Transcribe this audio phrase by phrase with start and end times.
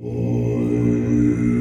[0.00, 1.57] Oi.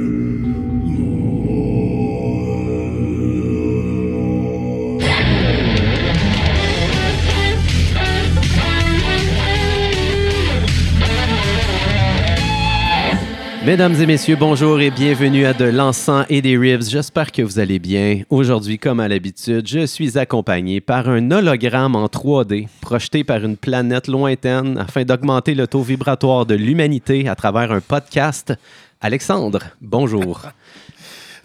[13.68, 16.84] Mesdames et messieurs, bonjour et bienvenue à De l'encens et des ribs.
[16.84, 18.22] J'espère que vous allez bien.
[18.30, 23.58] Aujourd'hui, comme à l'habitude, je suis accompagné par un hologramme en 3D projeté par une
[23.58, 28.54] planète lointaine afin d'augmenter le taux vibratoire de l'humanité à travers un podcast.
[29.02, 30.44] Alexandre, bonjour.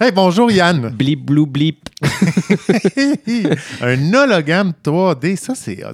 [0.00, 0.88] Hey, bonjour Yann.
[0.88, 1.88] Blip, blou, blip.
[3.82, 5.84] un hologramme 3D, ça c'est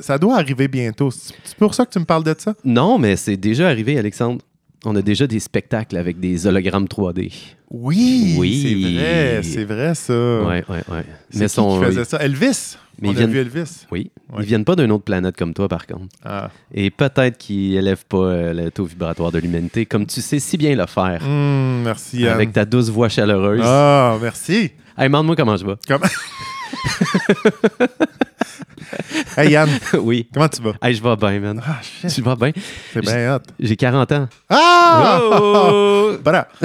[0.00, 1.10] Ça doit arriver bientôt.
[1.10, 2.54] C'est pour ça que tu me parles de ça?
[2.64, 4.40] Non, mais c'est déjà arrivé, Alexandre.
[4.84, 7.32] On a déjà des spectacles avec des hologrammes 3D.
[7.70, 8.60] Oui, Oui.
[8.62, 10.12] c'est vrai, c'est vrai ça.
[10.42, 11.04] Ouais, ouais, ouais.
[11.30, 12.18] C'est qui qui faisait ça?
[12.18, 12.76] Elvis.
[13.00, 13.86] Mais On ils a viennent- vu Elvis.
[13.90, 14.10] Oui.
[14.38, 16.06] Ils viennent pas d'une autre planète comme toi, par contre.
[16.24, 16.50] Ah.
[16.74, 20.56] Et peut-être qu'ils élèvent pas euh, le taux vibratoire de l'humanité, comme tu sais si
[20.56, 21.22] bien le faire.
[21.24, 22.26] Hum, merci.
[22.26, 23.62] Avec ta douce voix chaleureuse.
[23.64, 24.72] Ah, merci.
[24.98, 25.74] Hey, demande-moi comment je vais.
[25.88, 26.04] Comment...
[29.36, 30.28] hey Yann, oui.
[30.32, 30.72] comment tu vas?
[30.82, 31.62] Hey, je vais bien, man.
[31.64, 32.52] Ah, shit, Je vais bien?
[32.92, 33.40] c'est bien hot.
[33.58, 34.28] J'ai 40 ans.
[34.48, 35.20] Ah!
[35.22, 36.16] Oh!
[36.22, 36.48] Voilà.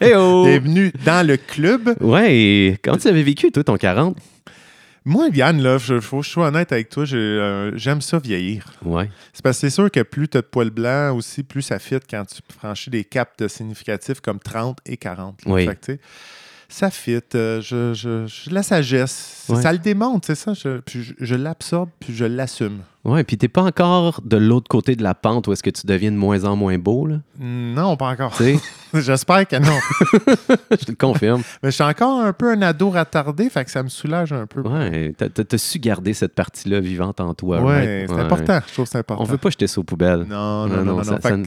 [0.00, 0.44] Hey, oh!
[0.46, 1.94] Bienvenue dans le club.
[2.00, 4.16] Ouais, comment tu avais vécu, toi, ton 40?
[5.04, 8.64] Moi, Yann, là, faut que je sois honnête avec toi, euh, j'aime ça vieillir.
[8.84, 9.08] Ouais.
[9.32, 11.78] C'est parce que c'est sûr que plus tu as de poils blancs aussi, plus ça
[11.78, 15.44] fit quand tu franchis des caps de significatifs comme 30 et 40.
[15.46, 15.52] là.
[15.52, 15.66] Oui.
[15.66, 16.00] Fait tu
[16.70, 17.18] ça fit.
[17.34, 19.60] euh, je, je- je- la sagesse, Ouais.
[19.60, 20.54] ça le démontre, c'est ça.
[20.54, 22.78] Je, puis je, je l'absorbe, puis je l'assume.
[23.04, 25.86] Ouais, puis t'es pas encore de l'autre côté de la pente où est-ce que tu
[25.86, 27.16] deviens de moins en moins beau, là?
[27.40, 28.36] Non, pas encore.
[28.36, 28.58] Tu sais,
[28.94, 29.78] J'espère que non.
[30.70, 31.42] je te le confirme.
[31.62, 34.46] Mais je suis encore un peu un ado retardé, fait que ça me soulage un
[34.46, 34.60] peu.
[34.60, 37.60] Ouais, t'as- su garder cette partie-là vivante en toi.
[37.62, 38.08] Ouais, right?
[38.10, 38.20] c'est Ouais.
[38.20, 38.60] important.
[38.66, 39.22] Je trouve que c'est important.
[39.22, 40.26] On veut pas jeter ça aux poubelles.
[40.28, 40.96] Non, non, non, non.
[40.96, 41.02] non.
[41.04, 41.44] Fait, ça- que-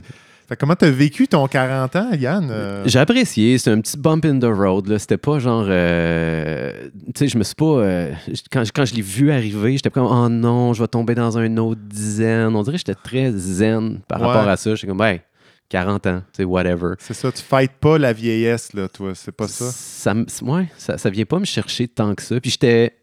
[0.48, 2.48] fait comment t'as vécu ton 40 ans, Yann?
[2.52, 3.58] Euh, J'ai apprécié.
[3.58, 4.98] C'est un petit bump in the road.
[4.98, 5.66] C'était pas genre.
[5.68, 7.66] euh, Tu sais, je me suis pas.
[7.66, 8.12] euh,
[8.52, 11.58] quand, quand je l'ai vu arriver, j'étais comme, oh non, je vais tomber dans un
[11.58, 12.56] autre dizaine.
[12.56, 14.28] On dirait que j'étais très zen par Ouais.
[14.28, 14.76] rapport à ça.
[14.76, 15.22] J'étais comme, hey,
[15.70, 16.94] 40 ans, tu sais, whatever.
[17.00, 19.12] C'est ça, tu fightes pas la vieillesse, là, toi.
[19.16, 19.66] C'est pas ça?
[19.72, 22.40] Ça, ouais, ça, ça vient pas me chercher tant que ça.
[22.40, 22.94] Puis j'étais.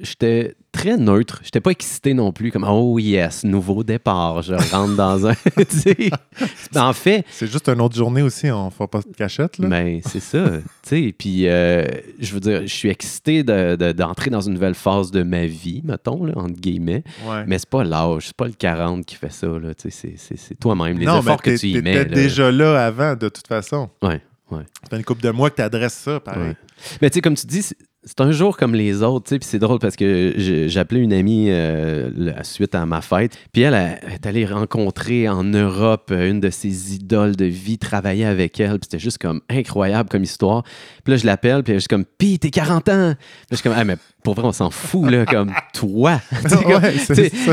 [0.00, 1.40] J'étais très neutre.
[1.44, 4.42] J'étais pas excité non plus, comme oh yes, nouveau départ.
[4.42, 5.34] Je rentre dans un.
[6.76, 9.68] en fait, C'est juste une autre journée aussi, on fait pas de cachette, là.
[9.68, 10.44] Mais c'est ça,
[10.82, 11.14] tu sais.
[11.16, 11.84] Puis, euh,
[12.18, 15.46] je veux dire, je suis excité de- de- d'entrer dans une nouvelle phase de ma
[15.46, 17.04] vie, mettons, là, entre guillemets.
[17.26, 17.44] Ouais.
[17.46, 19.74] Mais c'est pas l'âge, c'est pas le 40 qui fait ça, là.
[19.74, 21.94] Tu sais, c'est- toi-même, les non, efforts mais que tu y mets.
[21.94, 22.04] là.
[22.04, 23.90] déjà là avant, de toute façon.
[24.02, 24.62] Ouais, ouais.
[24.82, 26.48] Ça fait une couple de mois que tu adresses ça, pareil.
[26.50, 26.56] Ouais.
[27.00, 27.68] Mais tu sais, comme tu dis,
[28.04, 30.34] c'est- un jour comme les autres, tu sais, puis c'est drôle parce que
[30.78, 35.28] appelé une amie euh, la suite à ma fête, puis elle, elle est allée rencontrer
[35.28, 39.18] en Europe euh, une de ses idoles de vie, travailler avec elle, puis c'était juste
[39.18, 40.62] comme incroyable comme histoire.
[41.04, 43.14] Puis là, je l'appelle, puis elle est juste comme, pis t'es 40 ans!
[43.16, 46.20] Puis je suis comme, ah, mais pour vrai, on s'en fout, là, comme toi!
[46.48, 46.94] Comme- Ouais,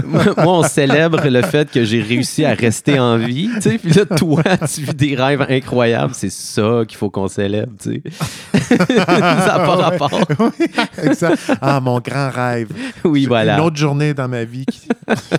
[0.05, 3.49] moi, moi, on célèbre le fait que j'ai réussi à rester en vie,
[3.81, 8.01] puis là, toi, tu vis des rêves incroyables, c'est ça qu'il faut qu'on célèbre, tu
[8.03, 8.77] sais.
[8.77, 10.11] ça n'a pas rapport.
[10.39, 10.67] Oui,
[11.03, 11.39] exact.
[11.61, 12.69] Ah, mon grand rêve.
[13.03, 13.55] Oui, voilà.
[13.57, 14.87] Une autre journée dans ma vie qui,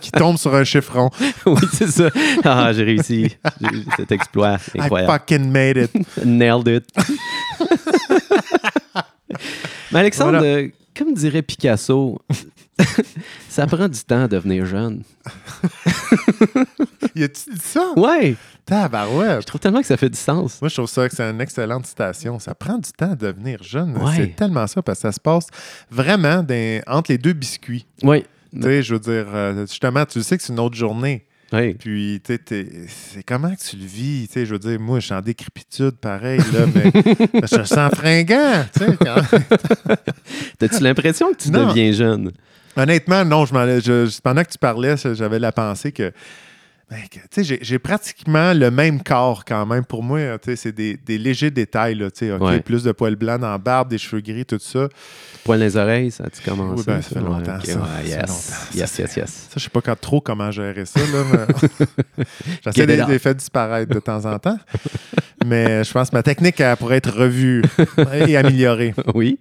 [0.01, 1.11] qui tombe sur un chiffron.
[1.47, 2.11] Oui, c'est ça.
[2.45, 3.37] Ah, j'ai réussi.
[3.97, 5.12] Cet exploit I incroyable.
[5.12, 6.25] fucking made it.
[6.25, 6.85] Nailed it.
[9.93, 10.69] Mais Alexandre, Voilà.
[11.05, 12.19] Comme dirait Picasso,
[13.49, 15.03] ça prend du temps à devenir jeune.
[17.15, 17.93] Y a-tu dit ça?
[17.97, 19.41] Ouais, Tabarouette.
[19.43, 20.61] je trouve tellement que ça fait du sens.
[20.61, 22.38] Moi, je trouve ça que c'est une excellente citation.
[22.38, 23.97] Ça prend du temps à devenir jeune.
[23.97, 24.12] Ouais.
[24.16, 25.47] C'est tellement ça parce que ça se passe
[25.91, 27.87] vraiment dans- entre les deux biscuits.
[28.03, 28.25] Oui.
[28.55, 31.27] Tu sais, je veux dire, euh, justement, tu sais que c'est une autre journée.
[31.78, 32.38] Puis, tu
[32.88, 34.27] c'est comment que tu le vis?
[34.28, 36.91] Tu sais, je veux dire, moi, je suis en décrépitude, pareil, là, mais
[37.50, 38.97] je me sens fringant, tu sais.
[38.97, 39.97] quand-
[40.59, 41.69] T'as-tu l'impression que tu Non.
[41.69, 42.31] deviens jeune?
[42.77, 46.12] Honnêtement, non, je- pendant que tu parlais, j'avais la pensée que,
[46.91, 46.99] ben,
[47.62, 49.84] j'ai- pratiquement le même corps quand même.
[49.84, 50.19] Pour moi,
[50.56, 52.61] c'est des, des légers détails, là, tu sais, OK, Ouais.
[52.61, 54.88] plus de poils blancs dans la barbe, des cheveux gris, tout ça.
[55.44, 56.75] Poil dans les oreilles, ça a-tu commencé?
[56.81, 57.79] Oui, ben, ça fait longtemps, ok, ça.
[57.81, 58.17] ouais, yes.
[58.19, 58.32] longtemps.
[58.75, 59.31] yes, Ça yes, yes.
[59.31, 61.00] Ça, je sais pas quand, trop comment gérer ça,
[61.32, 62.25] mais
[62.64, 64.59] j'essaie de les faire disparaître de temps en temps.
[65.47, 67.62] Mais je pense que ma technique elle pourrait être revue
[68.26, 68.94] et améliorée.
[69.14, 69.38] Oui.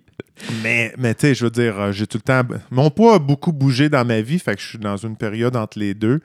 [0.64, 2.42] Mais, mais tu sais, je veux dire, euh, j'ai tout le temps.
[2.72, 5.58] Mon poids a beaucoup bougé dans ma vie, fait que je suis dans une période
[5.58, 6.22] entre les deux.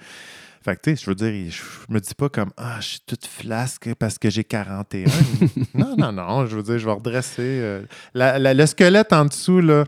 [0.64, 3.00] Fait que, tu sais, je veux dire, je me dis pas comme, ah, je suis
[3.06, 5.04] toute flasque parce que j'ai 41.
[5.74, 7.42] non, non, non, je veux dire, je vais redresser.
[7.42, 7.82] euh,
[8.14, 9.84] la- la- le squelette en dessous, là,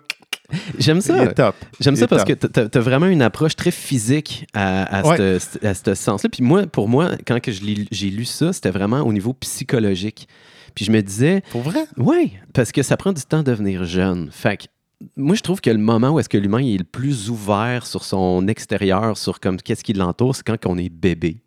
[0.79, 1.33] J'aime ça.
[1.81, 5.39] J'aime ça parce que tu as, vraiment une approche très physique à, à Ouais.
[5.41, 6.29] ce sens-là.
[6.31, 10.29] Puis moi, pour moi, quand j'ai lu ça, c'était vraiment au niveau psychologique.
[10.77, 11.87] Puis je me disais, Pour vrai?
[11.97, 14.29] oui, parce que ça prend du temps de devenir jeune.
[14.31, 14.65] Fait que
[15.17, 18.05] moi, je trouve que le moment où est-ce que l'humain est le plus ouvert sur
[18.05, 21.43] son extérieur, sur comme qu'est-ce qui l'entoure, c'est quand on est bébé.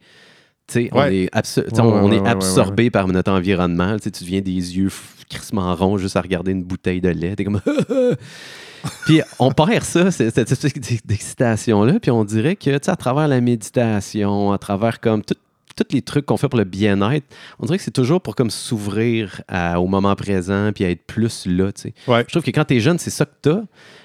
[0.67, 1.15] Tu sais, on Ouais.
[1.23, 3.95] est, abso- Ouais, on, ouais, est ouais, ouais, absorbé par notre environnement.
[3.97, 4.89] Tu sais, tu deviens des yeux
[5.29, 7.35] crissement ronds juste à regarder une bouteille de lait.
[7.35, 7.59] T'es comme...
[9.05, 10.73] puis on perd ça, cette espèce
[11.05, 15.35] d'excitation-là, puis on dirait que, tu sais, à travers la méditation, à travers comme tout-
[15.83, 17.25] tous les trucs qu'on fait pour le bien-être,
[17.59, 19.41] on dirait que c'est toujours pour comme s'ouvrir
[19.77, 21.93] au moment présent puis à être plus là, tu sais.
[22.07, 22.23] Ouais.
[22.27, 23.59] Je trouve que quand t'es jeune, c'est ça que t'as.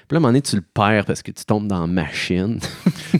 [0.07, 1.87] Puis là, à un moment donné, tu le perds parce que tu tombes dans la
[1.87, 2.59] machine.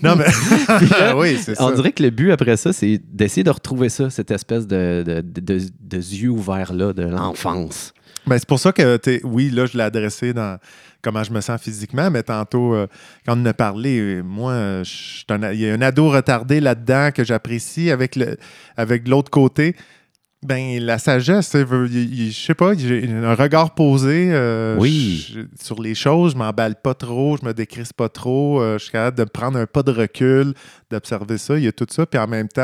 [0.03, 0.25] Non, mais.
[0.89, 1.75] là, oui, c'est On ça.
[1.75, 5.21] dirait que le but après ça, c'est d'essayer de retrouver ça, cette espèce de, de,
[5.21, 7.93] de, de- de yeux ouverts-là de l'enfance.
[8.27, 10.57] Ben, c'est pour ça que, t'es- oui, là, je l'ai adressé dans
[11.01, 12.87] comment je me sens physiquement, mais tantôt, euh,
[13.25, 14.81] quand on a parlé, moi,
[15.53, 18.37] il y a un ado retardé là-dedans que j'apprécie avec le
[18.77, 19.75] avec l'autre côté.
[20.43, 25.25] Ben, la sagesse, je sais pas, j'ai un regard posé euh, Oui.
[25.33, 28.83] je- sur les choses, je m'emballe pas trop, je me décrisse pas trop, euh, je
[28.83, 30.53] suis capable de prendre un pas de recul,
[30.91, 32.61] d'observer ça, il y a tout ça, puis en même temps,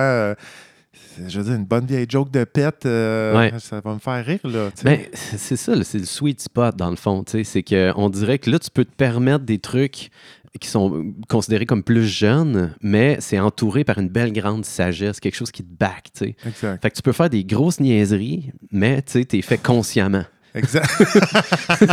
[1.27, 3.51] je veux dire, une bonne vieille joke de pète, euh, Ouais.
[3.59, 4.69] ça va me faire rire, là.
[4.83, 7.23] Ben, c'est ça, c'est le sweet spot dans le fond.
[7.23, 7.43] tu sais.
[7.43, 10.09] C'est qu'on dirait que là, tu peux te permettre des trucs
[10.59, 15.35] qui sont considérés comme plus jeunes, mais c'est entouré par une belle grande sagesse, quelque
[15.35, 16.07] chose qui te back.
[16.13, 16.35] tu sais.
[16.45, 16.81] Exact.
[16.81, 20.89] Fait que tu peux faire des grosses niaiseries, mais tu sais, t'es fait consciemment, Exact.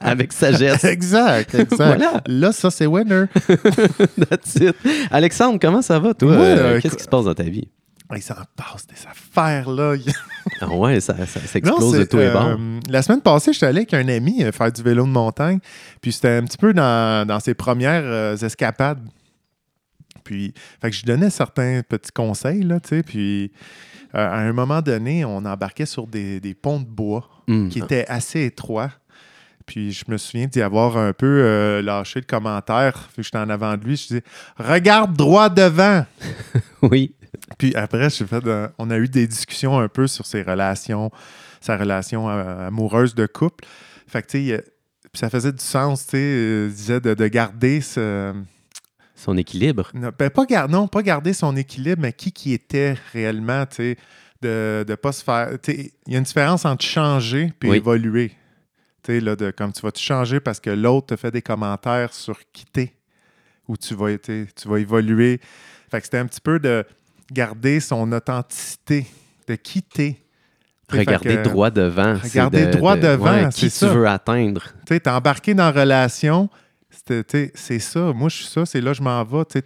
[0.00, 0.84] avec sagesse.
[0.84, 1.54] exact.
[1.54, 1.74] Exact.
[1.76, 2.22] Voilà.
[2.26, 3.24] Là, ça, c'est winner.
[4.28, 4.76] That's it.
[5.10, 6.32] Alexandre, comment ça va, toi?
[6.32, 7.68] Ouais, Euh, euh, Qu'est-ce qui se passe dans ta vie?
[8.14, 9.94] Il s'en passe des affaires, là.
[10.60, 12.58] Ah ouais, ça, ça, explose de c'est, tous les euh, bords.
[12.88, 15.58] La semaine passée, j'étais allé avec un ami euh, faire du vélo de montagne.
[16.02, 19.00] Puis c'était un petit peu dans, dans ses premières euh, escapades.
[20.22, 23.02] Puis, fait que je donnais certains petits conseils, là, tu sais.
[23.02, 23.52] Puis,
[24.14, 27.68] euh, à un moment donné, on embarquait sur des, des ponts de bois Hum.
[27.68, 28.90] qui étaient assez étroits.
[29.66, 33.08] Puis je me souviens d'y avoir un peu euh, lâché le commentaire.
[33.14, 33.96] Puis j'étais en avant de lui.
[33.96, 34.20] Je dis
[34.58, 36.04] Regarde droit devant.
[36.82, 37.14] Oui.
[37.58, 41.10] Puis après, j'ai fait, euh, on a eu des discussions un peu sur ses relations,
[41.60, 43.64] sa relation euh, amoureuse de couple.
[44.06, 44.64] Fait que, tu sais,
[45.12, 48.34] puis ça faisait du sens, tu sais, euh, disait de, de garder ce.
[49.14, 49.90] Son équilibre.
[49.94, 53.76] Non, ben, pas gar- non, pas garder son équilibre, mais qui qui était réellement, tu
[53.76, 53.96] sais,
[54.42, 55.50] de ne pas se faire.
[55.68, 57.76] Il y a une différence entre changer et Oui.
[57.76, 58.30] évoluer.
[59.02, 61.42] Tu sais, là, de, comme tu vas te changer parce que l'autre te fait des
[61.42, 62.94] commentaires sur qui t'es,
[63.68, 65.40] ou tu vas, tu vas évoluer.
[65.90, 66.84] Fait que c'était un petit peu de
[67.32, 69.06] garder son authenticité,
[69.48, 70.16] de qui sais,
[70.98, 72.16] Regarder que, droit devant.
[72.22, 73.94] c'est regarder de- droit de- devant, ouais, qui c'est tu ça.
[73.94, 74.62] veux atteindre.
[74.86, 76.48] Tu sais, t'es embarqué dans la relation,
[76.90, 78.12] c'est ça.
[78.12, 79.44] Moi, je suis ça, c'est là que je m'en vais.
[79.46, 79.60] Tu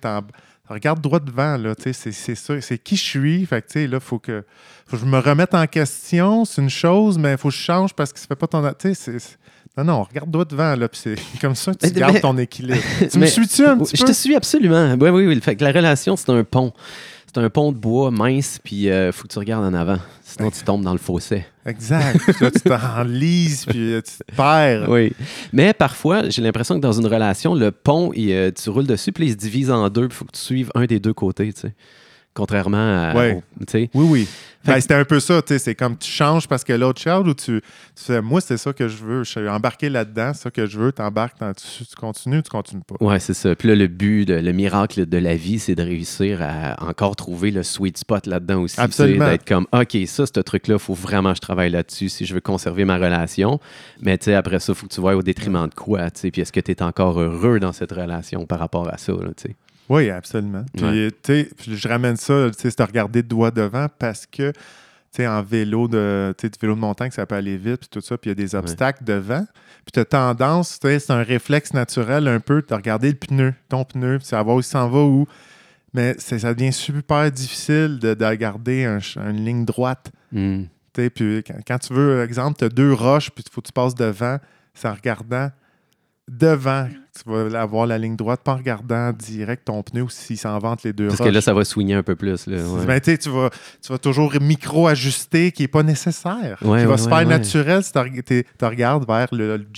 [0.69, 1.75] regarde droit devant, là.
[1.78, 2.60] C'est- c'est ça.
[2.60, 3.46] C'est qui je suis.
[3.46, 4.44] Fait que, tu sais, là, faut que,
[4.87, 6.44] faut que je me remette en question.
[6.44, 8.70] C'est une chose, mais il faut que je change parce que ça fait pas ton.
[8.78, 9.38] C'est- c'est-
[9.76, 10.88] Non, non, regarde droit devant, là.
[10.88, 12.82] Puis c'est comme ça que tu Mais- gardes mais- ton équilibre.
[13.10, 14.08] tu me suis-tu un petit je peu?
[14.08, 14.94] te suis absolument.
[15.00, 15.40] Oui, oui, oui.
[15.40, 16.72] Fait que la relation, c'est un pont.
[17.32, 19.98] C'est un pont de bois mince, puis il faut que tu regardes en avant.
[20.22, 21.44] Sinon, tu tombes dans le fossé.
[21.69, 22.19] Exact.
[22.22, 24.88] Puis là, tu t'enlises, puis euh, tu te perds.
[24.88, 25.12] Oui.
[25.52, 29.12] Mais parfois, j'ai l'impression que dans une relation, le pont, il, euh, tu roules dessus,
[29.12, 31.12] puis il se divise en deux, puis il faut que tu suives un des deux
[31.12, 31.75] côtés, tu sais.
[32.38, 32.76] Contrairement
[33.11, 33.14] à.
[33.17, 33.32] Ouais.
[33.35, 33.76] au-.
[33.76, 34.29] Oui, oui.
[34.64, 35.58] Ben, que- c'était un peu ça, tu sais.
[35.58, 38.72] C'est comme tu changes parce que l'autre change ou tu, tu fais, moi, c'est ça
[38.72, 39.24] que je veux.
[39.24, 40.93] Je suis embarqué là-dedans, c'est ça que je veux.
[40.93, 42.96] T'embarques, tu, tu continues, tu continues pas.
[43.05, 43.55] Ouais, c'est ça.
[43.55, 47.17] Puis là, le but, de- le miracle de la vie, c'est de réussir à encore
[47.17, 48.81] trouver le sweet spot là-dedans aussi.
[48.81, 49.27] Absolument.
[49.31, 52.34] D'être comme, OK, ça, ce truc-là, il faut vraiment que je travaille là-dessus si je
[52.34, 53.60] veux conserver ma relation.
[54.03, 56.10] Mais tu sais, après ça, il faut que tu vois au détriment de quoi.
[56.10, 56.31] tu sais.
[56.31, 59.12] Puis est-ce que tu es encore heureux dans cette relation par rapport à ça?
[59.12, 59.56] Là, tu sais?
[59.88, 60.64] Oui, absolument.
[60.76, 61.10] Puis, Ouais.
[61.22, 64.26] tu sais, puis je ramène ça, tu sais, c'est de regarder de doigt devant parce
[64.26, 64.58] que, tu
[65.12, 68.18] sais, en vélo de, du vélo de montagne, ça peut aller vite, puis tout ça,
[68.18, 69.46] puis il y a des obstacles devant.
[69.84, 73.16] Puis tu as tendance, tu sais, c'est un réflexe naturel un peu de regarder le
[73.16, 75.26] pneu, ton pneu, puis savoir où il s'en va, où.
[75.94, 78.98] Mais ça devient super difficile de, de garder un
[79.30, 80.12] une ligne droite.
[80.32, 80.64] Hmm.
[80.92, 83.72] Puis quand, quand tu veux, exemple, tu as deux roches, puis il faut que tu
[83.72, 84.38] passes devant,
[84.74, 85.50] c'est en regardant
[86.28, 86.88] devant
[87.22, 90.58] tu vas avoir la ligne droite, pas en regardant direct ton pneu ou s'il s'en
[90.58, 92.46] vante les deux Parce que là, ça va swinger un peu plus.
[92.46, 92.87] Là, ouais.
[92.87, 93.51] Ben, tu vas,
[93.82, 96.58] tu vas toujours micro-ajuster qui n'est pas nécessaire.
[96.63, 99.29] Ouais, qui va ouais, se faire naturel si tu regardes vers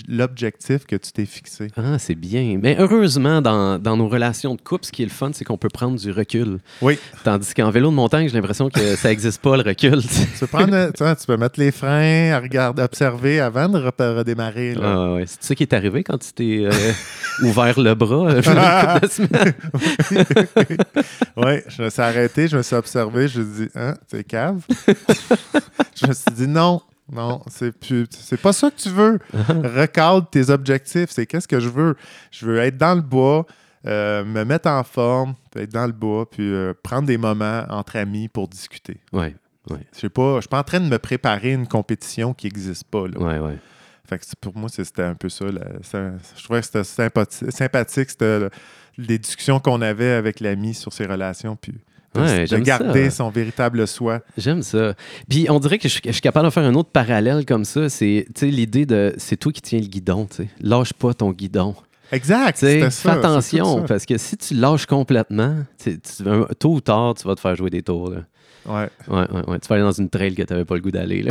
[0.09, 1.69] l'objectif que tu t'es fixé.
[1.77, 2.59] Ah, c'est bien.
[2.63, 5.59] Mais heureusement, dans, dans nos relations de couple, ce qui est le fun, c'est qu'on
[5.59, 6.59] peut prendre du recul.
[6.83, 6.99] Oui.
[7.25, 10.03] Tandis qu'en vélo de montagne, j'ai l'impression que ça n'existe pas, le recul.
[10.03, 14.17] Tu peux, prendre, tu vois, tu peux mettre les freins, regarder, observer avant de re-
[14.19, 14.75] redémarrer.
[14.75, 14.81] là.
[14.85, 15.25] Ah, ouais.
[15.27, 16.71] C'est ça qui est arrivé quand tu t'es euh,
[17.43, 19.55] ouvert le bras euh, une couple de semaines?
[21.37, 24.25] Oui, je me suis arrêté, je me suis observé, je me suis dit, hein, c'est
[24.25, 24.63] cave?
[25.95, 26.83] je me suis dit, non,
[27.13, 29.19] non, c'est plus, c'est pas ça que tu veux.
[29.33, 31.97] Recadre tes objectifs, c'est qu'est-ce que je veux?
[32.31, 33.47] Je veux être dans le bois,
[33.87, 37.65] euh, me mettre en forme, puis être dans le bois, puis euh, prendre des moments
[37.69, 38.99] entre amis pour discuter.
[39.93, 43.07] Sais pas, je suis pas en train de me préparer une compétition qui n'existe pas.
[43.07, 43.19] Là.
[43.19, 43.59] ouais, ouais.
[44.11, 45.45] Fait que pour moi, c'était un peu ça.
[45.47, 45.61] là.
[45.83, 46.85] Ça- Je trouvais que c'était
[47.53, 48.51] sympathique, le-
[48.99, 51.73] les discussions qu'on avait avec l'ami sur ses relations, puis
[52.15, 53.19] de, Ouais, de j'aime garder ça.
[53.19, 54.21] son véritable soi.
[54.37, 54.95] J'aime ça.
[55.29, 57.89] Puis on dirait que je, je suis capable de faire un autre parallèle comme ça.
[57.89, 60.29] C'est l'idée de c'est toi qui tiens le guidon.
[60.61, 61.77] Lâche pas ton guidon.
[62.13, 62.59] Exact.
[62.59, 66.01] Fais ça, attention, parce que si tu lâches complètement, tu
[66.59, 68.11] tôt ou tard, tu vas te faire jouer des tours.
[68.11, 68.19] Là.
[68.67, 68.89] Ouais.
[69.07, 69.59] Ouais, ouais, ouais.
[69.61, 71.25] Tu vas aller dans une trail que tu n'avais pas le goût d'aller.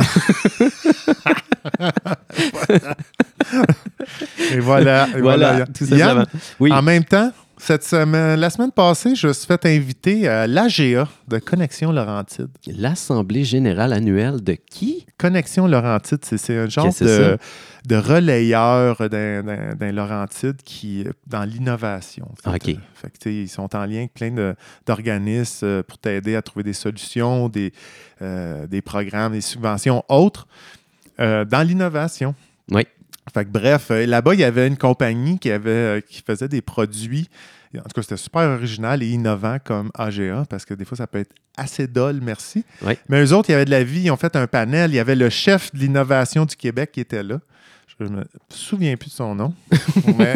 [4.52, 5.08] Et voilà.
[5.16, 6.24] et voilà, tout simplement.
[6.58, 6.72] Oui.
[6.72, 11.06] en même temps, cette semaine, la semaine passée, je me suis fait inviter à l'AGA
[11.28, 12.48] de Connexion Laurentide.
[12.66, 15.04] L'Assemblée générale annuelle de qui?
[15.18, 17.36] Connexion Laurentide, c'est- un genre de,
[17.86, 22.28] de relayeur d'un- Laurentide qui est dans l'innovation.
[22.46, 22.70] en fait.
[22.72, 22.76] OK.
[22.94, 24.54] Fait que, ils sont en lien avec plein
[24.86, 27.72] d'organismes euh, pour t'aider à trouver des solutions, des,
[28.22, 30.46] euh, des programmes, des subventions autres
[31.20, 32.34] euh, dans l'innovation.
[32.70, 32.86] Oui.
[33.32, 36.48] Fait que bref, euh, là-bas, il y avait une compagnie qui, avait, euh, qui faisait
[36.48, 37.28] des produits.
[37.76, 41.06] En tout cas, c'était super original et innovant comme AGA, parce que des fois, ça
[41.06, 42.64] peut être assez dole, merci.
[42.82, 42.94] Oui.
[43.08, 44.90] Mais eux autres, il y avait de la vie, ils ont fait un panel.
[44.90, 47.38] Il y avait le chef de l'innovation du Québec qui était là.
[48.00, 49.52] Je me souviens plus de son nom,
[50.18, 50.34] mais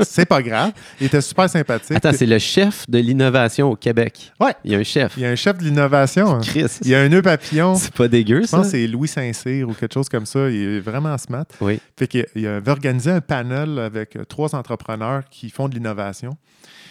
[0.00, 0.72] c'est pas grave.
[1.00, 1.96] Il était super sympathique.
[1.96, 4.30] Attends, c'est le chef de l'innovation au Québec.
[4.38, 4.54] Ouais.
[4.64, 5.14] Il y a un chef.
[5.16, 6.34] Il y a un chef de l'innovation.
[6.34, 6.40] hein.
[6.42, 7.74] Chris, Il y a un nœud papillon.
[7.76, 8.58] c'est pas dégueu, Je ça?
[8.58, 10.50] pense que c'est Louis Saint-Cyr ou quelque chose comme ça.
[10.50, 11.46] Il est vraiment smart.
[11.62, 11.80] Oui.
[11.98, 16.36] Fait qu'il il avait organisé un panel avec euh, trois entrepreneurs qui font de l'innovation.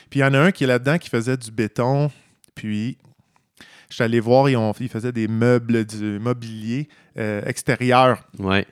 [0.09, 2.09] Puis il y en a un qui est là-dedans qui faisait du béton.
[2.55, 2.97] Puis
[3.89, 8.65] je suis allé voir, ils, ont, ils faisaient des meubles, du mobilier euh, extérieur Ouais.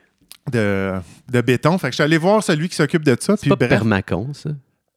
[0.52, 0.94] De,
[1.30, 1.76] de béton.
[1.78, 3.36] Fait que je suis allé voir celui qui s'occupe de ça.
[3.36, 4.50] C'est Puis pas bref, Permacon, ça?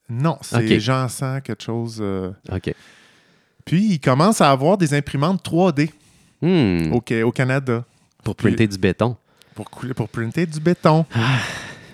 [0.09, 0.79] non, c'est Ok.
[0.79, 1.99] Jean Sang, quelque chose.
[2.01, 2.31] euh.
[2.51, 2.73] OK.
[3.65, 5.89] Puis il commence à avoir des imprimantes 3D
[6.41, 6.93] Hmm.
[6.93, 7.83] au, Ca- au Canada
[8.23, 9.17] Pour printer du béton.
[9.55, 11.05] pour, couler- pour printer du béton.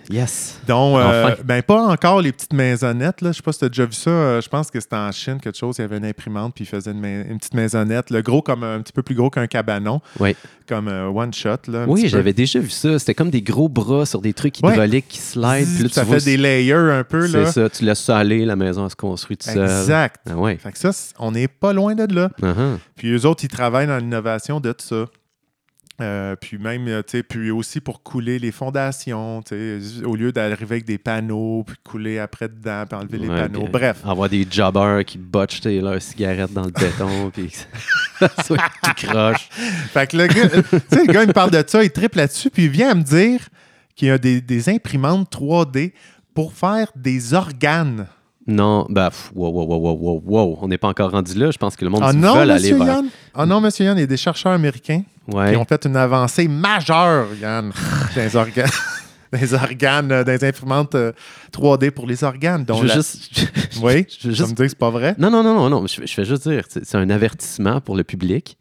[0.09, 0.59] Yes.
[0.67, 1.35] Donc, euh, Enfin.
[1.43, 3.21] ben pas encore les petites maisonnettes.
[3.21, 3.31] Là.
[3.31, 4.09] Je sais pas si tu as déjà vu ça.
[4.09, 5.77] Euh, je pense que c'était en Chine, quelque chose.
[5.77, 8.09] Il y avait une imprimante, puis il faisait une, petite maisonnette.
[8.09, 10.01] Le gros, comme un petit peu plus gros qu'un cabanon.
[10.19, 10.35] Oui.
[10.67, 11.57] Comme un one shot.
[11.67, 12.97] Là, Oui, j'avais déjà vu ça.
[12.99, 15.67] C'était comme des gros bras sur des trucs hydrauliques qui slide.
[15.75, 17.27] Puis là, ça tu vois, fait des layers un peu.
[17.27, 17.69] C'est ça.
[17.69, 19.63] Tu laisses ça aller, la maison elle se construit tout seul.
[19.63, 20.21] Exact.
[20.29, 20.57] Ah ouais.
[20.57, 22.29] Fait que ça, on n'est pas loin de là.
[22.41, 22.77] Uh-huh.
[22.95, 25.05] Puis eux autres, ils travaillent dans l'innovation de tout ça.
[26.01, 30.17] Euh, puis même, euh, tu sais, puis aussi pour couler les fondations, tu sais, au
[30.17, 33.61] lieu d'arriver avec des panneaux, puis couler après dedans, puis enlever les panneaux.
[33.61, 34.01] puis Bref.
[34.05, 37.31] Avoir des jobbers qui botchent tu sais, leurs cigarettes dans le béton.
[37.31, 37.57] puis que
[38.19, 39.47] ça soit tout croche.
[39.49, 42.17] Fait que le gars, tu sais, le gars, il me parle de ça, il triple
[42.17, 43.39] là-dessus, puis il vient à me dire
[43.95, 45.93] qu'il y a des, des imprimantes 3D
[46.33, 48.07] pour faire des organes.
[48.47, 50.59] Non, bah, wow, wow, wow, wow, wow, wow.
[50.61, 51.49] On n'est pas encore rendu là.
[51.51, 52.87] Je pense que le monde Ah veut non, aller monsieur vers.
[52.87, 53.05] Yann?
[53.33, 55.51] Ah non, monsieur Yann, il y a des chercheurs américains Ouais.
[55.51, 57.71] qui ont fait une avancée majeure, Yann,
[58.15, 58.69] dans les organes.
[59.33, 61.11] Des organes, euh, les imprimantes euh,
[61.51, 62.61] 3D pour les organes.
[62.61, 63.31] Je dont veux la- juste.
[63.81, 65.13] Oui, je veux je juste- me dis que c'est pas vrai.
[65.17, 65.87] Non, non, non, non, non.
[65.87, 68.55] Je, je fais juste dire, c'est un avertissement pour le public.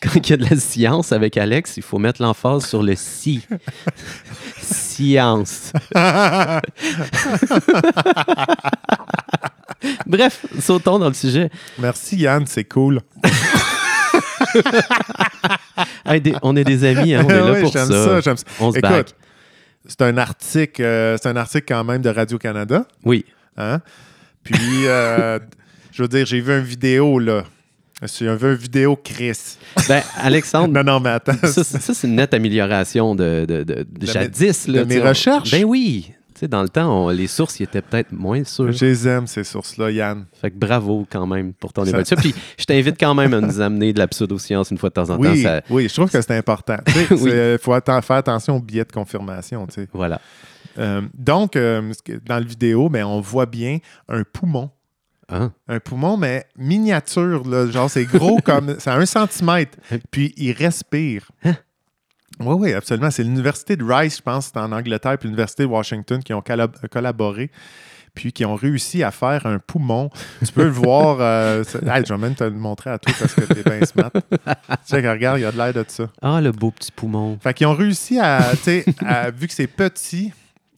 [0.00, 2.94] Quand il y a de la science avec Alex, il faut mettre l'emphase sur le
[2.96, 3.42] si.
[5.00, 5.72] Science.
[10.06, 11.48] Bref, sautons dans le sujet.
[11.78, 13.00] Merci Yann, c'est cool.
[16.04, 18.04] Hey, des- on est des amis, hein, on est là Ouais, pour j'aime ça.
[18.04, 18.44] ça, j'aime ça.
[18.58, 19.14] On se Écoute, back.
[19.86, 22.84] C'est un article, euh, c'est un article quand même de Radio-Canada.
[23.04, 23.24] Oui.
[23.56, 23.80] Hein?
[24.42, 25.38] Puis, euh,
[25.92, 27.44] je veux dire, j'ai vu une vidéo, là.
[28.02, 29.56] J'ai vu une vidéo Chris.
[29.88, 31.34] Ben, Alexandre, Non, non, mais attends.
[31.42, 34.66] ça, c'est- ça, c'est une nette amélioration de, de, de- de mes- jadis.
[34.66, 35.50] de là, mes sais, on- recherches?
[35.50, 36.12] Ben oui.
[36.48, 38.72] Dans le temps, on- les sources ils étaient peut-être moins sûres.
[38.72, 40.24] Je les aime, ces sources-là, Yann.
[40.40, 42.16] Fait que bravo quand même pour ton Ça- évolution.
[42.16, 45.10] Puis je t'invite quand même à nous amener de la pseudo-science une fois de temps
[45.10, 45.30] en temps.
[45.30, 46.78] Oui, Ça- oui, je trouve que c'est important.
[47.10, 47.30] Il Oui.
[47.60, 49.66] faut atten- faire attention aux billets de confirmation.
[49.92, 50.18] Voilà.
[50.78, 51.92] Euh, donc, euh,
[52.24, 53.76] dans la vidéo, ben, on voit bien
[54.08, 54.70] un poumon.
[55.30, 55.50] Ah.
[55.68, 57.46] Un poumon, mais miniature.
[57.48, 58.76] Là, genre, c'est gros comme.
[58.78, 59.78] C'est un centimètre.
[60.10, 61.30] Puis il respire.
[61.44, 63.10] Oui, oui, absolument.
[63.10, 66.40] C'est l'université de Rice, je pense, c'est en Angleterre, puis l'université de Washington qui ont
[66.40, 67.50] collab- collaboré,
[68.14, 70.08] puis qui ont réussi à faire un poumon.
[70.44, 71.18] Tu peux le voir.
[71.20, 74.10] euh, Hey, je vais même te le montrer à toi parce que t'es bien smart.
[74.88, 76.08] Check, regarde, il y a de l'air de ça.
[76.22, 77.38] Ah, le beau petit poumon.
[77.42, 80.32] Fait qu'ils ont réussi à, tu sais, à- vu que c'est petit,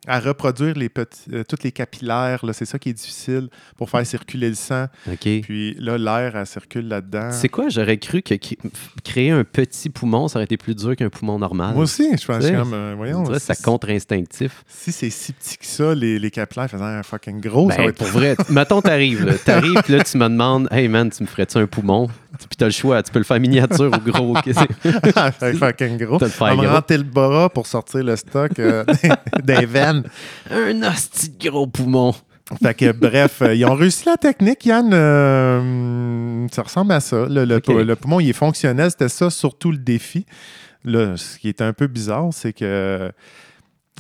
[0.08, 2.44] à reproduire les petits, euh, tous les capillaires.
[2.52, 4.86] C'est ça qui est difficile pour faire circuler le sang.
[5.20, 7.30] Puis là, l'air, circule là-dedans.
[7.30, 7.68] C'est quoi?
[7.68, 8.58] J'aurais cru que cré-
[9.04, 11.74] créer un petit poumon, ça aurait été plus dur qu'un poumon normal.
[11.74, 14.64] Moi aussi, je pense comme, euh, On voyons, dirait si, contre-instinctif.
[14.66, 17.82] si c'est si petit que ça, les, les capillaires faisant un fucking gros, ça va
[17.84, 19.34] Ben, être pour vrai, mettons, t'arrives, là.
[19.38, 22.08] T'arrives, puis là, tu me demandes, hey man, tu me ferais-tu un poumon?
[22.38, 24.36] Puis t'as le choix, tu peux le faire miniature ou gros.
[24.36, 26.18] être fucking gros.
[26.18, 26.74] T'as le faire On me gros.
[26.74, 28.84] rentrer le bras pour sortir le stock euh,
[29.44, 30.02] des veines.
[30.50, 32.14] Un hostie de gros poumon.
[32.62, 34.90] Fait que bref, euh, ils ont réussi la technique, Yann.
[34.92, 37.26] euh, ça ressemble à ça.
[37.28, 37.68] Le, le- Ok.
[37.68, 38.90] le poumon, il est fonctionnel.
[38.90, 40.26] C'était ça surtout le défi.
[40.84, 43.10] Là, ce qui est un peu bizarre, c'est que.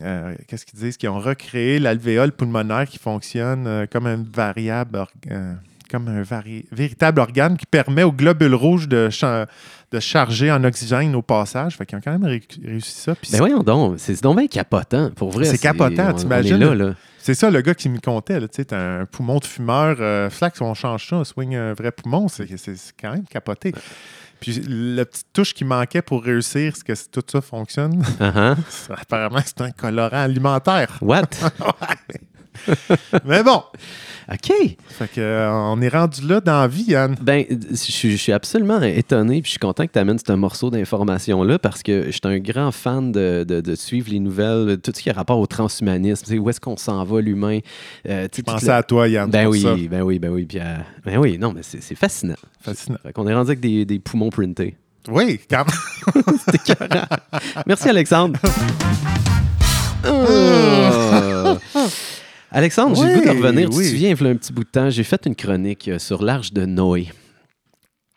[0.02, 0.96] euh, Qu'est-ce qu'ils disent?
[0.96, 5.04] Qu'ils ont recréé l'alvéole pulmonaire qui fonctionne euh, comme un variable.
[5.30, 5.54] euh,
[5.92, 9.46] comme un vari- véritable organe qui permet aux globules rouges de, cha-
[9.92, 11.76] de charger en oxygène au passage.
[11.76, 13.14] Fait qu'ils ont quand même ré- réussi ça.
[13.14, 15.44] Puis Ben voyons donc, c'est donc bien capotant, pour vrai.
[15.44, 16.56] C'est capotant, t'imagines?
[16.56, 16.94] là, là.
[17.18, 18.40] C'est ça, le gars qui me comptait.
[18.40, 19.96] là, Tu sais, un poumon de fumeur.
[20.00, 22.26] Euh, flax, on change ça, on swing un vrai poumon.
[22.26, 22.48] C'est
[23.00, 23.72] quand même capoté.
[24.40, 28.02] Puis la petite touche qui manquait pour réussir, c'est que tout ça fonctionne.
[28.18, 28.56] Uh-huh.
[28.68, 30.98] Ça, Apparemment, c'est un colorant alimentaire.
[31.00, 31.28] What?
[33.24, 33.62] Mais bon,
[34.30, 34.52] OK.
[34.88, 37.16] fait que, euh, on est rendu là dans la vie, Yann.
[37.20, 40.32] Ben, je suis- je suis absolument étonné, puis je suis content que tu amènes ce
[40.32, 44.78] morceau d'information-là parce que je suis un grand fan de, de- de suivre les nouvelles,
[44.82, 47.58] tout ce qui a rapport au transhumanisme, tu sais, où est-ce qu'on s'en va, l'humain.
[48.08, 49.30] euh, tu pensais la- à toi, Yann.
[49.30, 49.74] Ben oui, ça.
[49.90, 52.34] ben oui, ben oui, puis, euh, ben oui, non, mais c'est fascinant.
[52.60, 52.98] Fascinant.
[53.02, 54.76] Fait qu'on est rendu avec des, des poumons printés.
[55.08, 55.64] Oui, quand
[56.46, 57.06] C'était écœurant.
[57.66, 58.38] Merci, Alexandre.
[60.04, 61.56] Ah.
[62.52, 63.70] Alexandre, j'ai le goût de Oui, revenir.
[63.70, 63.84] Tu oui.
[63.84, 65.98] te souviens, il y a un petit bout de temps, j'ai fait une chronique euh,
[65.98, 67.08] sur l'Arche de Noé.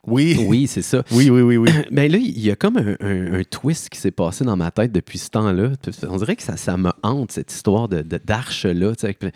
[0.07, 0.37] Oui.
[0.47, 1.03] Oui, c'est ça.
[1.11, 1.69] Oui, oui, oui, oui.
[1.91, 4.69] Ben là, il y a comme un, un- un twist qui s'est passé dans ma
[4.71, 5.71] tête depuis ce temps-là.
[6.07, 8.93] On dirait que ça, ça me hante, cette histoire de, d'arche-là.
[8.95, 9.31] tu Puis là,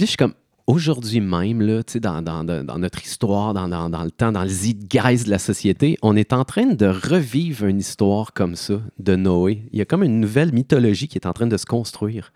[0.00, 0.34] je suis comme,
[0.66, 2.42] aujourd'hui même, là, tu dans, dans-
[2.78, 3.66] notre histoire, dans,
[4.04, 7.78] le temps, dans le zeitgeist de la société, on est en train de revivre une
[7.78, 9.62] histoire comme ça de Noé.
[9.72, 12.32] Il y a comme une nouvelle mythologie qui est en train de se construire.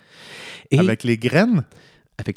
[0.71, 1.65] Et Avec les graines?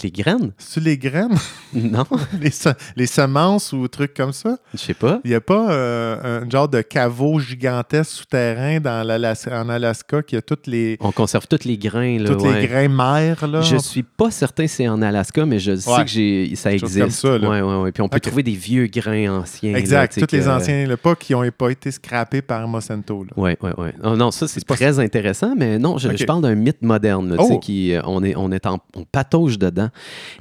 [0.04, 0.52] Les graines?
[0.58, 1.36] C'est les graines?
[1.72, 2.04] Non,
[2.42, 4.58] les, se- les semences ou trucs comme ça?
[4.74, 5.20] je sais pas.
[5.24, 10.24] Il n'y a pas euh, un genre de caveau gigantesque souterrain dans l'Alas- en Alaska
[10.24, 12.18] qui a toutes les, On conserve tous les grains.
[12.18, 12.62] Là, tous ouais.
[12.62, 13.48] les grains mers.
[13.48, 13.62] Là.
[13.62, 16.04] Je suis pas certain c'est en Alaska, mais je sais Ouais.
[16.06, 17.00] que j'ai, ça existe.
[17.00, 17.50] comme ça, là.
[17.50, 17.92] Ouais, ouais, ouais.
[17.92, 19.74] Puis on peut trouver des vieux grains anciens.
[19.74, 20.14] là, Exact.
[20.14, 23.26] sais, Tous les anciens, là, pas qui n'ont pas été scrappés par Monsanto.
[23.26, 23.30] Là.
[23.38, 23.94] Ouais, ouais, ouais.
[24.04, 27.38] Oh, non, ça, c'est pas très intéressant, mais non, je, parle d'un mythe moderne, là,
[27.40, 27.60] Oh.
[27.60, 29.90] qui, euh, on est, on est en, on patauge dedans.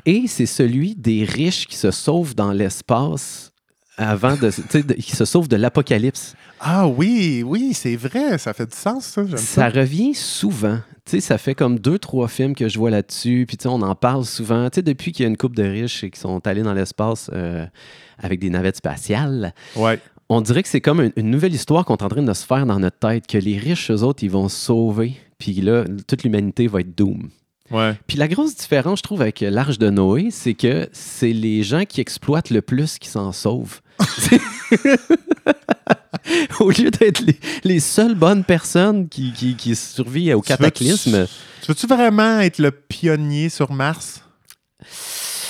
[0.07, 3.53] Et c'est celui des riches qui se sauvent dans l'espace
[3.97, 4.51] avant de,
[4.93, 6.35] qui se sauvent de l'apocalypse.
[6.61, 8.39] Ah oui, oui, c'est vrai.
[8.39, 9.27] Ça fait du sens, ça.
[9.29, 9.37] Ça.
[9.37, 10.79] Ça revient souvent.
[11.05, 13.45] Tu sais, ça fait comme deux, trois films que je vois là-dessus.
[13.49, 14.69] Puis, tu sais, on en parle souvent.
[14.71, 17.31] Tu sais, depuis qu'il y a une couple de riches qui sont allés dans l'espace
[17.33, 17.65] euh,
[18.19, 19.99] avec des navettes spatiales, Ouais.
[20.29, 22.45] on dirait que c'est comme une, une nouvelle histoire qu'on est en train de se
[22.47, 25.15] faire dans notre tête, que les riches, eux autres, ils vont sauver.
[25.39, 27.31] Puis là, toute l'humanité va être doom.
[27.71, 27.95] Ouais.
[28.07, 31.85] Puis la grosse différence, je trouve, avec l'Arche de Noé, c'est que c'est les gens
[31.85, 33.81] qui exploitent le plus qui s'en sauvent.
[36.61, 40.57] Au lieu d'être les, les seules bonnes personnes qui, qui, qui survivent au Tu veux-
[40.59, 41.27] cataclysme.
[41.63, 44.23] Tu veux-tu vraiment être le pionnier sur Mars?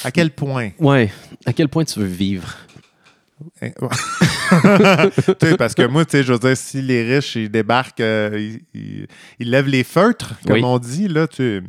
[0.04, 0.70] À quel point?
[0.78, 1.10] Ouais,
[1.46, 2.48] à quel point tu veux vivre?
[2.48, 2.56] Hein, ouais.
[2.56, 3.27] Tu sais,
[5.58, 8.80] parce que moi, tu sais, je veux dire, si les riches, ils débarquent, euh, ils,
[8.80, 9.06] ils-
[9.38, 10.62] ils lèvent les feutres, comme Oui.
[10.64, 11.62] on dit, là, tu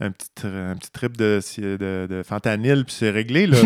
[0.00, 3.56] un petit, tr- un petit trip de, de, de fentanyl, puis c'est réglé, là.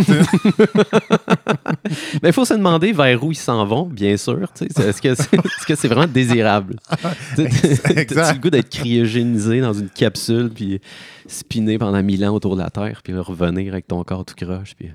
[2.23, 4.53] il faut se demander vers où ils s'en vont, bien sûr.
[4.61, 6.77] Est-ce que c'est que c'est vraiment désirable?
[7.37, 10.81] T'as-tu le goût d'être cryogénisé dans une capsule, puis
[11.27, 14.75] spinner pendant mille ans autour de la Terre, puis revenir avec ton corps tout croche?
[14.79, 14.91] Puis...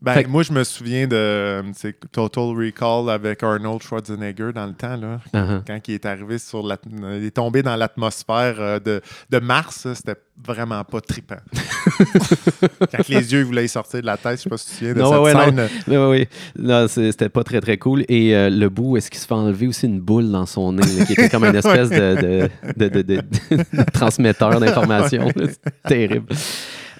[0.00, 1.60] Ben, Fait moi, je me souviens de
[2.12, 5.18] Total Recall avec Arnold Schwarzenegger dans le temps, là.
[5.34, 5.62] Uh-huh.
[5.66, 6.76] Quand il est arrivé sur la...
[7.16, 10.14] Il est tombé dans l'atmosphère euh, de, de Mars, c'était
[10.46, 11.40] vraiment pas trippant.
[12.92, 14.94] Quand les yeux voulaient sortir de la tête, je sais pas si tu te souviens
[14.94, 15.68] de Non, cette ouais, scène.
[15.88, 16.28] Oui, oui, oui.
[16.62, 18.04] Non, c'était pas très, très cool.
[18.08, 20.82] Et euh, le bout, est-ce qu'il se fait enlever aussi une boule dans son nez,
[20.96, 23.20] là, qui était comme une espèce de, de, de- de-
[23.92, 25.26] transmetteur d'informations.
[25.88, 26.26] terrible.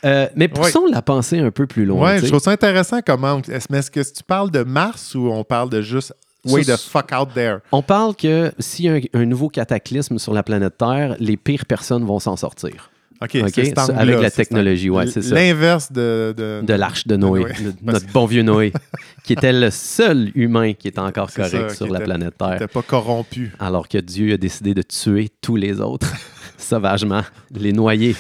[0.05, 2.17] Euh, mais poussons la pensée un peu plus loin.
[2.19, 3.41] Tu je trouve ça intéressant comment.
[3.49, 6.77] Est-ce, mais est-ce que tu parles de Mars ou on parle de juste way the
[6.77, 7.59] fuck out there?
[7.73, 11.37] On parle que s'il y a un, un nouveau cataclysme sur la planète Terre, les
[11.37, 12.91] pires personnes vont s'en sortir.
[13.21, 15.35] OK, OK, c'est cet avec la technologie, ouais, c'est ça.
[15.35, 17.53] L'inverse de, de, De l'arche de Noé, Noé.
[17.53, 18.73] de- Parce notre bon vieux Noé,
[19.25, 22.31] qui était le seul humain qui était encore correct ça, sur qui la était- planète
[22.35, 22.51] qui Terre.
[22.51, 23.53] n'était pas corrompu.
[23.59, 26.13] alors que Dieu a décidé de tuer tous les autres
[26.59, 27.23] sauvagement,
[27.55, 28.15] les noyer.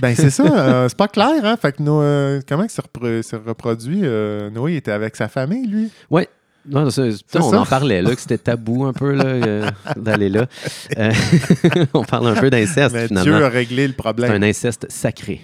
[0.00, 0.44] Ben, c'est ça.
[0.84, 1.56] euh, c'est pas clair, hein?
[1.60, 4.00] Fait que nos, euh, comment il repro- s'est reproduit?
[4.04, 5.90] Euh, Noé était avec sa famille, lui?
[6.68, 7.60] Non, putain, on ça?
[7.60, 10.44] en parlait, là, que c'était tabou un peu euh, d'aller là.
[10.98, 11.10] Euh,
[11.94, 13.22] on parle un peu d'inceste, finalement.
[13.22, 14.30] Dieu a réglé le C'est problème.
[14.32, 15.40] un inceste sacré.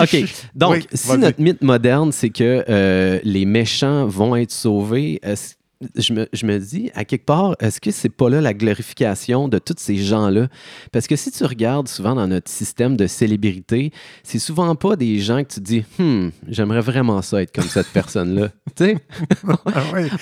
[0.00, 0.24] OK.
[0.54, 5.54] Donc, Oui, si notre mythe moderne, c'est que euh, les méchants vont être sauvés, est-ce-
[5.96, 9.48] je me, je me dis, à quelque part, est-ce que c'est pas là la glorification
[9.48, 10.48] de tous ces gens-là?
[10.92, 13.92] Parce que si tu regardes souvent dans notre système de célébrité,
[14.22, 17.88] c'est souvent pas des gens que tu dis, hmm, j'aimerais vraiment ça être comme cette
[17.88, 18.48] personne-là.
[18.76, 18.96] tu sais,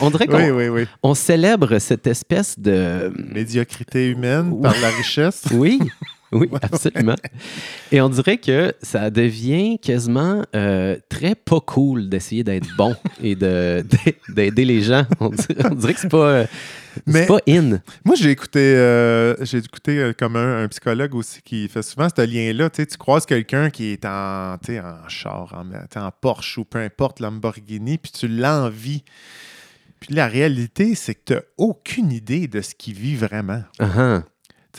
[0.00, 0.86] on dirait qu'on oui, oui, oui.
[1.02, 3.12] on célèbre cette espèce de.
[3.32, 5.44] Médiocrité humaine par la richesse.
[5.52, 5.78] Oui,
[6.40, 7.14] oui, absolument.
[7.90, 13.34] Et on dirait que ça devient quasiment euh, très pas cool d'essayer d'être bon et
[13.34, 13.84] de-
[14.28, 15.04] d'aider les gens.
[15.20, 16.46] On dirait, on dirait que c'est pas, euh,
[17.06, 17.80] Mais- pas in.
[18.04, 22.08] Moi, j'ai écouté, euh, j'ai écouté euh, comme un, un psychologue aussi qui fait souvent
[22.14, 22.70] ce lien-là.
[22.70, 27.98] Tu croises quelqu'un qui est en, en char, en, en Porsche ou peu importe, Lamborghini,
[27.98, 29.04] puis tu l'envies.
[30.00, 33.62] Puis la réalité, c'est que tu n'as aucune idée de ce qu'il vit vraiment.
[33.78, 34.22] Uh-huh.
[34.22, 34.26] Tu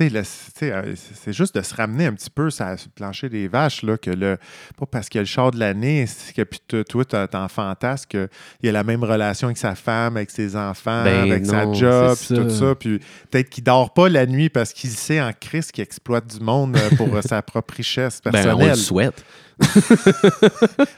[0.01, 4.09] euh, c'est juste de se ramener un petit peu le plancher des vaches, là, que
[4.09, 4.37] le,
[4.77, 8.07] pas parce qu'il y a le char de l'année, c'est que puis toi, t'en fantasmes
[8.09, 8.29] qu'il
[8.63, 12.17] y a la même relation avec sa femme, avec ses enfants, Ben avec sa job,
[12.17, 12.57] puis tout ça.
[12.69, 12.75] ça.
[12.75, 16.43] Puis peut-être qu'il dort pas la nuit parce qu'il sait en crise qu'il exploite du
[16.43, 18.75] monde euh, pour euh, sa propre richesse Ben, on le personnelle.
[18.75, 19.23] souhaite.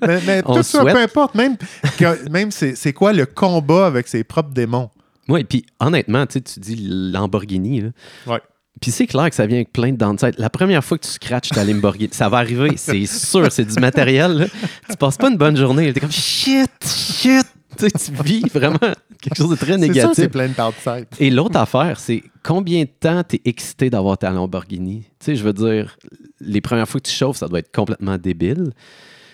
[0.07, 0.93] mais tout ça, souhaite.
[0.95, 1.57] peu importe, même,
[1.97, 4.89] que- même c'est quoi le combat avec ses propres démons?
[5.27, 6.75] Oui, puis honnêtement, tu dis
[7.11, 7.81] Lamborghini.
[7.81, 7.89] Là.
[8.27, 8.39] Ouais.
[8.81, 10.35] Puis c'est clair que ça vient avec plein de downside.
[10.37, 13.79] La première fois que tu scratches ta Lamborghini, ça va arriver, c'est sûr, c'est du
[13.79, 14.31] matériel.
[14.33, 14.45] là.
[14.89, 15.91] Tu passes pas une bonne journée.
[15.93, 17.45] T'es comme shit, shit.
[17.77, 18.79] Tu, sais, tu vis vraiment
[19.21, 20.13] quelque chose de très négatif.
[20.13, 21.07] c'est plein de downside.
[21.19, 25.01] Et l'autre affaire, c'est combien de temps tu es excité d'avoir ta Lamborghini?
[25.19, 25.97] Tu sais, je veux dire,
[26.39, 28.71] les premières fois que tu chauffes, ça doit être complètement débile.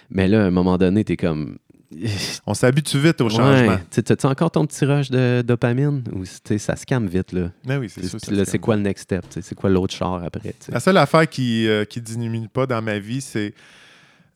[0.10, 1.58] Mais là, à un moment donné, tu es comme.
[2.46, 3.68] On s'habitue vite au changement.
[3.74, 3.80] Ouais.
[3.90, 6.04] Tu As-tu encore ton petit rush de dopamine?
[6.14, 7.52] Ou ça se calme vite, là?
[7.66, 9.26] Mais oui, c'est c'est quoi le next step?
[9.30, 10.56] C'est quoi l'autre char après?
[10.70, 13.54] La seule affaire qui ne qui diminue pas dans ma vie, c'est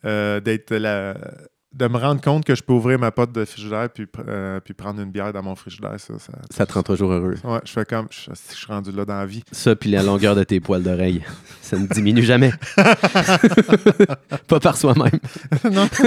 [0.06, 1.16] euh, d'être la
[1.76, 4.74] de me rendre compte que je peux ouvrir ma porte de frigidaire puis, euh, puis
[4.74, 5.96] prendre une bière dans mon frigidaire.
[6.00, 7.36] Ça, ça, Ça te rend toujours heureux.
[7.44, 8.08] Ouais, je fais comme.
[8.12, 9.44] Je, je suis rendu là dans la vie.
[9.52, 11.22] Ça, puis la longueur de tes poils d'oreille.
[11.62, 12.52] Ça ne diminue jamais.
[14.48, 15.20] Pas par soi-même.
[15.70, 15.90] Non.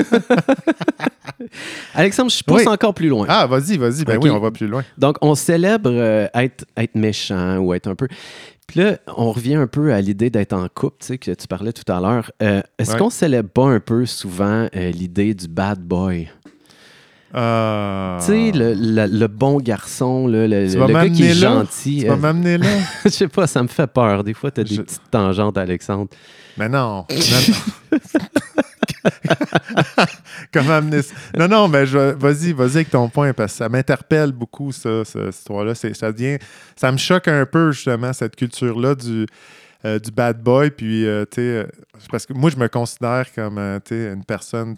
[1.94, 2.68] Alexandre, je pousse Oui.
[2.68, 3.26] encore plus loin.
[3.28, 4.04] Ah, vas-y, vas-y.
[4.04, 4.84] Ben oui, on va plus loin.
[4.96, 8.08] Donc, on célèbre euh, être, être méchant ou être un peu.
[8.68, 11.48] Puis là, on revient un peu à l'idée d'être en couple, tu sais, que tu
[11.48, 12.30] parlais tout à l'heure.
[12.42, 12.98] Euh, Est-ce Ouais.
[12.98, 16.28] qu'on célèbre pas un peu souvent euh, l'idée du bad boy?
[17.34, 21.40] Euh, Tu sais, le, le- le bon garçon, le, le gars qui est là?
[21.60, 21.98] gentil.
[22.00, 22.66] Tu euh, vas m'amener là?
[23.04, 24.24] je sais pas, ça me fait peur.
[24.24, 26.08] Des fois, tu as des Je- petites tangentes, Alexandre.
[26.56, 27.04] Mais non.
[27.10, 27.16] non,
[27.90, 27.98] non.
[30.52, 31.14] Comment amener ça?
[31.38, 35.04] Non, non, mais je- vas-y, vas-y avec ton point, parce que ça m'interpelle beaucoup, ça,
[35.04, 35.74] ce- cette histoire-là.
[35.74, 36.38] Ça devient.
[36.76, 39.26] Ça me choque un peu, justement, cette culture-là du.
[39.84, 41.66] Euh, du bad boy, puis, euh, tu sais, euh,
[42.10, 43.58] parce que moi, je me considère comme,
[44.12, 44.76] une personne,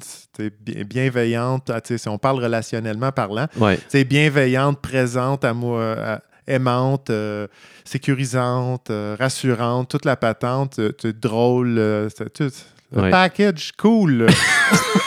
[0.84, 3.78] bienveillante, ah, si on parle relationnellement parlant, Ouais.
[3.90, 7.46] tu bienveillante, présente, à moi, à- aimante, euh,
[7.84, 11.78] sécurisante, euh, rassurante, toute la patente, euh, drôle,
[12.16, 12.50] c'est tout.
[12.92, 13.10] Ouais.
[13.10, 14.26] package cool.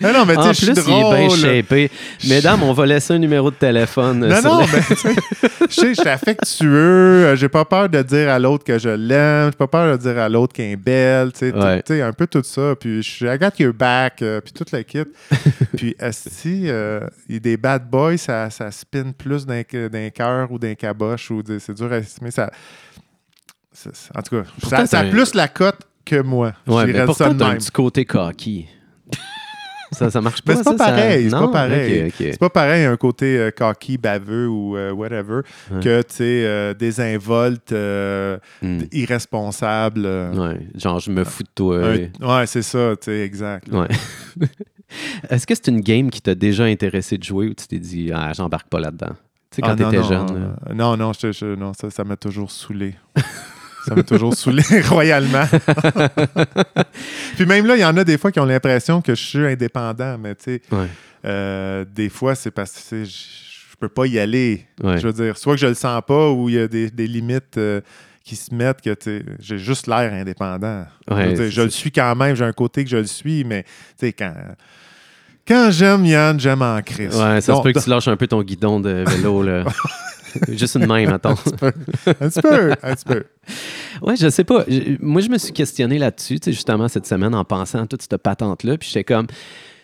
[0.00, 1.38] non, non, mais tu En sais, plus, je suis il est bien drôle.
[1.38, 1.90] shapé.
[2.28, 4.24] Mesdames, on va laisser un numéro de téléphone.
[4.24, 7.26] euh, Non, sur non, mais tu sais, je suis affectueux.
[7.26, 9.50] euh, J'ai pas peur de dire à l'autre que je l'aime.
[9.52, 11.32] J'ai pas peur de dire à l'autre qu'elle est belle.
[11.32, 11.52] Tu
[11.86, 12.74] sais, un peu tout ça.
[12.78, 14.22] Puis je suis I got your back.
[14.22, 15.04] euh, puis toute kit.
[15.76, 16.70] puis si il y
[17.36, 19.62] a des bad boys, ça, ça spin plus d'un
[20.10, 21.30] cœur ou d'un caboche.
[21.30, 22.30] ou C'est dur à estimer.
[22.30, 22.50] Ça,
[24.14, 26.52] en tout cas, ça, a plus la cote que moi.
[26.66, 28.66] Ouais, mais pourtant, un petit côté cocky.
[29.92, 30.52] Ça, ça marche pas.
[30.52, 32.12] Mais c'est pas ça, pareil, c'est pas pareil.
[32.18, 35.80] C'est pas pareil un côté euh, cocky, baveux ou euh, whatever Ouais.
[35.80, 38.80] que, tu sais, euh, désinvolte, euh, Hmm.
[38.92, 40.02] irresponsable.
[40.04, 41.76] euh, Ouais, genre, je me fous de toi.
[41.78, 43.68] un- ouais, c'est ça, tu sais, exact.
[43.72, 43.88] Ouais.
[45.30, 48.10] Est-ce que c'est une game qui t'a déjà intéressé de jouer ou tu t'es dit,
[48.14, 49.14] ah, j'embarque pas là-dedans?
[49.50, 50.54] Tu sais, quand Ah, non, t'étais non, jeune.
[50.74, 52.94] non, non, je- je- non, ça ça m'a toujours saoulé.
[53.86, 55.44] ça m'a toujours saoulé royalement.
[57.36, 59.46] Puis même là, il y en a des fois qui ont l'impression que je suis
[59.46, 60.86] indépendant, mais tu sais, Ouais,
[61.24, 64.66] euh, des fois, c'est parce que je peux pas y aller.
[64.82, 64.98] ouais.
[64.98, 67.06] Je veux dire, soit que je le sens pas ou il y a des, des
[67.06, 67.80] limites euh,
[68.24, 68.94] qui se mettent que
[69.38, 70.84] j'ai juste l'air indépendant.
[71.08, 73.62] je Ouais, le suis quand même, j'ai un côté que je le suis, mais
[73.98, 74.34] tu sais, quand,
[75.48, 77.16] quand j'aime Yann, j'aime en crise.
[77.16, 79.64] Ouais, ça se peut que tu lâches un peu ton guidon de vélo, là.
[80.48, 81.30] Juste une main, attends.
[81.30, 83.24] Un petit peu, un petit peu.
[84.02, 84.64] Ouais, je sais pas.
[84.68, 88.16] Je- Moi, je me suis questionné là-dessus, justement, cette semaine, en pensant à toute cette
[88.18, 88.76] patente-là.
[88.78, 89.26] Puis j'étais comme,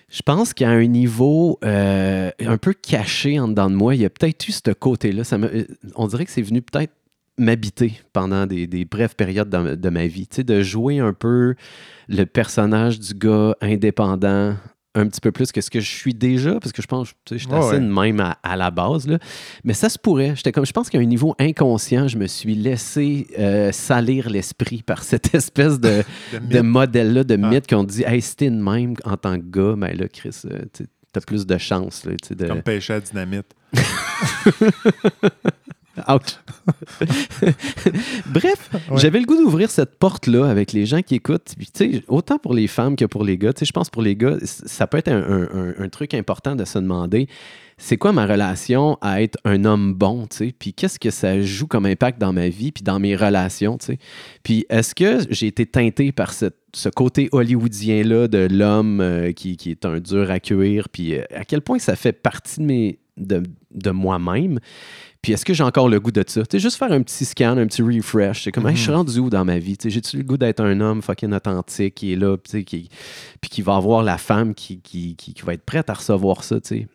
[0.09, 4.05] je pense qu'à un niveau euh, un peu caché en dedans de moi, il y
[4.05, 5.25] a peut-être eu ce côté-là.
[5.25, 5.65] Ça me- euh,
[5.97, 6.93] on dirait que c'est venu peut-être
[7.39, 10.27] m'habiter pendant des, des brèves périodes de, de ma vie.
[10.27, 11.55] Tu sais, de jouer un peu
[12.09, 14.55] le personnage du gars indépendant
[14.97, 17.35] un petit peu plus que ce que je suis déjà, parce que je pense, tu
[17.35, 17.81] sais, je suis assez ouais.
[17.81, 19.19] de même à, à la base, là.
[19.63, 20.35] Mais ça se pourrait.
[20.35, 24.83] J'étais comme, je pense qu'à un niveau inconscient, je me suis laissé euh, salir l'esprit
[24.83, 26.63] par cette espèce de, De de mythe.
[26.65, 27.49] modèle-là, de Ah.
[27.51, 30.35] mythe qu'on dit, hey, si t'es de même en tant que gars, ben là, Chris,
[30.51, 30.61] euh,
[31.13, 32.05] t'as plus de chance.
[32.05, 32.47] Là, de...
[32.47, 33.47] Comme pêcher à dynamite.
[36.09, 36.39] Ouch.
[38.27, 38.99] Bref, Ouais.
[38.99, 41.55] j'avais le goût d'ouvrir cette porte-là avec les gens qui écoutent.
[41.57, 43.53] Puis, tu sais, autant pour les femmes que pour les gars.
[43.53, 46.15] Tu sais, je pense pour les gars, ça peut être un, un- un- un truc
[46.15, 47.29] important de se demander
[47.79, 51.43] c'est quoi ma relation à être un homme bon, tu sais, puis qu'est-ce que ça
[51.43, 53.99] joue comme impact dans ma vie, puis dans mes relations, tu sais?
[54.43, 59.59] Puis est-ce que j'ai été teinté par cette- ce côté hollywoodien-là de l'homme euh, qui,
[59.59, 62.65] qui est un dur à cuire, puis euh, à quel point ça fait partie de,
[62.65, 63.43] mes, de,
[63.75, 64.59] de moi-même,
[65.23, 66.43] puis est-ce que j'ai encore le goût de ça?
[66.43, 68.45] Tu sais, juste faire un petit scan, un petit refresh.
[68.45, 69.77] C'est comme, Hey, je suis rendu où dans ma vie?
[69.77, 72.65] Tu sais, J'ai-tu le goût d'être un homme fucking authentique qui est là, tu sais,
[72.65, 72.89] qui,
[73.41, 76.45] puis qui va avoir la femme qui, qui, qui- qui va être prête à recevoir
[76.45, 76.89] ça, tu sais?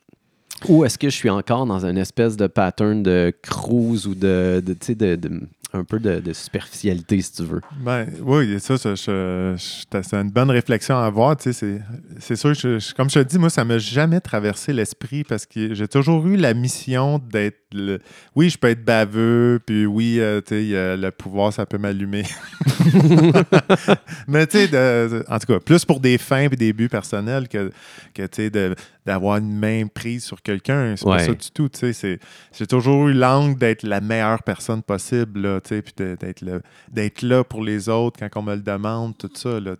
[0.67, 4.63] Ou est-ce que je suis encore dans une espèce de pattern de cruise ou de,
[4.63, 5.41] de, de-
[5.73, 7.61] un peu de, de superficialité, si tu veux?
[7.79, 11.37] Ben, oui, ça, ça, je- je- c'est une bonne réflexion à avoir.
[11.37, 11.81] tu sais, C'est
[12.19, 15.45] c'est sûr, je- je- comme je te dis, moi, ça m'a jamais traversé l'esprit parce
[15.45, 17.57] que j'ai toujours eu la mission d'être.
[17.73, 17.99] le-
[18.35, 22.23] Oui, je peux être baveux, puis oui, euh, tu sais, le pouvoir, ça peut m'allumer.
[24.27, 27.47] Mais tu sais, de- en tout cas, plus pour des fins et des buts personnels
[27.47, 27.71] que,
[28.13, 28.75] que tu sais, de-
[29.05, 30.95] d'avoir une main prise sur quelqu'un.
[30.95, 31.17] C'est Ouais.
[31.17, 31.69] pas ça du tout.
[32.53, 35.81] J'ai toujours eu l'angle d'être la meilleure personne possible, là, puis
[36.91, 39.75] d'être là pour les autres quand on me le demande, tout ça, là.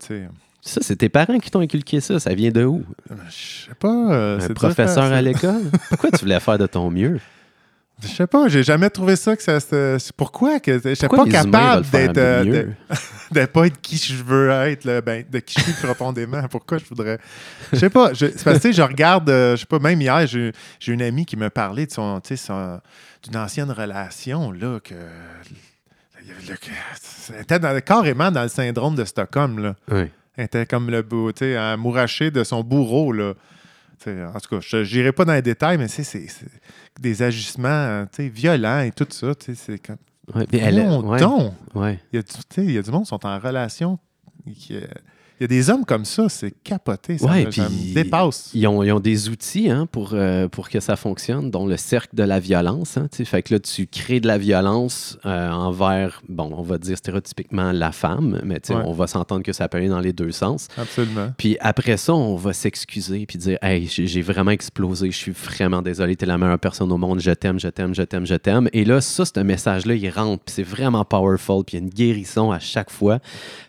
[0.63, 2.19] Ça, c'est tes parents qui t'ont inculqué ça.
[2.19, 2.83] Ça vient de où?
[3.29, 4.13] Je sais pas.
[4.13, 5.63] euh, Un professeur à l'école?
[5.89, 7.19] Pourquoi tu voulais faire de ton mieux?
[8.03, 9.59] Je sais pas, j'ai jamais trouvé ça que ça.
[9.59, 12.17] c'est Pourquoi que je suis Pourquoi pas capable d'être.
[12.17, 12.67] euh, de,
[13.41, 16.41] de pas être qui je veux être, là, ben, de qui je suis profondément.
[16.49, 17.19] Pourquoi je voudrais.
[17.71, 18.13] Je sais pas.
[18.13, 20.51] je- C'est parce que je regarde, euh, je sais pas, même hier, j'ai
[20.87, 22.35] une amie qui me parlait de son, tu
[23.23, 24.95] d'une ancienne relation, là, que.
[26.99, 29.75] C'était carrément dans le syndrome de Stockholm, là.
[29.91, 30.03] Oui.
[30.37, 33.33] Elle était comme le beau, tu sais, amouraché de son bourreau, là.
[34.07, 36.27] En tout cas, je n'irai pas dans les détails, mais c'est
[36.99, 39.33] des agissements sais, violents et tout ça.
[39.39, 39.97] C'est comme.
[40.35, 41.19] Ouais, elle- ouais,
[41.75, 41.99] ouais.
[42.13, 43.99] Il y, a du, il y a du monde qui sont en relation.
[44.55, 44.81] qui, euh,
[45.41, 47.17] il y a des hommes comme ça, c'est capoté.
[47.17, 48.51] Ça, Ouais, me, ça me dépasse.
[48.53, 51.77] Ils ont, ils ont des outils hein, pour, euh, pour que ça fonctionne, dont le
[51.77, 52.95] cercle de la violence.
[52.97, 56.95] Hein, fait que là, tu crées de la violence euh, envers, bon, on va dire
[56.97, 58.75] stéréotypiquement la femme, mais Ouais.
[58.85, 60.67] on va s'entendre que ça peut aller dans les deux sens.
[60.77, 61.33] Absolument.
[61.39, 65.31] Puis après ça, on va s'excuser puis dire Hey, j'ai j'ai vraiment explosé, je suis
[65.31, 68.35] vraiment désolé, t'es la meilleure personne au monde, je t'aime, je t'aime, je t'aime, je
[68.35, 68.69] t'aime.
[68.73, 71.85] Et là, ça, ce message-là, il rentre, puis c'est vraiment powerful, puis il y a
[71.85, 73.17] une guérison à chaque fois.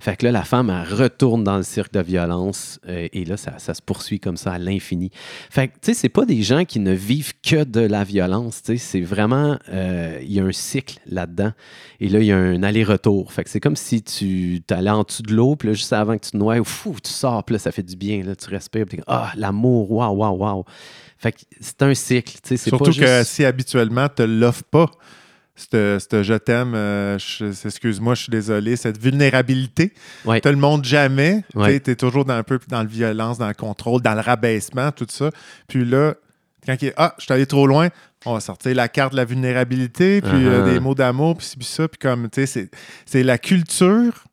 [0.00, 3.37] Fait que là, la femme, elle retourne dans le cirque de violence, euh, et là,
[3.37, 5.11] ça, ça se poursuit comme ça à l'infini.
[5.51, 8.62] Fait que, tu sais, c'est pas des gens qui ne vivent que de la violence,
[8.62, 11.53] tu sais, c'est vraiment, euh, il y a un cycle là-dedans.
[12.01, 13.33] Et là, il y a un aller-retour.
[13.33, 16.16] Fait que c'est comme si tu allais en dessous de l'eau, puis là, juste avant
[16.18, 18.22] que tu te noies, fou, tu sors, puis là, ça fait du bien.
[18.22, 20.64] Là, tu respires, puis ah, l'amour, waouh, waouh, waouh.
[21.18, 22.33] Fait que c'est un cycle.
[22.33, 23.31] tu sais, C'est Surtout pas que juste...
[23.31, 24.90] si habituellement, tu ne l'offres pas,
[25.55, 27.19] ce je t'aime, euh,
[27.65, 29.93] excuse-moi, je suis désolé, cette vulnérabilité,
[30.25, 30.41] Ouais.
[30.41, 31.45] tu le montres jamais.
[31.55, 31.79] Ouais.
[31.81, 34.91] Tu es toujours dans, un peu dans la violence, dans le contrôle, dans le rabaissement,
[34.93, 35.31] tout ça.
[35.69, 36.15] Puis là,
[36.67, 37.88] quand il est Ah, je suis allé trop loin,
[38.25, 40.73] on va sortir la carte de la vulnérabilité, puis euh, Uh-huh.
[40.73, 41.87] des mots d'amour, puis puis ça.
[41.88, 42.71] Puis comme, tu sais, c'est-
[43.05, 44.25] c'est la culture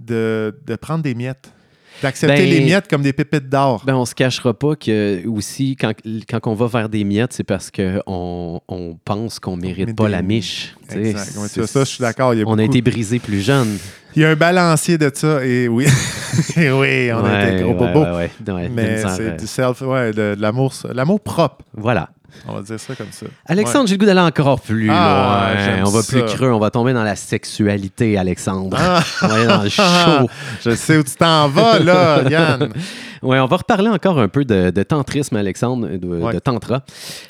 [0.00, 1.52] de, de prendre des miettes.
[2.02, 3.82] D'accepter Ben- les miettes comme des pépites d'or.
[3.86, 5.92] Ben, on se cachera pas que aussi, quand,
[6.28, 10.10] quand on va vers des miettes, c'est parce qu'on on pense qu'on mérite pas des-
[10.12, 10.74] la miche.
[10.90, 11.36] Exact.
[11.38, 12.32] Ouais, C'est- ça, je suis d'accord.
[12.32, 13.78] A On a été brisé plus jeune.
[14.16, 15.86] Il y a un balancier de ça, et oui.
[16.56, 17.84] et oui, on a Ouais, été gros
[18.16, 21.64] ouais, de Mais c'est euh, du self, ouais, de, de l'amour, l'amour propre.
[21.76, 22.10] Voilà.
[22.46, 23.26] On va dire ça comme ça.
[23.46, 25.86] Alexandre, j'ai le goût d'aller encore plus Ah, loin.
[25.86, 28.76] On va plus creux, on va tomber dans la sexualité, Alexandre.
[28.80, 29.02] Ah.
[29.22, 30.28] On va aller dans le show.
[30.64, 32.68] Je sais où tu t'en vas, là, Yann.
[33.22, 36.34] Ouais, on va reparler encore un peu de, de tantrisme, Alexandre, de, Ouais.
[36.34, 36.82] de tantra.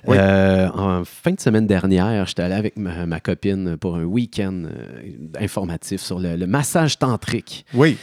[0.08, 0.16] Oui.
[0.18, 4.64] Euh, en fin de semaine dernière, j'étais allé avec ma, ma copine pour un week-end
[4.64, 7.64] euh, informatif sur le, le massage tantrique.
[7.74, 7.96] Oui,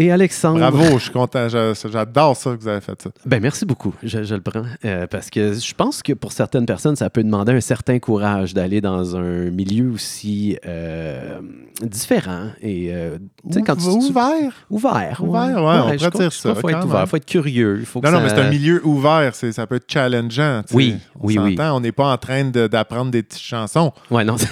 [0.00, 0.58] Et Alexandre.
[0.60, 1.48] bravo, je suis content.
[1.48, 3.10] J'adore ça que vous avez fait ça.
[3.26, 4.62] Ben merci beaucoup, je, je le prends.
[4.84, 8.54] Euh, parce que je pense que pour certaines personnes, ça peut demander un certain courage
[8.54, 11.40] d'aller dans un milieu aussi euh,
[11.82, 13.18] différent et euh,
[13.66, 14.52] quand tu, ouvert.
[14.70, 15.20] ouvert.
[15.20, 17.06] Ouvert, ouais, on pourrait dire ça, faut être ouvert, même.
[17.08, 17.82] faut être curieux.
[17.84, 19.34] Faut que Non, non, ça- mais c'est un milieu ouvert.
[19.34, 20.62] Ça peut être challengeant.
[20.62, 20.76] tu sais.
[20.76, 21.56] Oui, On oui, oui.
[21.60, 23.92] On n'est pas en train de- d'apprendre des petites chansons.
[24.12, 24.36] Ouais, non,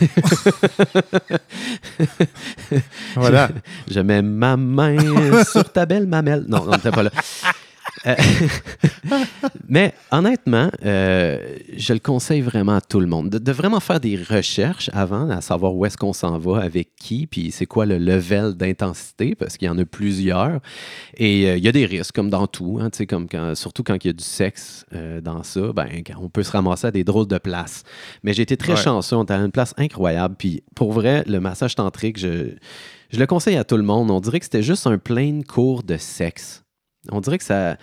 [3.17, 3.49] Voilà.
[3.91, 4.97] je mets ma main
[5.45, 6.45] sur ta belle mamelle.
[6.49, 7.11] Non, on n'était pas là.
[8.07, 8.15] Euh,
[9.69, 11.39] mais honnêtement, euh,
[11.77, 15.29] je le conseille vraiment à tout le monde de, de vraiment faire des recherches avant,
[15.31, 19.35] à savoir où est-ce qu'on s'en va, avec qui, puis c'est quoi le level d'intensité,
[19.35, 20.61] parce qu'il y en a plusieurs.
[21.17, 23.97] Et euh, il y a des risques, comme dans tout, hein, comme quand, surtout quand
[24.05, 25.89] il y a du sexe euh, dans ça, ben,
[26.21, 27.83] on peut se ramasser à des drôles de places.
[28.23, 28.83] Mais j'ai été très Ouais.
[28.83, 30.35] chanceux, on était à une place incroyable.
[30.39, 32.51] Puis pour vrai, le massage tantrique, je,
[33.11, 34.11] je le conseille à tout le monde.
[34.11, 36.63] On dirait que c'était juste un plein cours de sexe.
[37.13, 37.77] On dirait que ça.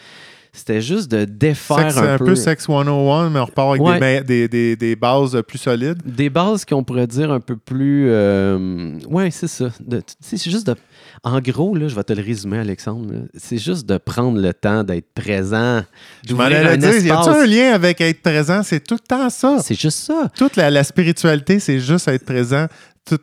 [0.55, 3.99] C'était juste de défaire Sexe, un, un peu Sex 101, mais on repart avec Ouais.
[3.99, 5.97] des, des, des- des bases plus solides.
[6.05, 8.05] Des bases qu'on pourrait dire un peu plus.
[8.12, 9.69] euh, ouais, c'est ça.
[10.19, 10.75] C'est juste de.
[11.23, 13.12] En gros, là, je vais te le résumer, Alexandre.
[13.36, 15.81] C'est juste de prendre le temps d'être présent.
[16.27, 17.27] Je m'en allais dire, y espace.
[17.29, 18.62] un lien avec être présent?
[18.62, 19.57] C'est tout le temps ça.
[19.59, 20.29] C'est juste ça.
[20.38, 22.67] Toute la, la spiritualité, c'est juste être présent.
[23.09, 23.17] Tout,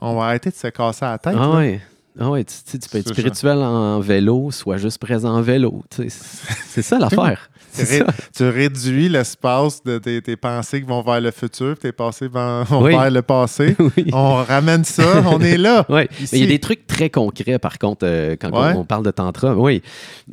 [0.00, 1.36] on va arrêter de se casser la tête.
[1.38, 1.80] Ah ouais.
[2.18, 5.82] Ah ouais, tu, tu peux être spirituel en vélo, soit juste présent en vélo.
[5.90, 7.48] C'est ça l'affaire.
[7.74, 12.28] Tu, ré- réduis l'espace de tes, tes pensées qui vont vers le futur, tes pensées
[12.28, 12.90] vont, vont Oui.
[12.92, 13.74] vers le passé.
[13.96, 14.10] Oui.
[14.12, 15.86] On ramène ça, on est là.
[15.88, 18.74] Oui, mais il y a des trucs très concrets, par contre, euh, quand Ouais.
[18.76, 19.56] on, on parle de tantra.
[19.56, 19.80] Oui.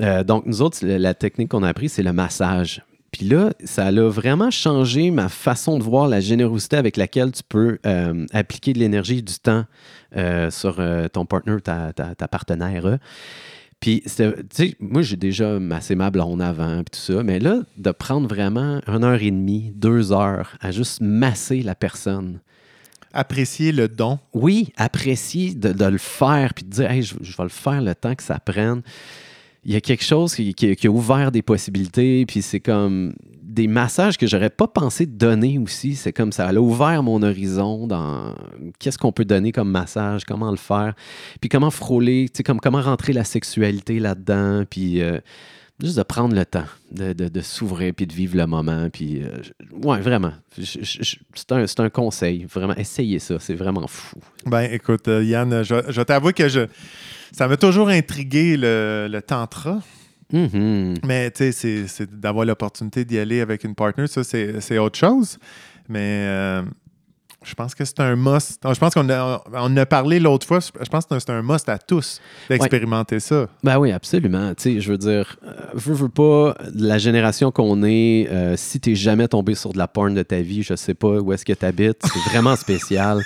[0.01, 2.81] Euh, donc, nous autres, la, technique qu'on a appris, c'est le massage.
[3.13, 7.43] Puis là, ça a vraiment changé ma façon de voir la générosité avec laquelle tu
[7.47, 9.63] peux euh, appliquer de l'énergie et du temps
[10.49, 12.85] sur euh, ton partner, ta, ta, ta partenaire.
[12.85, 12.97] euh.
[13.79, 14.11] Puis, tu
[14.51, 17.23] sais, moi, j'ai déjà massé ma blonde avant, puis tout ça.
[17.23, 21.75] Mais là, de prendre vraiment une heure et demie, deux heures à juste masser la
[21.75, 22.39] personne,
[23.13, 24.19] Apprécier le don.
[24.33, 27.81] oui, apprécier de, de le faire puis de dire, hey, je, je vais le faire
[27.81, 28.81] le temps que ça prenne.
[29.65, 33.13] Il y a quelque chose qui, qui- qui a ouvert des possibilités, puis c'est comme
[33.49, 35.95] des massages que j'aurais pas pensé donner aussi.
[35.95, 38.35] C'est comme ça, elle a ouvert mon horizon dans
[38.77, 40.93] qu'est-ce qu'on peut donner comme massage, comment le faire,
[41.41, 45.17] puis comment frôler, comme comment rentrer la sexualité là-dedans, puis euh,
[45.81, 49.23] juste de prendre le temps de, de- de s'ouvrir puis de vivre le moment, puis
[49.23, 49.29] euh,
[49.83, 54.19] ouais, vraiment, c'est un, un conseil, vraiment, essayez ça, c'est vraiment fou.
[54.45, 56.67] Ben, écoute, euh, Yann, je, je t'avoue que je,
[57.31, 59.79] ça m'a toujours intrigué le, le tantra.
[60.31, 60.95] Mhm.
[61.05, 65.37] Mais tu sais, c'est- d'avoir l'opportunité d'y aller avec une partner, ça, c'est autre chose.
[65.87, 66.61] Mais euh,
[67.43, 68.59] je pense que c'est un must.
[68.63, 70.59] Je pense qu'on a, on a parlé l'autre fois.
[70.59, 73.47] Je pense que c'est un must à tous d'expérimenter ça.
[73.63, 74.53] Ben oui, absolument.
[74.55, 75.37] Tu sais, je veux dire,
[75.73, 79.87] veux, veux pas, la génération qu'on est, euh, si t'es jamais tombé sur de la
[79.87, 83.21] porn de ta vie, je sais pas où est-ce que t'habites, c'est vraiment spécial.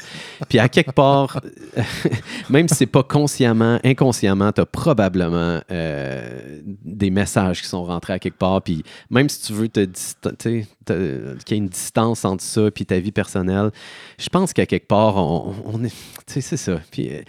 [0.49, 1.41] Puis à quelque part,
[2.49, 8.19] même si c'est pas consciemment, inconsciemment, t'as probablement euh, des messages qui sont rentrés à
[8.19, 8.61] quelque part.
[8.61, 10.65] Puis même si tu veux te qu'il
[11.49, 13.71] y ait une distance entre ça puis ta vie personnelle,
[14.17, 15.89] je pense qu'à quelque part, on, on est,
[16.25, 16.79] tu sais, c'est ça.
[16.91, 17.21] Puis euh,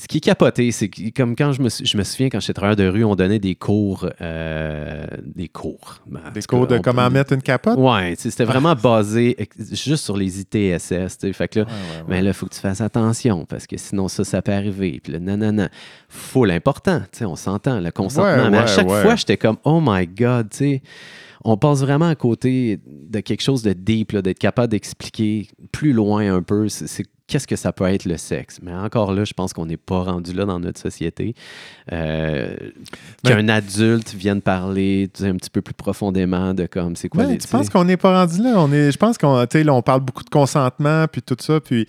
[0.00, 2.38] ce qui est capoté, c'est que, comme quand je me, sou- je me souviens, quand
[2.38, 4.08] j'étais travailleur de rue, on donnait des cours.
[4.20, 5.96] euh, des cours.
[6.06, 7.76] Ben, en Des cours cas, de comment mettre une capote?
[7.78, 9.36] Ouais, c'était vraiment basé
[9.72, 11.18] juste sur les ITSS.
[11.32, 12.04] Fait que là, Ouais, ouais, ouais.
[12.08, 15.00] mais là, il faut que tu fasses attention parce que sinon, ça, ça peut arriver.
[15.02, 15.68] Puis là, nanana.
[16.08, 18.50] Faut l'important, on s'entend, le consentement.
[18.50, 20.82] Mais à chaque fois, j'étais comme, oh my God, tu sais,
[21.44, 26.34] on passe vraiment à côté de quelque chose de deep, d'être capable d'expliquer plus loin
[26.34, 26.68] un peu.
[26.68, 28.58] c'est Qu'est-ce que ça peut être le sexe?
[28.62, 31.34] Mais encore là, je pense qu'on n'est pas rendu là dans notre société.
[31.92, 32.56] Euh,
[33.22, 37.08] Mais- Qu'un adulte vienne parler tu sais, un petit peu plus profondément de comme c'est
[37.08, 37.38] quoi Ouais, les.
[37.38, 38.54] tu penses qu'on n'est pas rendu là?
[38.56, 41.86] On est, je pense qu'on on parle beaucoup de consentement, puis tout ça, puis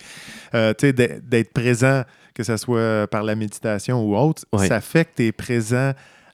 [0.53, 2.03] euh, d'être d'être présent.
[2.33, 4.67] que ce soit par la méditation ou autre, Ouais.
[4.69, 5.91] ça fait que tu es présent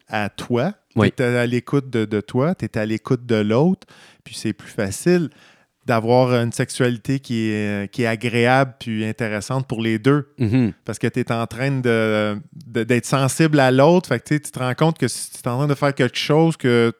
[0.07, 0.73] à toi.
[0.95, 1.11] Oui.
[1.15, 3.87] Tu es à l'écoute de, de toi, tu es à l'écoute de l'autre,
[4.23, 5.29] puis c'est plus facile
[5.85, 10.73] d'avoir une sexualité qui est, qui est agréable puis intéressante pour les deux Mhm.
[10.83, 14.09] parce que tu es en train de, d'être sensible à l'autre.
[14.09, 16.17] Fait que tu te rends compte que si tu es en train de faire quelque
[16.17, 16.91] chose que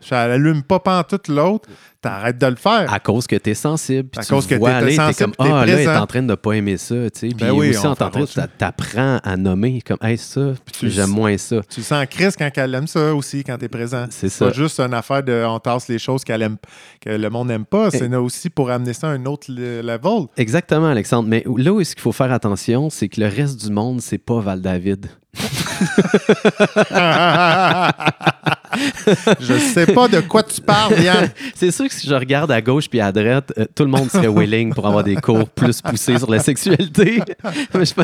[0.00, 1.68] ça allume pas pantoute l'autre,
[2.00, 2.90] t'arrêtes de le faire.
[2.92, 4.08] À cause que tu es sensible.
[4.08, 5.84] Puis À tu cause que vois t'es t'es sensible, comme t'es Ah, là, il est
[5.84, 6.00] présent.
[6.02, 6.94] en train de pas aimer ça.
[6.94, 7.26] Tu sais.
[7.28, 11.60] Puis Ben oui, aussi, on en t'apprends à nommer comme Hey, ça, j'aime moins ça.
[11.68, 14.06] Tu le sens en crise quand elle aime ça aussi, quand tu es présent.
[14.10, 14.46] C'est C'est ça.
[14.46, 16.56] pas juste une affaire de on tasse les choses qu'elle aime,
[17.00, 17.90] que le monde n'aime pas.
[17.90, 20.26] C'est aussi pour amener ça à un autre le- level.
[20.36, 21.28] Exactement, Alexandre.
[21.28, 24.18] Mais là où est-ce qu'il faut faire attention, c'est que le reste du monde, c'est
[24.18, 25.06] pas Val-David.
[29.40, 31.30] Je sais pas de quoi tu parles, Yann.
[31.54, 34.10] C'est sûr que si je regarde à gauche puis à droite, euh, tout le monde
[34.10, 37.20] serait willing pour avoir des cours plus poussés sur la sexualité.
[37.74, 37.94] Mais je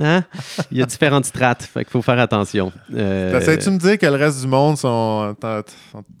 [0.00, 0.24] hein?
[0.70, 2.72] Il y a différentes strates, fait qu'il faut faire attention.
[2.94, 5.34] Euh, T'essaies-tu de me dire que le reste du monde sont,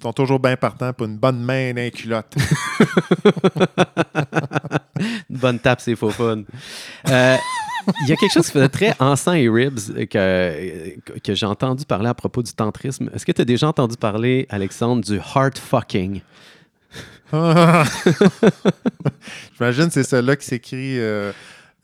[0.02, 2.34] sont- toujours bien partants pour une bonne main dans les culottes?
[5.30, 6.42] Une bonne tape, c'est faux fun.
[7.08, 7.36] Euh,
[8.02, 9.78] Il y a quelque chose qui faisait très encens et ribs
[10.08, 13.10] que, que j'ai entendu parler à propos du tantrisme.
[13.14, 16.20] Est-ce que tu as déjà entendu parler, Alexandre, du heart fucking?
[17.32, 17.86] J'imagine
[19.86, 21.32] que c'est celui-là qui s'écrit euh,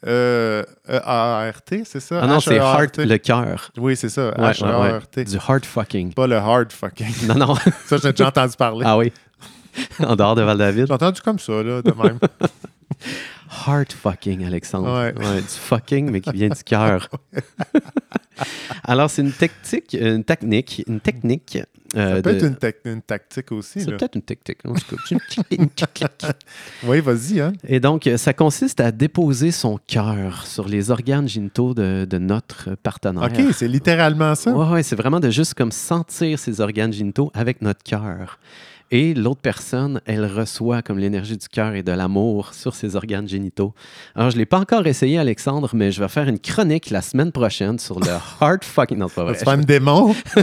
[0.07, 2.20] euh, E-A-R-T, c'est ça?
[2.22, 3.70] Ah non, c'est heart, le cœur.
[3.76, 4.30] Oui, c'est ça.
[4.30, 4.53] Ouais, ouais, ouais.
[4.53, 5.24] H-E-A-R-T.
[5.24, 6.12] Du heart fucking.
[6.14, 7.26] Pas le hard fucking.
[7.28, 7.55] Non, non.
[7.86, 8.84] Ça, j'ai déjà entendu parler.
[8.86, 9.12] ah oui.
[10.01, 10.86] en dehors de Val-David.
[10.86, 12.18] J'ai entendu comme ça, là, de même.
[13.66, 15.12] Heart fucking, Alexandre.
[15.12, 15.12] Ouais.
[15.40, 17.09] du fucking, mais qui vient du cœur.
[18.84, 21.59] Alors, c'est une technique, une technique, une technique.
[21.97, 23.80] euh, Ça peut de- être une, tec- une tactique aussi.
[23.80, 24.61] C'est peut-être une technique.
[24.66, 24.97] en tout
[25.94, 26.09] cas.
[26.84, 27.40] Oui, vas-y.
[27.40, 27.55] Hein?
[27.66, 32.74] Et donc, ça consiste à déposer son cœur sur les organes génitaux de, de notre
[32.74, 33.22] partenaire.
[33.24, 34.53] OK, c'est littéralement ça.
[34.53, 38.38] Ouais, ouais, c'est vraiment de juste comme sentir ses organes génitaux avec notre cœur.
[38.93, 43.28] Et l'autre personne, elle reçoit comme l'énergie du cœur et de l'amour sur ses organes
[43.28, 43.74] génitaux.
[44.14, 47.03] Alors, je ne l'ai pas encore essayé, Alexandre, mais je vais faire une chronique la
[47.03, 48.07] semaine prochaine sur le
[48.41, 48.99] heart fucking.
[48.99, 49.37] Non, c'est pas vrai.
[49.37, 50.14] Tu une démon.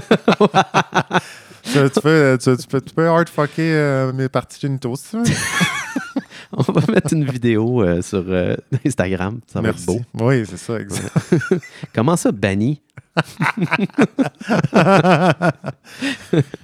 [1.63, 5.17] tu, tu peux, tu, tu peux, tu peux hardfucker euh, mes parties génitaux, si tu
[5.17, 5.23] veux.
[6.55, 9.39] On va mettre une vidéo euh, sur euh, Instagram.
[9.47, 9.83] Ça va Merci.
[9.83, 10.25] être beau.
[10.25, 11.09] Oui, c'est ça, exact.
[11.95, 12.81] Comment ça, banni?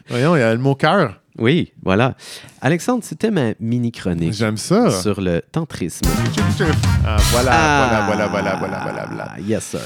[0.09, 1.19] Voyons, il y a le mot cœur.
[1.39, 2.15] Oui, voilà.
[2.61, 4.91] Alexandre, c'était ma mini-chronique J'aime ça.
[5.01, 6.05] sur le tantrisme.
[7.05, 9.35] Ah, voilà, Ah, voilà, voilà, voilà, voilà, voilà, voilà.
[9.47, 9.79] Yes, sir.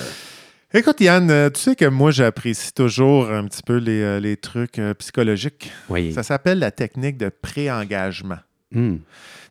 [0.73, 4.35] Écoute, Yann, euh, tu sais que moi, j'apprécie toujours un petit peu les, euh, les
[4.35, 5.71] trucs euh, psychologiques.
[5.89, 6.11] Oui.
[6.13, 8.39] Ça s'appelle la technique de pré-engagement.
[8.71, 8.95] Hmm.
[8.95, 9.01] Tu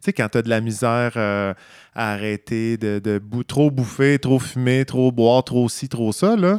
[0.00, 1.54] sais, quand tu as de la misère euh,
[1.94, 6.34] à arrêter de, de bou- trop bouffer, trop fumer, trop boire, trop ci, trop ça,
[6.36, 6.58] là.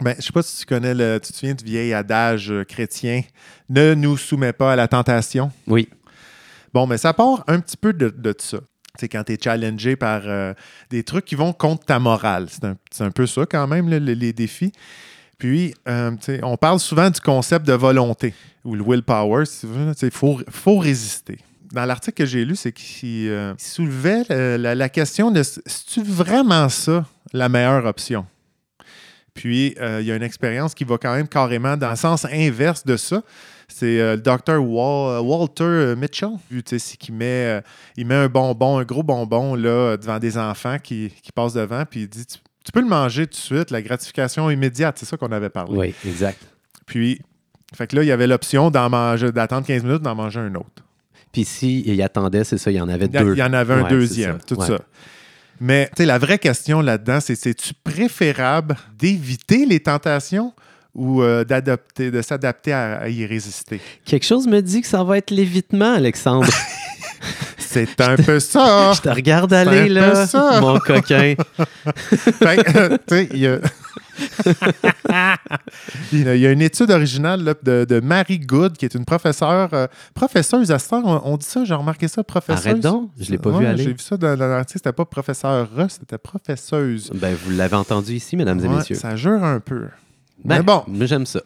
[0.00, 1.18] Ben, je sais pas si tu connais le.
[1.22, 3.22] Tu te souviens du vieil adage euh, chrétien
[3.68, 5.50] Ne nous soumets pas à la tentation.
[5.66, 5.88] Oui.
[6.72, 8.58] Bon, mais ça part un petit peu de, de ça.
[8.58, 10.54] Tu sais, quand tu es challengé par euh,
[10.90, 12.46] des trucs qui vont contre ta morale.
[12.50, 14.72] C'est un, c'est un peu ça, quand même, là, les, les défis.
[15.38, 18.34] Puis, euh, tu on parle souvent du concept de volonté
[18.64, 19.66] ou le willpower, tu.
[20.02, 21.38] Il faut, faut résister.
[21.72, 25.42] Dans l'article que j'ai lu, c'est qu'il euh, il soulevait euh, la, la question de
[25.42, 28.26] c'est-tu vraiment ça la meilleure option?
[29.38, 32.24] Puis, euh, il y a une expérience qui va quand même carrément dans le sens
[32.26, 33.22] inverse de ça.
[33.68, 36.30] C'est euh, le docteur Wal- Walter Mitchell.
[36.50, 37.24] Tu sais, c'est qu'il met,
[37.58, 37.60] euh,
[37.96, 41.84] il met un bonbon, un gros bonbon là, devant des enfants qui, qui passent devant,
[41.88, 44.96] puis il dit tu, tu peux le manger tout de suite, la gratification immédiate.
[44.98, 45.76] C'est ça qu'on avait parlé.
[45.78, 46.40] Oui, exact.
[46.86, 47.20] Puis,
[47.74, 50.54] fait que là, il y avait l'option d'en manger, d'attendre 15 minutes, d'en manger un
[50.54, 50.82] autre.
[51.30, 53.34] Puis si il attendait, c'est ça, il y en avait Il y, a- deux.
[53.34, 54.66] il y en avait un Ouais, deuxième, tout Ouais.
[54.66, 54.78] ça.
[55.60, 60.52] Mais tu sais, la vraie question là-dedans, c'est c'est-tu préférable d'éviter les tentations
[60.94, 63.80] ou euh, d'adopter, de s'adapter à, à y résister?
[64.04, 66.48] Quelque chose me dit que ça va être l'évitement, Alexandre.
[67.58, 68.92] C'est un peu ça!
[68.94, 70.26] Je te regarde aller, là,
[70.60, 71.34] mon coquin.
[72.40, 73.58] Que, euh, tu sais, il y a...
[76.12, 79.68] il y a- une étude originale là, de, de Mary Good, qui est une professeure,
[79.72, 81.02] euh, professeuse à Star.
[81.04, 82.66] On, on dit ça, j'ai remarqué ça, professeuse.
[82.66, 83.84] Arrête donc, je l'ai pas vu aller.
[83.84, 87.10] J'ai vu ça dans, dans l'article, c'était pas professeur c'était professeuse.
[87.14, 88.96] Ben, vous l'avez entendu ici, mesdames et messieurs.
[88.96, 89.88] ça jure un peu.
[90.44, 90.82] Ben, mais bon.
[90.86, 91.40] moi, j'aime ça.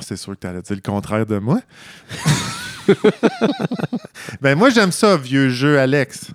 [0.00, 1.60] C'est sûr que tu allais dire le contraire de moi.
[4.40, 6.30] ben moi, j'aime ça, vieux jeu, Alex.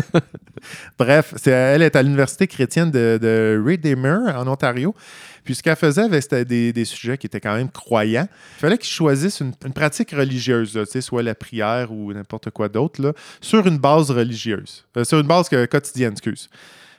[0.98, 4.94] Bref, elle est à l'Université chrétienne de, de Redeemer, en Ontario.
[5.44, 8.28] Puis ce qu'elle faisait, ben, c'était des, des sujets qui étaient quand même croyants.
[8.56, 12.68] Il fallait qu'ils choisissent une, une pratique religieuse, là, soit la prière ou n'importe quoi
[12.68, 14.84] d'autre, sur une base religieuse.
[14.96, 16.50] Euh, sur une base quotidienne, excuse.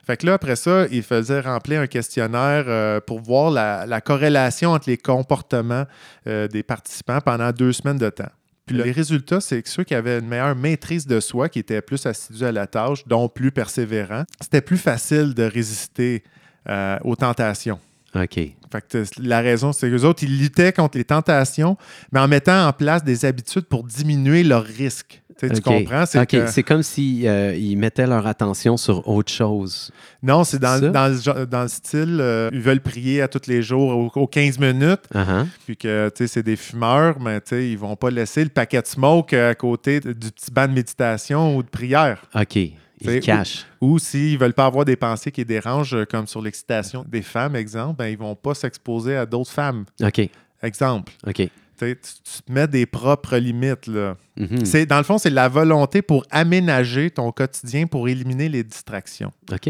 [0.05, 3.99] Fait que là, après ça, il faisait remplir un questionnaire euh, pour voir la, la
[3.99, 5.84] corrélation entre les comportements
[6.28, 8.32] euh, des participants pendant deux semaines de temps.
[8.68, 11.82] Puis les résultats, c'est que ceux qui avaient une meilleure maîtrise de soi, qui étaient
[11.82, 16.24] plus assidus à la tâche, donc plus persévérants, c'était plus facile de résister
[16.68, 17.80] euh, aux tentations.
[18.13, 18.36] OK.
[18.36, 21.78] Fait que la raison, c'est que les autres, ils luttaient contre les tentations,
[22.11, 25.24] mais en mettant en place des habitudes pour diminuer leur risque.
[25.39, 26.05] Tu comprends?
[26.05, 29.91] C'est que- comme s'ils mettaient leur attention sur autre chose.
[30.23, 33.47] non, c'est dans, dans, le, genre- dans le style, euh, ils veulent prier à tous
[33.47, 35.45] les jours aux, aux 15 minutes, Ah, ah.
[35.65, 38.49] puis que tu sais, c'est des fumeurs, mais tu sais, ils vont pas laisser le
[38.49, 42.21] paquet de smoke à côté du petit banc de méditation ou de prière.
[42.35, 42.55] OK.
[43.01, 43.65] Ils cachent.
[43.79, 47.55] Ou s'ils veulent pas avoir des pensées qui dérangent, euh, comme sur l'excitation des femmes,
[47.55, 49.85] exemple, ben, ils vont pas s'exposer à d'autres femmes.
[50.01, 50.27] OK.
[50.63, 51.13] Exemple.
[51.27, 51.47] OK.
[51.80, 53.88] Tu te mets des propres limites.
[53.88, 54.17] Là.
[54.38, 54.65] Mhm.
[54.65, 59.32] C'est, dans le fond, c'est la volonté pour aménager ton quotidien pour éliminer les distractions.
[59.51, 59.69] OK.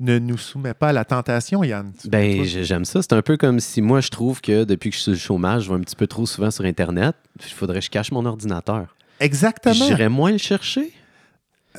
[0.00, 1.92] Ne nous soumets pas à la tentation, Yann.
[2.06, 3.00] Ben, j'aime ça.
[3.00, 5.64] C'est un peu comme si moi, je trouve que depuis que je suis le chômage,
[5.64, 7.14] je vais un petit peu trop souvent sur Internet.
[7.40, 8.94] Il faudrait que je cache mon ordinateur.
[9.20, 9.74] Exactement.
[9.74, 10.92] J'irais moins le chercher.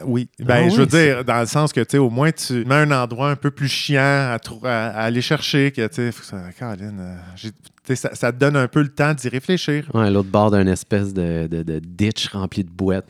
[0.03, 0.27] Oui.
[0.39, 2.75] Ben, Ah je veux dire, dans le sens que, tu sais, au moins, tu mets
[2.75, 4.01] un endroit un peu plus chiant
[4.33, 7.49] à, trou- à- à aller chercher, que, tu sais, faut que ça- Caroline, euh, tu
[7.87, 9.89] sais, ça, ça te donne un peu le temps d'y réfléchir.
[9.93, 13.07] Ouais, l'autre bord d'une espèce de, de, de ditch rempli de boîtes.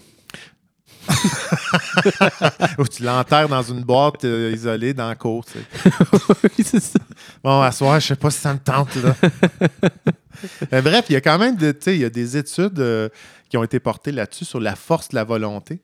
[2.80, 5.46] Ou tu l'enterres dans une boîte euh, isolée dans la cour,
[6.44, 7.00] oui, c'est ça.
[7.44, 9.16] Bon, à soir, je sais pas si ça me tente, là.
[10.72, 13.10] Mais bref, il y a quand même de- il y a des études euh,
[13.50, 15.82] qui ont été portées là-dessus sur la force de la volonté.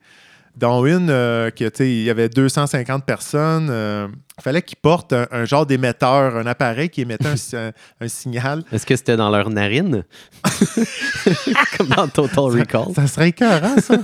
[0.57, 3.69] Dont une, euh, que, il y avait 250 personnes.
[3.71, 7.55] euh, il fallait qu'ils portent un, un genre d'émetteur, un appareil qui émettait un, si-
[7.55, 8.63] un- un signal.
[8.71, 10.03] Est-ce que c'était dans leur narine?
[11.77, 12.93] Comme dans Total Recall.
[12.95, 13.97] Ça serait écœurant, ça.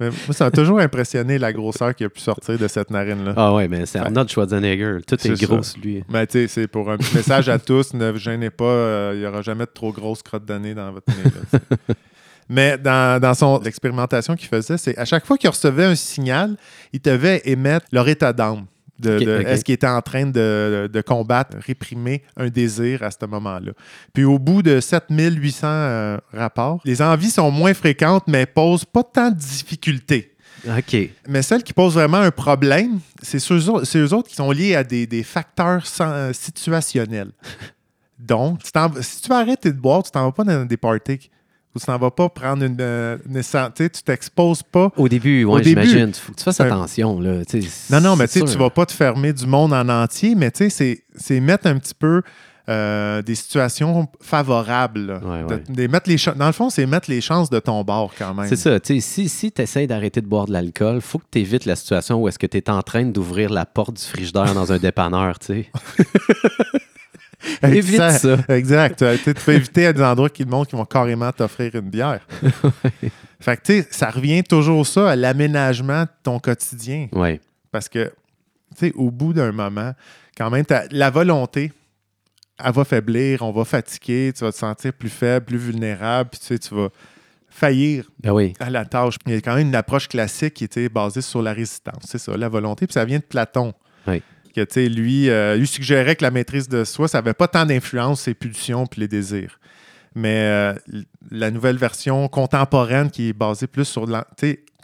[0.00, 3.34] Mais moi, ça m'a toujours impressionné la grosseur qui a pu sortir de cette narine-là.
[3.36, 4.98] Ah ouais, mais c'est Arnold Schwarzenegger.
[5.06, 6.04] Tout est, C'est gros lui.
[6.08, 9.12] Mais tu sais, c'est pour un petit message à tous, ne vous gênez pas, euh,
[9.14, 11.30] il n'y aura jamais de trop grosse crotte nez dans votre nez.
[11.52, 11.94] là.
[12.48, 16.56] Mais dans, dans son l'expérimentation qu'il faisait, c'est à chaque fois qu'il recevait un signal,
[16.92, 18.66] il devait émettre leur état d'âme.
[18.98, 19.18] De.
[19.44, 23.72] Est-ce qu'il était en train de, de combattre, réprimer un désir à ce moment-là?
[24.12, 29.02] Puis au bout de 7800 euh, rapports, les envies sont moins fréquentes, mais posent pas
[29.02, 30.34] tant de difficultés.
[30.66, 30.96] OK.
[31.28, 34.84] Mais celles qui posent vraiment un problème, c'est ceux, eux autres qui sont liés à
[34.84, 37.32] des, des facteurs euh, situationnels.
[38.18, 38.70] Donc, tu
[39.02, 41.30] si tu vas arrêter de boire, tu t'en vas pas dans des parties.
[41.74, 43.42] Ou tu t'en vas pas prendre une, euh, une
[43.74, 44.92] tu t'exposes pas.
[44.96, 45.68] Au début, début.
[45.68, 46.08] j'imagine.
[46.08, 47.18] Il faut que tu fasses attention.
[47.20, 47.42] Là.
[47.90, 48.58] Non, non, mais tu sûr.
[48.58, 51.94] vas pas te fermer du monde en entier, mais tu sais, c'est- mettre un petit
[51.94, 52.22] peu
[52.68, 55.00] euh, des situations favorables.
[55.06, 55.18] là.
[55.18, 55.62] Ouais, De- ouais.
[55.68, 58.48] des- mettre les dans le fond, c'est mettre les chances de ton bord quand même.
[58.48, 58.78] C'est ça.
[58.82, 62.22] Si, si tu essaies d'arrêter de boire de l'alcool, faut que tu évites la situation
[62.22, 65.38] où est-ce que tu es en train d'ouvrir la porte du frigidaire dans un dépanneur.
[65.40, 65.70] tu sais.
[67.62, 68.38] Évite ça.
[68.48, 69.04] Exact.
[69.24, 72.26] Tu, peux éviter à des endroits qui te montrent qu'ils vont carrément t'offrir une bière.
[73.40, 77.08] fait que, tu sais, ça revient toujours ça à l'aménagement de ton quotidien.
[77.70, 78.12] Parce que,
[78.76, 79.92] tu sais, au bout d'un moment,
[80.36, 81.72] quand même, la volonté,
[82.62, 86.40] elle va faiblir, on va fatiguer, tu vas te sentir plus faible, plus vulnérable, puis
[86.40, 86.88] tu sais, tu vas
[87.48, 88.52] faillir Ben oui.
[88.58, 89.16] à la tâche.
[89.26, 92.02] Il y a quand même une approche classique qui était basée sur la résistance.
[92.04, 92.86] C'est ça, la volonté.
[92.86, 93.72] Puis ça vient de Platon.
[94.06, 94.22] Oui.
[94.54, 98.22] Que, lui, euh, lui suggérait que la maîtrise de soi, ça n'avait pas tant d'influence,
[98.22, 99.58] ses pulsions puis les désirs.
[100.14, 100.74] Mais euh,
[101.30, 104.06] la nouvelle version contemporaine qui est basée plus sur...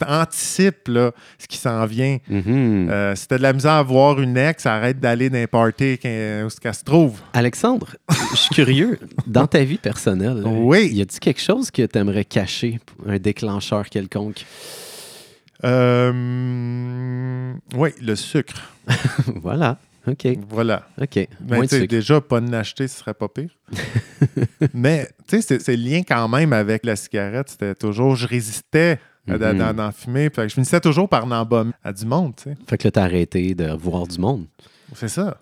[0.06, 2.18] anticipe là, ce qui s'en vient.
[2.28, 2.88] Mhm.
[2.90, 5.94] Euh, si t'as de la misère à voir une ex, arrête d'aller dans un party
[5.94, 7.20] où qu'elle se trouve.
[7.32, 7.94] Alexandre,
[8.32, 8.98] je suis curieux.
[9.26, 10.88] Dans ta vie personnelle, Oui.
[10.92, 14.44] y a-t-il quelque chose que tu aimerais cacher, un déclencheur quelconque?
[15.64, 18.60] Euh, oui, le sucre.
[19.42, 19.78] voilà.
[20.06, 20.26] OK.
[20.48, 20.86] Voilà.
[21.00, 21.28] OK.
[21.40, 21.86] Ben, sucre.
[21.86, 23.50] déjà, pas de l'acheter, ce serait pas pire.
[24.74, 27.50] Mais, tu sais, c'est- le lien quand même avec la cigarette.
[27.50, 28.98] C'était toujours, je résistais
[29.28, 30.30] à- à- d'en fumer.
[30.34, 32.56] Fait que je finissais toujours par en à du monde, tu sais.
[32.68, 34.46] Fait que là, t'as arrêté de voir du monde.
[34.94, 35.36] C'est ça.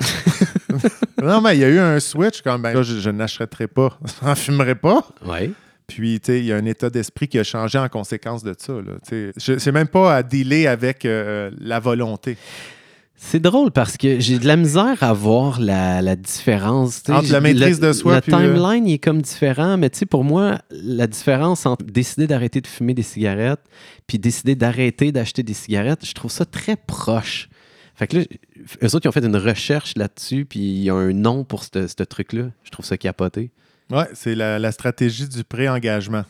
[1.22, 2.74] non, mais il y a eu un switch quand même.
[2.74, 5.06] Là, je, je n'achèterai pas, je n'en fumerai pas.
[5.24, 5.54] Oui.
[5.88, 8.54] Puis, tu sais, il y a un état d'esprit qui a changé en conséquence de
[8.56, 8.74] ça.
[8.74, 8.92] Là.
[9.10, 12.36] Je même pas à dealer avec euh, la volonté.
[13.20, 17.02] C'est drôle parce que j'ai de la misère à voir la, la différence.
[17.08, 19.98] Entre la maîtrise le- de soi Le puis, timeline il est comme différent, mais tu
[19.98, 23.64] sais, pour moi, la différence entre décider d'arrêter de fumer des cigarettes
[24.06, 27.48] puis décider d'arrêter d'acheter des cigarettes, je trouve ça très proche.
[27.96, 28.24] Fait que là,
[28.84, 31.64] eux autres, ils ont fait une recherche là-dessus, puis il y a un nom pour
[31.64, 32.50] ce truc-là.
[32.62, 33.50] Je trouve ça capoté.
[33.90, 36.24] Ouais, c'est la, la stratégie du pré-engagement.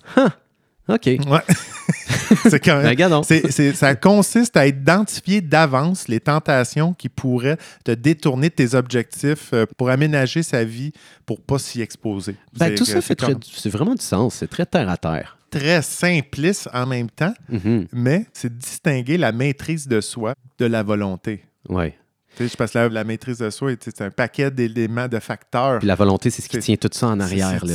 [0.88, 1.04] OK.
[1.06, 1.40] Ouais.
[2.48, 3.22] c'est quand Ben, même.
[3.22, 9.50] c'est- ça consiste à identifier d'avance les tentations qui pourraient te détourner de tes objectifs
[9.52, 10.92] euh, pour aménager sa vie
[11.26, 12.36] pour pas s'y exposer.
[12.58, 13.34] Ben, tout ça fait très,
[13.68, 14.36] vraiment du sens.
[14.36, 15.36] C'est très terre à terre.
[15.50, 17.86] très simpliste en même temps, Mhm.
[17.92, 21.44] mais c'est distinguer la maîtrise de soi de la volonté.
[21.68, 21.94] Ouais.
[22.40, 25.78] Je pense que la, la maîtrise de soi, c'est un paquet d'éléments, de facteurs.
[25.78, 27.64] Puis la volonté, c'est ce qui tient tout ça en arrière.
[27.64, 27.74] Là,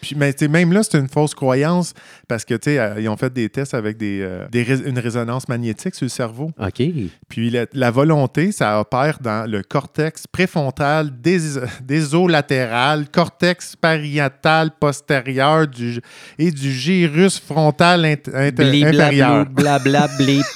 [0.00, 1.92] Puis, mais même là, c'est une fausse croyance
[2.28, 5.94] parce que euh, ils ont fait des tests avec des, euh, des une résonance magnétique
[5.94, 6.50] sur le cerveau.
[6.58, 6.82] OK.
[7.28, 15.66] Puis la, la volonté, ça opère dans le cortex préfrontal, dés- désolatéral, cortex parietal postérieur
[15.66, 16.00] du,
[16.38, 19.46] et du gyrus frontal int- inter- Blé, inférieur.
[19.46, 20.40] blabla, blé.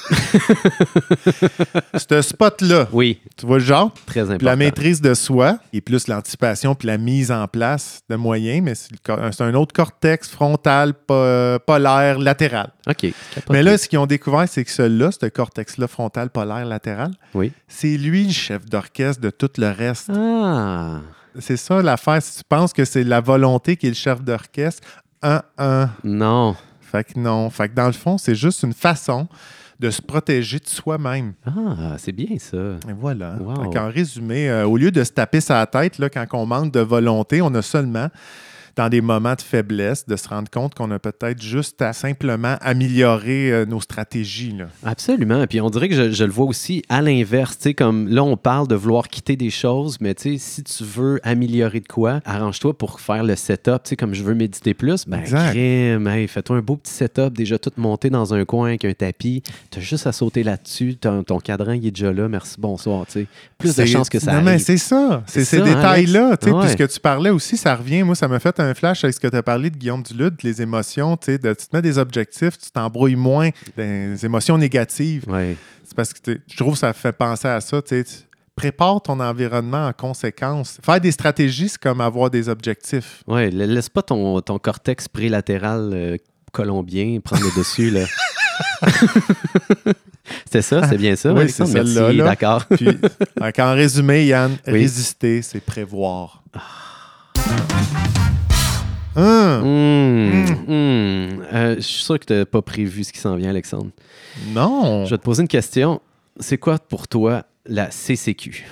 [2.09, 3.91] Ce spot-là, Oui, tu vois le genre?
[4.05, 4.45] très Puis important.
[4.45, 8.73] la maîtrise de soi, et plus l'anticipation puis la mise en place de moyens, mais
[8.75, 12.71] c'est un autre cortex frontal, po- polaire, latéral.
[12.87, 13.07] OK.
[13.49, 17.51] Mais là, ce qu'ils ont découvert, c'est que celui-là, ce cortex-là frontal, polaire, latéral, Oui.
[17.67, 20.09] c'est lui le chef d'orchestre de tout le reste.
[20.15, 20.99] Ah.
[21.39, 22.21] C'est ça l'affaire.
[22.21, 24.87] Si tu penses que c'est la volonté qui est le chef d'orchestre,
[25.23, 25.89] un, un.
[26.03, 26.55] Non.
[26.81, 27.49] Fait que non.
[27.49, 29.27] Fait que dans le fond, c'est juste une façon
[29.81, 31.33] de se protéger de soi-même.
[31.43, 32.57] Ah, c'est bien ça.
[32.87, 33.35] Et voilà.
[33.41, 33.71] Wow.
[33.71, 36.81] Qu'en résumé, euh, au lieu de se taper sa tête, là, quand on manque de
[36.81, 38.07] volonté, on a seulement,
[38.75, 42.55] dans des moments de faiblesse, de se rendre compte qu'on a peut-être juste à simplement
[42.61, 44.51] améliorer euh, nos stratégies.
[44.57, 44.65] Là.
[44.85, 45.45] Absolument.
[45.47, 47.57] Puis on dirait que je, je le vois aussi à l'inverse.
[47.57, 50.63] Tu sais, comme là, on parle de vouloir quitter des choses, mais tu sais, si
[50.63, 53.83] tu veux améliorer de quoi, arrange-toi pour faire le setup.
[53.83, 57.33] Tu sais, comme je veux méditer plus, ben, crème, hey, fais-toi un beau petit setup,
[57.33, 59.43] déjà tout monté dans un coin avec un tapis.
[59.69, 60.95] Tu as juste à sauter là-dessus.
[60.95, 62.27] Ton, ton cadran, il est déjà là.
[62.27, 63.05] Merci, bonsoir.
[63.05, 63.27] Tu sais.
[63.57, 64.63] Plus de chances que ça Non, mais arrive.
[64.63, 65.23] c'est ça.
[65.27, 66.37] C'est ces hein, détails-là.
[66.37, 66.61] tu sais, Ouais.
[66.61, 68.03] Puis ce que tu parlais aussi, ça revient.
[68.03, 70.35] Moi, ça m'a fait un flash avec ce que tu as parlé de Guillaume Dulude,
[70.43, 71.17] les émotions.
[71.17, 75.23] Tu sais, de- tu te mets des objectifs, tu t'embrouilles moins des émotions négatives.
[75.27, 75.55] Ouais.
[75.83, 77.81] C'est parce que je trouve que ça fait penser à ça.
[78.55, 80.77] Prépare ton environnement en conséquence.
[80.83, 83.23] Faire des stratégies, c'est comme avoir des objectifs.
[83.27, 86.17] La- laisse pas ton, ton cortex prélatéral euh,
[86.51, 87.89] colombien prendre le dessus.
[87.89, 88.05] là.
[90.45, 91.33] C'était ça, c'est bien ça.
[91.33, 92.23] Oui, c'est Merci, celle-là, là.
[92.25, 92.65] d'accord.
[92.65, 92.85] Puis,
[93.39, 94.73] donc, en résumé, Yann, Oui.
[94.73, 96.43] résister, c'est prévoir.
[99.15, 101.45] Hum, Hum, hum.
[101.53, 103.91] Euh, je suis sûr que tu n'as pas prévu ce qui s'en vient, Alexandre.
[104.47, 105.05] Non.
[105.05, 106.01] Je vais te poser une question.
[106.39, 108.65] C'est quoi pour toi la CCQ?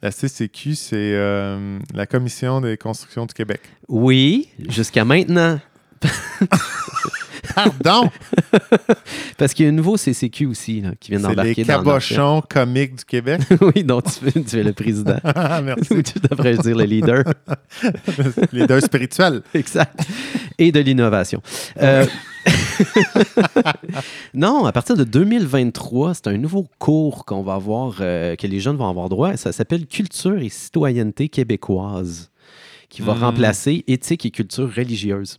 [0.00, 3.60] La CCQ, c'est euh, la Commission des constructions du Québec.
[3.88, 5.60] Oui, jusqu'à maintenant.
[7.54, 8.10] Pardon!
[9.38, 11.78] Parce qu'il y a un nouveau CCQ aussi là, qui vient c'est les d'embarquer dans
[11.78, 13.40] cabochons comiques du Québec?
[13.60, 15.16] oui, dont tu, es le président.
[15.24, 15.92] Ah, Merci.
[15.92, 17.24] Ou tu devrais dire le leader.
[18.52, 19.42] les deux spirituels.
[19.54, 19.98] Exact.
[20.58, 21.40] Et de l'innovation.
[21.80, 22.06] Euh,
[24.34, 28.60] non, à partir de 2023, c'est un nouveau cours qu'on va avoir, euh, que les
[28.60, 29.36] jeunes vont avoir droit.
[29.36, 32.30] Ça s'appelle Culture et citoyenneté québécoise,
[32.88, 33.22] qui va Hmm.
[33.24, 35.38] remplacer éthique et culture religieuse.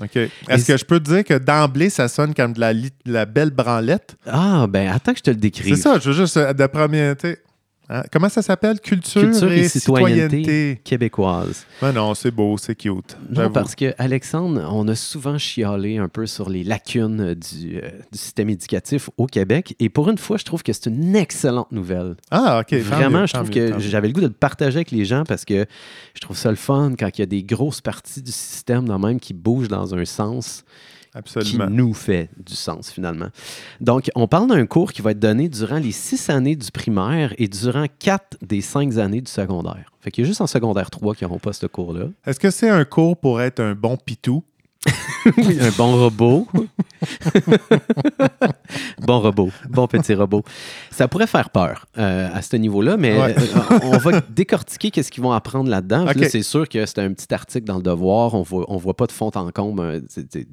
[0.00, 0.16] OK.
[0.48, 2.72] Est-ce que je peux te dire que d'emblée, ça sonne comme de la,
[3.06, 4.16] la belle branlette?
[4.26, 5.74] Ah, ben attends que je te le décrive.
[5.74, 7.42] C'est ça, je veux juste, euh, de premier, tu sais,
[7.90, 8.80] hein, comment ça s'appelle?
[8.80, 10.38] Culture, Culture et et, citoyenneté.
[10.38, 10.80] citoyenneté.
[10.84, 11.66] Québécoise.
[11.82, 13.16] Ben non, c'est beau, c'est cute.
[13.28, 17.78] Non, parce que Alexandre, on a souvent chialé un peu sur les lacunes euh, du,
[17.78, 19.74] euh, du système éducatif au Québec.
[19.78, 22.16] Et pour une fois, je trouve que c'est une excellente nouvelle.
[22.30, 22.72] Ah, OK.
[22.78, 25.24] Vraiment, mieux, je trouve mieux, que j'avais le goût de le partager avec les gens
[25.24, 25.66] parce que
[26.14, 28.98] je trouve ça le fun quand il y a des grosses parties du système dans
[28.98, 30.64] même qui bougent dans un sens
[31.14, 31.66] Absolument.
[31.66, 33.28] qui nous fait du sens finalement.
[33.80, 37.34] Donc, on parle d'un cours qui va être donné durant les six années du primaire
[37.38, 39.92] et durant quatre des cinq années du secondaire.
[40.00, 42.06] Fait qu'il y a juste en secondaire 3 qui n'auront pas ce cours-là.
[42.26, 44.42] Est-ce que c'est un cours pour être un bon pitou?
[45.36, 46.48] Oui, un bon robot.
[49.00, 49.50] bon robot.
[49.68, 50.42] Bon petit robot.
[50.90, 53.34] Ça pourrait faire peur euh, à ce niveau-là, mais Ouais.
[53.38, 56.04] euh, on va décortiquer qu'est-ce qu'ils vont apprendre là-dedans.
[56.04, 58.34] Là, c'est sûr que c'est un petit article dans le devoir.
[58.34, 60.00] On voit, on voit pas de fond en comble euh,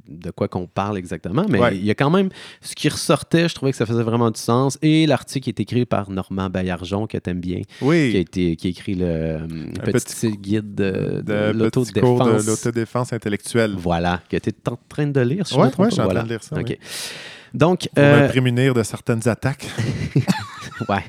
[0.07, 1.75] de quoi qu'on parle exactement, mais Ouais.
[1.75, 2.29] il y a quand même
[2.61, 3.49] ce qui ressortait.
[3.49, 4.77] Je trouvais que ça faisait vraiment du sens.
[4.81, 8.15] Et l'article est écrit par Normand Baillargeon, que tu aimes bien, qui a, Oui.
[8.15, 9.39] été, qui a écrit le
[9.83, 11.23] petit, guide de,
[11.53, 13.13] l'autodéfense.
[13.13, 13.75] intellectuelle.
[13.77, 15.45] Voilà, que tu es en train de lire.
[15.49, 16.65] je Ouais, ouais, suis en train de lire ça, OK.
[16.69, 16.77] oui.
[17.53, 19.65] Donc, Pour euh, me prémunir de certaines attaques.
[20.89, 21.03] ouais.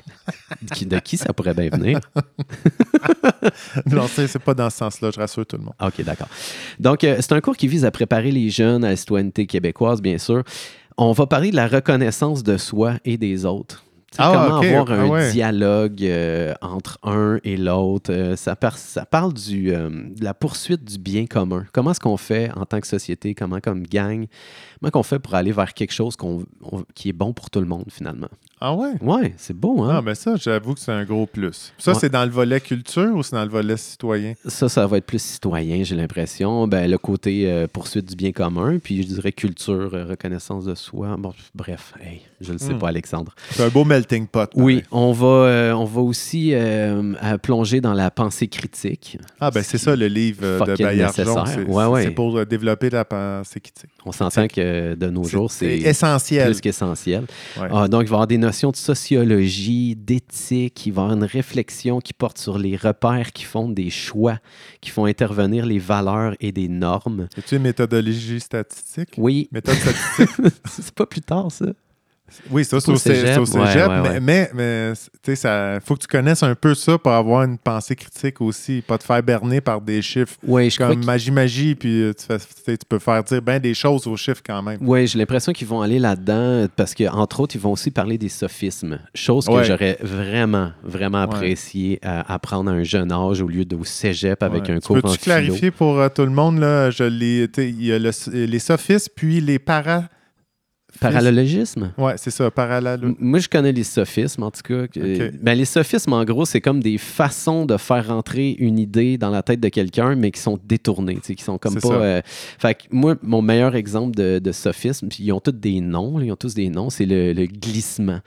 [0.85, 1.99] De qui ça pourrait bien venir?
[3.87, 5.73] non, c'est pas dans ce sens-là, je rassure tout le monde.
[5.81, 6.29] OK, d'accord.
[6.79, 10.01] Donc, euh, c'est un cours qui vise à préparer les jeunes à la citoyenneté québécoise,
[10.01, 10.43] bien sûr.
[10.97, 13.83] On va parler de la reconnaissance de soi et des autres.
[14.17, 15.31] Ah, comment avoir un Ah, ouais.
[15.31, 18.11] dialogue euh, entre un et l'autre.
[18.11, 21.65] Euh, ça, par- ça parle du, euh, de la poursuite du bien commun.
[21.73, 24.25] Comment est-ce qu'on fait en tant que société, comment comme gang,
[24.81, 26.43] comment qu'on fait pour aller vers quelque chose on-
[26.95, 28.27] qui est bon pour tout le monde finalement?
[28.61, 28.91] Ah ouais?
[29.01, 29.95] Ouais, c'est beau, hein?
[29.97, 31.73] Ah, ben ça, j'avoue que c'est un gros plus.
[31.77, 31.97] Ça, Ouais.
[31.99, 34.33] c'est dans le volet culture ou c'est dans le volet citoyen?
[34.45, 36.67] Ça, ça va être plus citoyen, j'ai l'impression.
[36.67, 40.75] Ben, le côté euh, poursuite du bien commun, puis je dirais culture, euh, reconnaissance de
[40.75, 41.15] soi.
[41.17, 42.79] Bon, bref, hey, je ne sais Hmm.
[42.79, 43.33] pas, Alexandre.
[43.51, 44.49] C'est un beau melting pot.
[44.55, 44.87] Oui, pareil.
[44.91, 46.53] on va, euh, on va aussi
[47.41, 49.17] plonger dans la pensée critique.
[49.39, 51.13] Ah, ben c'est ça le livre de Bayard.
[51.13, 51.25] C'est
[51.65, 52.03] Ouais, ouais.
[52.03, 53.89] c'est pour développer la pensée critique.
[54.05, 56.51] On s'entend que de nos jours, c'est essentiel.
[56.51, 57.25] plus qu'essentiel.
[57.59, 57.67] Ouais.
[57.71, 61.17] Ah, donc, il va y avoir des notions de sociologie, d'éthique, il va y avoir
[61.17, 64.39] une réflexion qui porte sur les repères qui font des choix,
[64.81, 67.27] qui font intervenir les valeurs et des normes.
[67.51, 69.15] Une méthodologie statistique?
[69.17, 70.53] Oui, Méthode statistique?
[70.65, 71.65] c'est pas plus tard, ça.
[72.51, 74.19] Oui, ça, c'est Au au cé- cégep, c'est au ouais, cégep, ouais, ouais.
[74.19, 77.43] mais, mais, mais, tu sais, ça faut que tu connaisses un peu ça pour avoir
[77.43, 81.03] une pensée critique aussi, pas te faire berner par des chiffres Oui, je crois comme
[81.05, 82.25] magie-magie, puis euh, tu,
[82.65, 84.77] fais- peux faire dire bien des choses aux chiffres quand même.
[84.81, 88.29] Oui, j'ai l'impression qu'ils vont aller là-dedans parce qu'entre autres, ils vont aussi parler des
[88.29, 88.99] sophismes.
[89.13, 93.75] Chose que j'aurais vraiment, vraiment apprécié à apprendre à un jeune âge au lieu de
[93.75, 96.59] au cégep avec un cours en Peux-tu clarifier pour euh, tout le monde?
[96.59, 100.03] Là, je il y a le- les sophistes, puis les para...
[100.99, 101.91] Parallélogisme?
[101.97, 102.99] Ouais, c'est ça, parallèle.
[103.03, 104.73] M- Moi, je connais les sophismes, en tout cas.
[104.97, 109.17] Euh, ben, les sophismes, en gros, c'est comme des façons de faire rentrer une idée
[109.17, 111.95] dans la tête de quelqu'un, mais qui sont détournées, qui sont comme pas...
[112.01, 115.79] euh, Fait que moi, mon meilleur exemple de, de sophisme, puis ils ont tous des
[115.81, 118.19] noms, là, ils ont tous des noms, c'est le, le glissement.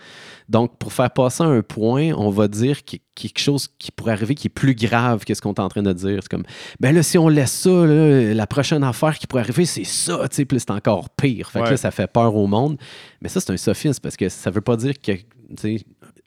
[0.52, 4.48] Donc, pour faire passer un point, on va dire quelque chose qui pourrait arriver qui
[4.48, 6.18] est plus grave que ce qu'on est en train de dire.
[6.20, 6.44] C'est comme,
[6.78, 10.28] ben là, si on laisse ça, là, la prochaine affaire qui pourrait arriver, c'est ça,
[10.28, 11.50] tu sais, puis c'est encore pire.
[11.50, 12.76] Fait que là, ça fait peur au monde.
[13.22, 15.24] Mais ça, c'est un sophisme parce que ça veut pas dire que, tu
[15.56, 15.76] sais,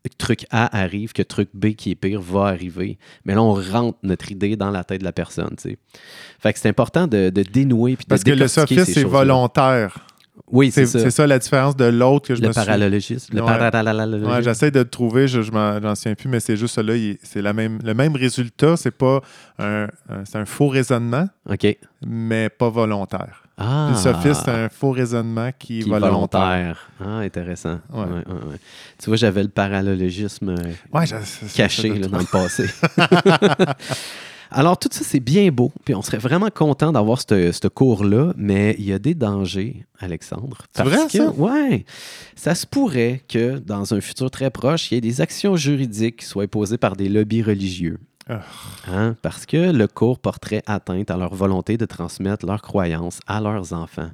[0.04, 2.98] que truc A arrive, que truc B qui est pire va arriver.
[3.26, 5.78] Mais là, on rentre notre idée dans la tête de la personne, tu sais.
[6.40, 10.05] Fait que c'est important de, de dénouer puis de Parce que le ces c'est volontaire.
[10.52, 11.00] Oui, c'est ça.
[11.00, 12.62] c'est ça la différence de l'autre que je le me suis...
[12.64, 13.36] parallélogisme.
[13.36, 14.30] Le parallélogisme.
[14.30, 17.42] Ouais, j'essaie de le trouver, je, je m'en souviens plus, mais c'est juste là, c'est
[17.42, 19.22] la même, le même résultat, c'est pas
[19.60, 21.66] un, un- c'est un faux raisonnement, OK.
[22.06, 23.42] mais pas volontaire.
[23.58, 23.88] Ah.
[23.92, 26.42] Le sophiste, c'est un faux raisonnement qui est qui est volontaire.
[26.42, 26.90] volontaire.
[27.00, 27.80] Ah, intéressant.
[27.94, 28.04] Ouais.
[28.04, 28.58] Ouais, ouais.
[29.02, 31.00] Tu vois, j'avais le parallélogisme euh,
[31.56, 32.66] caché là, dans le passé.
[34.58, 35.74] Alors, tout ça, c'est bien beau.
[35.84, 40.60] Puis on serait vraiment content d'avoir ce cours-là, mais il y a des dangers, Alexandre.
[40.74, 41.30] C'est Parce vrai, que, ça?
[41.32, 41.86] Ouais.
[42.38, 46.22] Ça se pourrait que, dans un futur très proche, il y ait des actions juridiques
[46.22, 48.00] qui soient posées par des lobbies religieux.
[48.30, 48.44] Ah.
[48.88, 49.18] Hein?
[49.22, 53.74] Parce que le cours porterait atteinte à leur volonté de transmettre leurs croyances à leurs
[53.74, 54.10] enfants.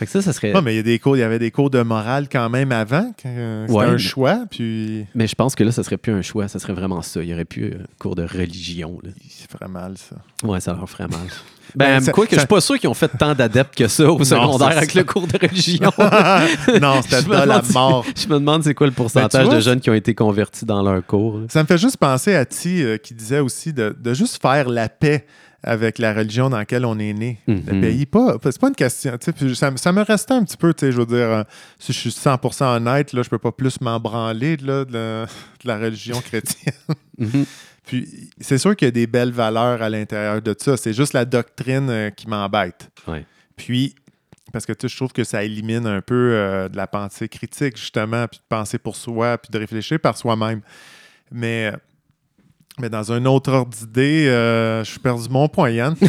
[0.00, 0.52] Fait que ça, ça serait.
[0.54, 2.48] Ouais, mais il y, a des cours, il y avait des cours de morale quand
[2.50, 3.12] même avant.
[3.26, 6.12] euh, C'était Ouais, un mais- choix, puis Mais je pense que là, ça serait plus
[6.12, 7.22] un choix, ça serait vraiment ça.
[7.22, 8.98] Il y aurait plus un cours de religion.
[9.04, 9.10] Là.
[9.28, 10.16] c'est ferait mal, ça.
[10.48, 11.20] Ouais, ça leur ferait mal.
[11.76, 13.86] Ben, Ben, ça- quoi que je suis pas sûr qu'ils ont fait tant d'adeptes que
[13.86, 15.92] ça au secondaire avec le cours de religion.
[16.80, 18.04] non, c'était de la si- mort.
[18.16, 20.82] Je me demande c'est quoi le pourcentage vois, de jeunes qui ont été convertis dans
[20.82, 21.38] leur cours.
[21.38, 21.46] là.
[21.48, 24.68] Ça me fait juste penser à Ti euh, qui disait aussi de, de juste faire
[24.68, 25.26] la paix
[25.62, 27.38] avec la religion dans laquelle on est né.
[27.46, 27.80] Le Mhm.
[27.80, 29.16] pays, pas, c'est pas une question.
[29.54, 31.42] Ça, ça me restait un petit peu, tu sais, je veux dire, euh,
[31.78, 35.26] si je suis 100% honnête, là, je peux pas plus m'embranler de, la, de
[35.64, 36.74] la religion chrétienne.
[37.18, 37.44] Mhm.
[37.86, 40.76] Puis c'est sûr qu'il y a des belles valeurs à l'intérieur de ça.
[40.78, 42.88] C'est juste la doctrine euh, qui m'embête.
[43.08, 43.26] Ouais.
[43.56, 43.94] Puis,
[44.52, 48.26] parce que je trouve que ça élimine un peu euh, de la pensée critique, justement,
[48.28, 50.60] puis de penser pour soi, puis de réfléchir par soi-même.
[51.32, 51.72] Mais,
[52.80, 55.94] mais dans un autre ordre d'idée, euh, je suis perdu mon point, Yann.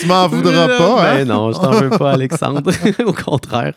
[0.00, 1.14] tu m'en voudras pas, hein?
[1.16, 2.70] Ben non, je t'en veux pas, Alexandre.
[3.06, 3.72] Au contraire,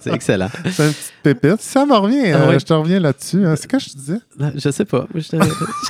[0.00, 0.48] c'est- excellent.
[0.70, 1.60] C'est une petite pépite.
[1.60, 3.46] Ça me revient, Ah euh, je te reviens là-dessus.
[3.46, 3.54] hein.
[3.56, 4.18] C'est quoi je te disais?
[4.56, 5.06] Je sais pas.
[5.14, 5.38] Je suis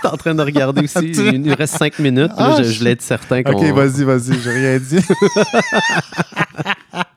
[0.04, 1.10] en train de regarder aussi.
[1.12, 2.32] Il nous reste cinq minutes.
[2.36, 3.40] Ah, je, je- je voulais être certain.
[3.40, 4.98] Ok, vas-y, vas-y, j'ai rien dit.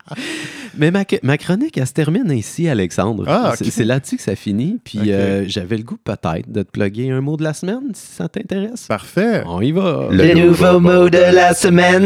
[0.78, 3.26] Mais ma, ma chronique, elle se termine ici, Alexandre.
[3.28, 3.54] Ah.
[3.60, 4.80] C'est- là-dessus que ça finit.
[4.84, 8.16] Puis euh, j'avais le goût peut-être de te plugger un mot de la semaine, si
[8.16, 8.88] ça t'intéresse.
[8.88, 9.44] Parfait.
[9.46, 10.08] On y va.
[10.12, 12.06] Le nouveau mot de la semaine.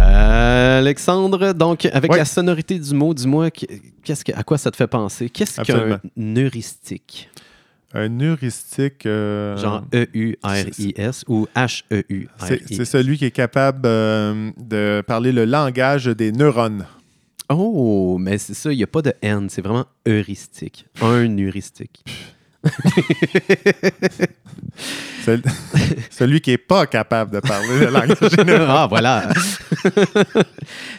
[0.00, 4.76] Euh, Alexandre, donc avec la sonorité du mot, dis-moi, qu'est-ce que, à quoi ça te
[4.76, 5.28] fait penser?
[5.30, 6.00] Qu'est-ce qu'un
[6.36, 7.28] heuristique?
[7.94, 9.06] Un heuristique.
[9.06, 12.74] euh, Genre E-U-R-I-S ou c'est H-E-U-R-I?
[12.74, 16.86] c'est celui qui est capable euh, de parler le langage des neurones.
[17.48, 20.86] Oh, mais c'est ça, il n'y a pas de N, c'est vraiment heuristique.
[21.02, 22.02] Un heuristique.
[25.24, 25.42] Cel-
[26.10, 28.66] Celui qui n'est pas capable de parler le langage général.
[28.68, 29.28] ah, voilà.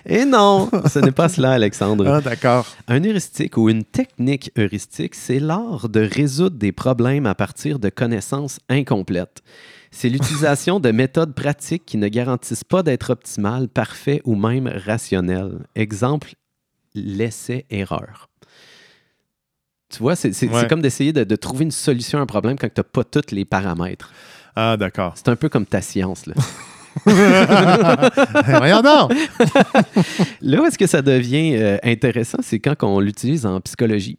[0.05, 2.07] Et non, ce n'est pas cela, Alexandre.
[2.07, 2.65] Ah, d'accord.
[2.87, 7.89] Un heuristique ou une technique heuristique, c'est l'art de résoudre des problèmes à partir de
[7.89, 9.41] connaissances incomplètes.
[9.91, 15.59] C'est l'utilisation de méthodes pratiques qui ne garantissent pas d'être optimales, parfait ou même rationnel.
[15.75, 16.33] Exemple,
[16.93, 18.29] l'essai-erreur.
[19.95, 20.67] Tu vois, c'est Ouais.
[20.67, 23.31] comme d'essayer de, de trouver une solution à un problème quand tu n'as pas tous
[23.33, 24.11] les paramètres.
[24.55, 25.13] Ah, d'accord.
[25.15, 26.25] C'est un peu comme ta science.
[26.25, 26.33] Là,
[27.05, 29.11] Voyons donc.
[30.41, 34.17] là où est-ce que ça devient euh, intéressant, c'est quand on l'utilise en psychologie.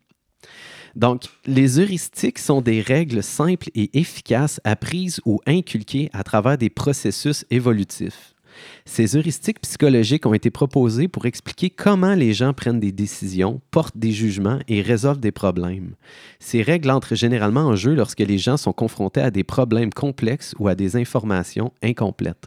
[0.95, 6.71] Donc, les heuristiques sont des règles simples et efficaces apprises ou inculquées à travers des
[6.71, 8.35] processus évolutifs.
[8.85, 13.97] Ces heuristiques psychologiques ont été proposées pour expliquer comment les gens prennent des décisions, portent
[13.97, 15.95] des jugements et résolvent des problèmes.
[16.39, 20.55] Ces règles entrent généralement en jeu lorsque les gens sont confrontés à des problèmes complexes
[20.59, 22.47] ou à des informations incomplètes.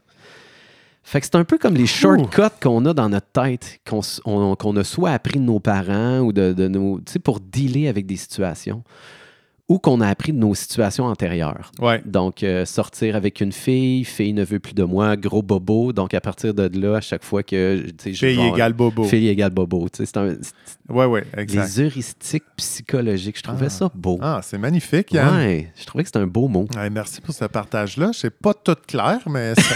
[1.04, 4.84] Fait que c'est un peu comme les shortcuts qu'on a dans notre tête, qu'on a
[4.84, 7.00] soit appris de nos parents ou de, de nos.
[7.00, 8.84] Tu sais, pour dealer avec des situations,
[9.70, 11.72] ou qu'on a appris de nos situations antérieures.
[11.80, 12.02] Ouais.
[12.06, 15.94] Donc, euh, sortir avec une fille, fille ne veut plus de moi, gros bobo.
[15.94, 17.86] Donc, à partir de là, à chaque fois que.
[18.02, 19.04] sais, je Fille égale bobo.
[19.04, 19.88] Fille égale bobo.
[19.96, 20.36] Sais, c'est un-
[20.90, 21.62] Ouais, ouais, exact.
[21.68, 23.70] les heuristiques psychologiques, je trouvais Ah.
[23.70, 24.18] ça beau.
[24.24, 25.36] Ah, c'est magnifique, Yann.
[25.36, 26.68] ouais, je trouvais que c'était un beau mot.
[26.76, 28.10] Ouais, merci pour ce partage-là.
[28.14, 29.62] C'est pas tout clair, mais ça...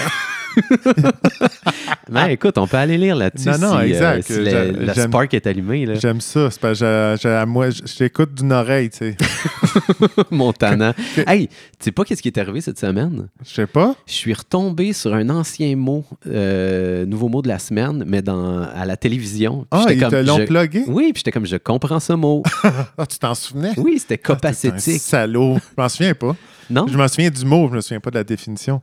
[2.11, 4.21] Mais écoute, on peut aller lire là-dessus Non, non, si, euh, exact.
[4.23, 5.85] si j'aime- spark est allumé.
[5.87, 5.95] Là.
[5.95, 6.51] j'aime ça.
[6.51, 9.17] C'est parce que moi, je je t'écoute d'une oreille, tu sais.
[10.31, 10.93] Montana.
[11.27, 13.27] Hey, tu sais pas qu'est-ce qui est arrivé cette semaine?
[13.43, 13.95] Je sais pas.
[14.05, 18.61] Je suis retombé sur un ancien mot, euh, nouveau mot de la semaine, mais dans,
[18.61, 19.65] à la télévision.
[19.71, 20.83] Ah, ils comme, te l'ont je- plugué?
[20.87, 22.43] Oui, puis j'étais comme, je comprends ce mot.
[22.97, 23.71] Ah, tu t'en souvenais?
[23.77, 25.01] Oui, c'était Ah, un copacétique.
[25.01, 25.57] salaud.
[25.57, 26.35] Je m'en souviens pas.
[26.69, 26.85] Non?
[26.87, 28.81] Je m'en souviens du mot, je me souviens pas de la définition.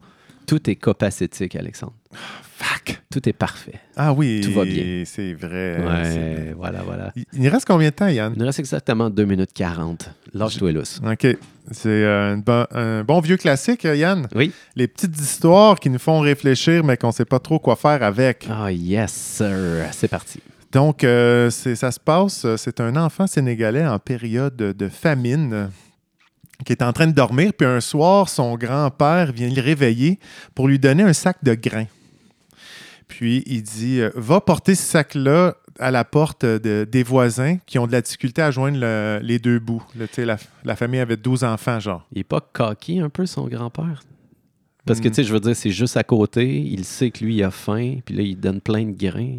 [0.51, 1.93] Tout est copacétique, Alexandre.
[2.13, 3.01] Fuck!
[3.09, 3.79] Tout est parfait.
[3.97, 5.05] Ah oui, Tout va bien.
[5.07, 5.77] C'est vrai.
[5.79, 7.13] Ouais, voilà, voilà.
[7.15, 8.33] Il, il reste combien de temps, Yann?
[8.35, 10.11] Il nous reste exactement 2 minutes 40.
[10.35, 11.01] Lâche-toi lousse.
[11.09, 11.25] OK.
[11.71, 14.27] C'est euh, un, bon, un bon vieux classique, euh, Yann.
[14.35, 14.51] Oui.
[14.75, 18.03] Les petites histoires qui nous font réfléchir, mais qu'on ne sait pas trop quoi faire
[18.03, 18.49] avec.
[18.51, 19.87] Ah, yes, sir.
[19.93, 20.41] C'est parti.
[20.73, 25.71] Donc, euh, c'est- ça se passe, c'est un enfant sénégalais en période de famine
[26.65, 30.19] qui est en train de dormir, puis un soir, son grand-père vient le réveiller
[30.55, 31.87] pour lui donner un sac de grains.
[33.09, 37.79] Puis il dit euh, Va porter ce sac-là à la porte de- des voisins qui
[37.79, 39.83] ont de la difficulté à joindre le- les deux bouts.
[40.19, 42.07] La, la famille avait 12 enfants, genre.
[42.13, 44.03] Il est pas coquille un peu, son grand-père?
[44.87, 46.47] Parce que, tu sais, je veux dire, c'est juste à côté.
[46.61, 47.97] Il sait que lui, il a faim.
[48.05, 49.39] Puis là, il donne plein de grains.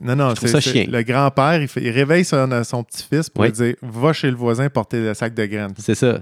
[0.00, 0.84] Non, non, c'est ça c'est- chien.
[0.88, 3.48] Le grand-père, il, réveille son, son petit-fils pour Oui.
[3.48, 5.72] lui dire Va chez le voisin porter le sac de graines.
[5.78, 6.20] C'est ça.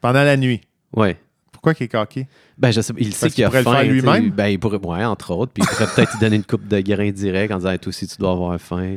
[0.00, 0.60] Pendant la nuit.
[0.94, 1.16] Ouais.
[1.52, 2.26] Pourquoi qu'il est coqué
[2.56, 2.92] Ben, je sais.
[2.98, 3.82] Il sait qu'il a qu'il pourrait faim.
[3.82, 4.30] le faire lui-même?
[4.30, 5.52] Ben, il pourrait, ouais, entre autres.
[5.52, 8.06] Puis il pourrait peut-être lui donner une coupe de grains direct en disant, toi aussi,
[8.06, 8.96] tu dois avoir faim.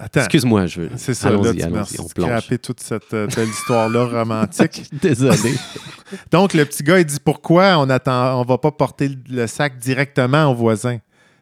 [0.00, 0.20] Attends.
[0.20, 0.90] Excuse-moi, je veux.
[0.94, 2.28] C'est ça, là, allons-y, allons-y, on plonge.
[2.28, 4.84] scrappé toute cette euh, belle histoire-là romantique.
[5.02, 5.54] Désolé.
[6.30, 9.46] Donc, le petit gars, il dit pourquoi on attend, on va pas porter le- le
[9.48, 10.98] sac directement au voisin?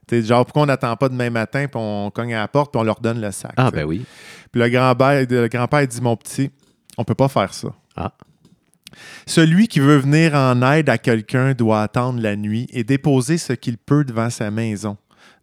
[0.07, 2.81] T'sais, genre, pourquoi on n'attend pas demain matin, puis on cogne à la porte, puis
[2.81, 3.53] on leur donne le sac?
[3.59, 3.81] ah, t'sais?
[3.81, 4.07] ben oui.
[4.51, 6.51] Puis le grand-père, le grand-père dit Mon petit,
[6.97, 7.69] on peut pas faire ça.
[7.95, 8.13] Ah.
[9.27, 13.53] Celui qui veut venir en aide à quelqu'un doit attendre la nuit et déposer ce
[13.53, 14.97] qu'il peut devant sa maison.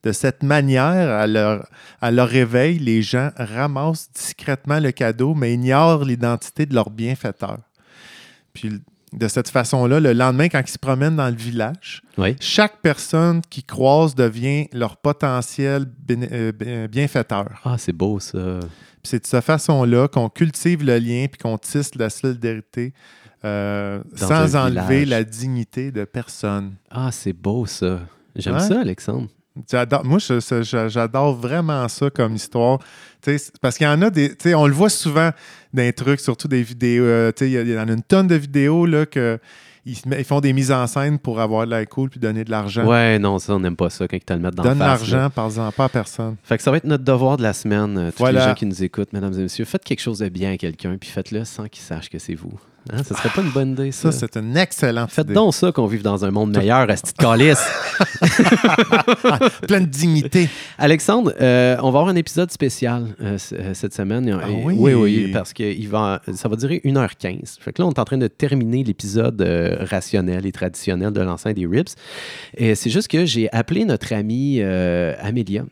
[0.04, 1.66] De cette manière, à leur,
[2.02, 7.60] à leur réveil, les gens ramassent discrètement le cadeau, mais ignorent l'identité de leur bienfaiteur.
[8.54, 8.82] Puis
[9.14, 12.36] de cette façon-là, le lendemain, quand ils se promènent dans le village, Oui.
[12.42, 17.62] chaque personne qu'ils croisent devient leur potentiel euh, bien- bienfaiteur.
[17.64, 18.60] Ah, c'est beau, ça.
[18.60, 22.94] Puis c'est de cette façon-là qu'on cultive le lien puis qu'on tisse la solidarité
[23.46, 25.10] euh, sans enlever village.
[25.10, 26.74] la dignité de personne.
[26.90, 28.00] Ah, c'est beau, ça.
[28.36, 28.60] J'aime Ouais.
[28.62, 29.28] ça, Alexandre.
[30.04, 30.18] Moi,
[30.88, 32.80] j'adore vraiment ça comme histoire.
[33.62, 34.36] Parce qu'il y en a des.
[34.56, 35.30] On le voit souvent
[35.74, 37.04] dans les trucs, surtout des vidéos.
[37.04, 39.40] euh, il y, en a une tonne de vidéos là, que.
[39.86, 42.86] Ils, font des mises en scène pour avoir de l'air cool puis donner de l'argent.
[42.88, 44.98] Ouais, non, ça, on n'aime pas ça quand ils te le mettent dans Donne la
[44.98, 45.10] face.
[45.12, 45.18] là.
[45.18, 46.38] l'argent, par pas à personne.
[46.42, 47.98] Fait que ça va être notre devoir de la semaine.
[47.98, 48.40] euh, Tous Voilà.
[48.40, 50.96] les gens qui nous écoutent, mesdames et messieurs, faites quelque chose de bien à quelqu'un,
[50.98, 52.58] puis faites-le sans qu'il sache que c'est vous.
[52.92, 54.12] Hein, Ce serait pas une bonne idée, ça?
[54.12, 55.34] Ça, c'est une excellente Faites idée.
[55.34, 57.64] donc ça qu'on vive dans un monde meilleur, asti de calice.
[59.68, 60.50] Plein de dignité.
[60.78, 64.38] Alexandre, euh, on va avoir un épisode spécial euh, euh, cette semaine.
[64.44, 64.76] Ah Et- oui?
[64.78, 67.60] oui, oui, parce que il va, ça va durer 1h15.
[67.60, 71.22] Fait que là, on est en train de terminer l'épisode euh, rationnel et traditionnel de
[71.22, 71.96] l'enceinte des Rips.
[72.58, 75.64] Et c'est juste que j'ai appelé notre amie Amélia,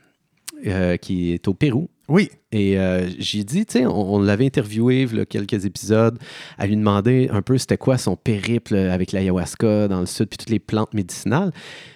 [1.01, 1.89] qui est au Pérou.
[2.11, 2.29] Oui.
[2.51, 6.19] Et euh, j'ai dit, tu sais, on, on l'avait interviewé il y a quelques épisodes,
[6.57, 10.37] à lui demander un peu c'était quoi son périple avec l'ayahuasca dans le sud, puis
[10.37, 11.51] toutes les plantes médicinales.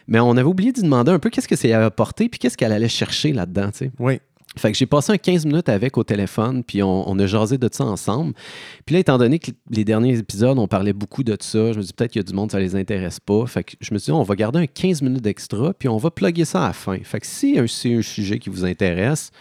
[0.07, 2.39] Mais on avait oublié de lui demander un peu qu'est-ce que ça avait apporté, puis
[2.39, 3.91] qu'est-ce qu'elle allait chercher là-dedans, tu sais.
[3.99, 4.19] Oui.
[4.57, 7.57] Fait que j'ai passé un 15 minutes avec au téléphone, puis on, on a jasé
[7.57, 8.33] de ça ensemble.
[8.85, 11.83] Puis là, étant donné que les derniers épisodes, on parlait beaucoup de ça, je me
[11.83, 13.45] dis peut-être qu'il y a du monde, ça les intéresse pas.
[13.47, 15.97] Fait que je me suis dit, on va garder un 15 minutes d'extra, puis on
[15.97, 16.97] va plugger ça à la fin.
[17.03, 19.31] Fait que si c'est un sujet qui vous intéresse,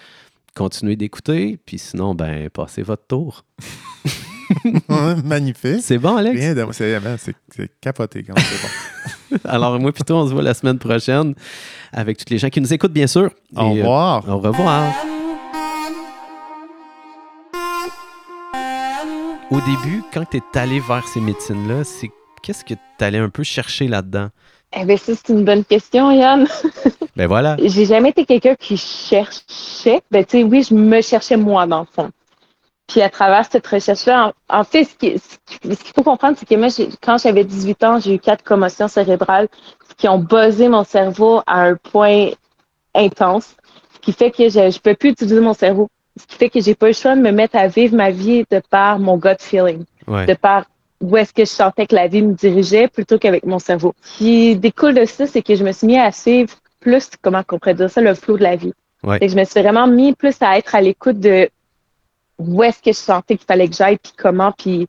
[0.54, 3.44] continuez d'écouter, puis sinon, ben, passez votre tour.
[5.24, 5.80] Magnifique.
[5.80, 6.40] C'est bon, Alex?
[7.50, 9.38] C'est capoté quand c'est bon.
[9.44, 11.34] Alors, moi, plutôt, on se voit la semaine prochaine
[11.92, 13.30] avec tous les gens qui nous écoutent, bien sûr.
[13.56, 14.28] Au euh, revoir.
[14.28, 14.92] Au revoir.
[19.50, 22.10] Au début, quand tu es allé vers ces médecines-là, c'est
[22.42, 24.30] qu'est-ce que tu allais un peu chercher là-dedans?
[24.76, 26.46] Eh bien, ça, c'est une bonne question, Yann.
[27.16, 27.56] Ben voilà.
[27.62, 30.02] J'ai jamais été quelqu'un qui cherchait.
[30.10, 32.10] Ben, tu sais, oui, je me cherchais moi, dans le fond.
[32.88, 36.02] Puis à travers cette recherche-là, en, en fait, ce qui- ce qui- ce qu'il faut
[36.02, 36.68] comprendre, c'est que moi,
[37.00, 39.46] quand j'avais 18 ans, j'ai eu quatre commotions cérébrales
[39.96, 42.30] qui ont buzzé mon cerveau à un point
[42.94, 43.54] intense,
[43.94, 45.88] ce qui fait que je ne peux plus utiliser mon cerveau.
[46.20, 48.10] Ce qui fait que j'ai pas eu le choix de me mettre à vivre ma
[48.10, 50.26] vie de par mon gut feeling Ouais.
[50.26, 50.64] de par
[51.00, 53.94] où est-ce que je sentais que la vie me dirigeait plutôt qu'avec mon cerveau.
[54.02, 57.42] Ce qui découle de ça, c'est que je me suis mis à suivre plus, comment
[57.50, 58.72] on pourrait dire ça, le flot de la vie.
[59.02, 59.18] Ouais.
[59.20, 61.48] Et je me suis vraiment mis plus à être à l'écoute de
[62.38, 64.86] où est-ce que je sentais qu'il fallait que j'aille, puis comment, puis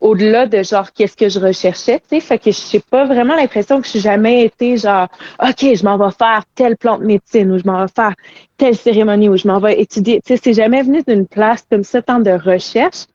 [0.00, 3.34] au-delà de genre qu'est-ce que je recherchais, tu sais, fait que je n'ai pas vraiment
[3.34, 5.08] l'impression que je n'ai jamais été genre
[5.42, 8.14] OK, je m'en vais faire telle plante médecine ou je m'en vais faire
[8.58, 10.20] telle cérémonie ou je m'en vais étudier.
[10.24, 13.06] Tu sais, c'est jamais venu d'une place comme ça, tant de recherche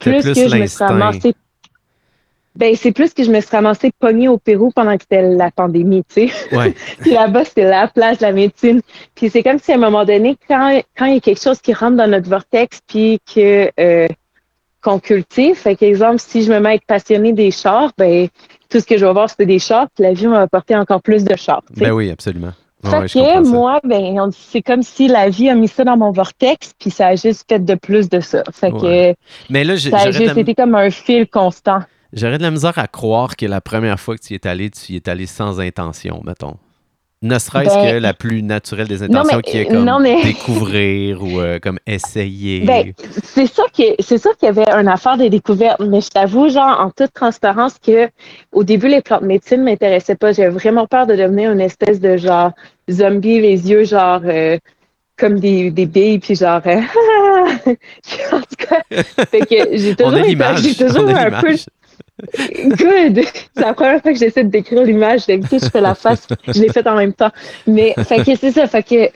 [0.00, 1.34] plus, plus que je me suis ramassée.
[2.56, 5.50] Ben, c'est plus que je me suis ramassée pognée au Pérou pendant que c'était la
[5.50, 6.56] pandémie, tu sais.
[6.56, 6.74] Ouais.
[7.00, 8.80] Puis là-bas, c'était la place de la médecine.
[9.14, 11.60] Puis c'est comme si à un moment donné, quand, quand il y a quelque chose
[11.60, 14.08] qui rentre dans notre vortex, puis que euh,
[14.82, 18.28] qu'on cultive, fait qu'exemple, si je me mets à être passionnée des chars, ben
[18.68, 21.02] tout ce que je vais voir, c'est des chars, puis la vie va apporter encore
[21.02, 21.62] plus de chars.
[21.68, 21.86] tu sais.
[21.86, 22.52] Ben oui, absolument.
[22.82, 26.12] Ouais, Fait que moi, ben, c'est comme si la vie a mis ça dans mon
[26.12, 28.42] vortex, puis ça a juste fait de plus de ça.
[28.52, 29.14] Fait Ouais.
[29.16, 31.80] que Mais là, ça a juste la- été comme un fil constant.
[32.14, 34.70] j'aurais de la misère à croire que la première fois que tu y es allé,
[34.70, 36.56] tu y es allé sans intention, mettons.
[37.22, 40.22] Ne serait-ce Ben, que la plus naturelle des intentions mais- qui est comme non, mais-
[40.22, 42.60] découvrir ou euh, comme essayer.
[42.60, 43.94] Ben, c'est sûr qu'il
[44.42, 48.08] y avait une affaire des découvertes, mais je t'avoue, genre, en toute transparence, que
[48.52, 50.32] au début, les plantes médecine m'intéressaient pas.
[50.32, 52.52] J'avais vraiment peur de devenir une espèce de genre
[52.90, 54.56] zombie, les yeux genre euh,
[55.18, 56.80] comme des, des billes, puis genre euh,
[58.32, 58.80] en tout cas,
[59.30, 60.12] fait que j'ai toujours,
[60.56, 61.54] été- toujours un peu.
[62.56, 63.20] Good!
[63.54, 65.26] C'est la première fois que j'essaie de décrire l'image.
[65.26, 66.26] D'habitude, je fais la face.
[66.46, 67.30] Je l'ai faite en même temps.
[67.66, 68.66] Mais, fait que c'est ça.
[68.66, 69.10] Fait que,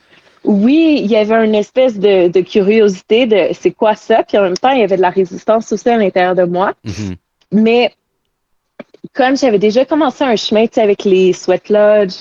[0.45, 4.23] oui, il y avait une espèce de, de curiosité de c'est quoi ça?
[4.23, 6.73] Puis en même temps, il y avait de la résistance aussi à l'intérieur de moi.
[6.85, 7.17] Mhm.
[7.53, 7.93] Mais,
[9.13, 12.15] comme j'avais déjà commencé un chemin, tu sais, avec les sweat lodge,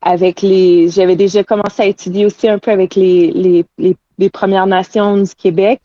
[0.00, 4.30] avec les, j'avais déjà commencé à étudier aussi un peu avec les, les, les, les
[4.30, 5.80] Premières Nations du Québec.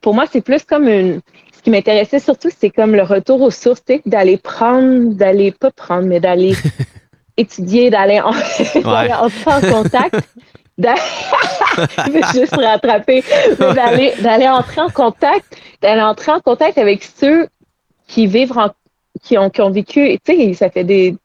[0.00, 1.20] Pour moi, c'est plus comme une,
[1.66, 6.20] qui m'intéressait surtout, c'est comme le retour aux sources, d'aller prendre, d'aller pas prendre, mais
[6.20, 6.54] d'aller
[7.36, 8.30] étudier, d'aller en-
[8.84, 10.14] en contact.
[10.78, 13.24] Je vais juste rattraper,
[13.58, 17.48] d'aller d'aller entrer en contact, d'aller entrer en contact avec ceux
[18.06, 18.70] qui vivent en,
[19.24, 21.16] qui ont qui ont vécu, tu sais, ça fait des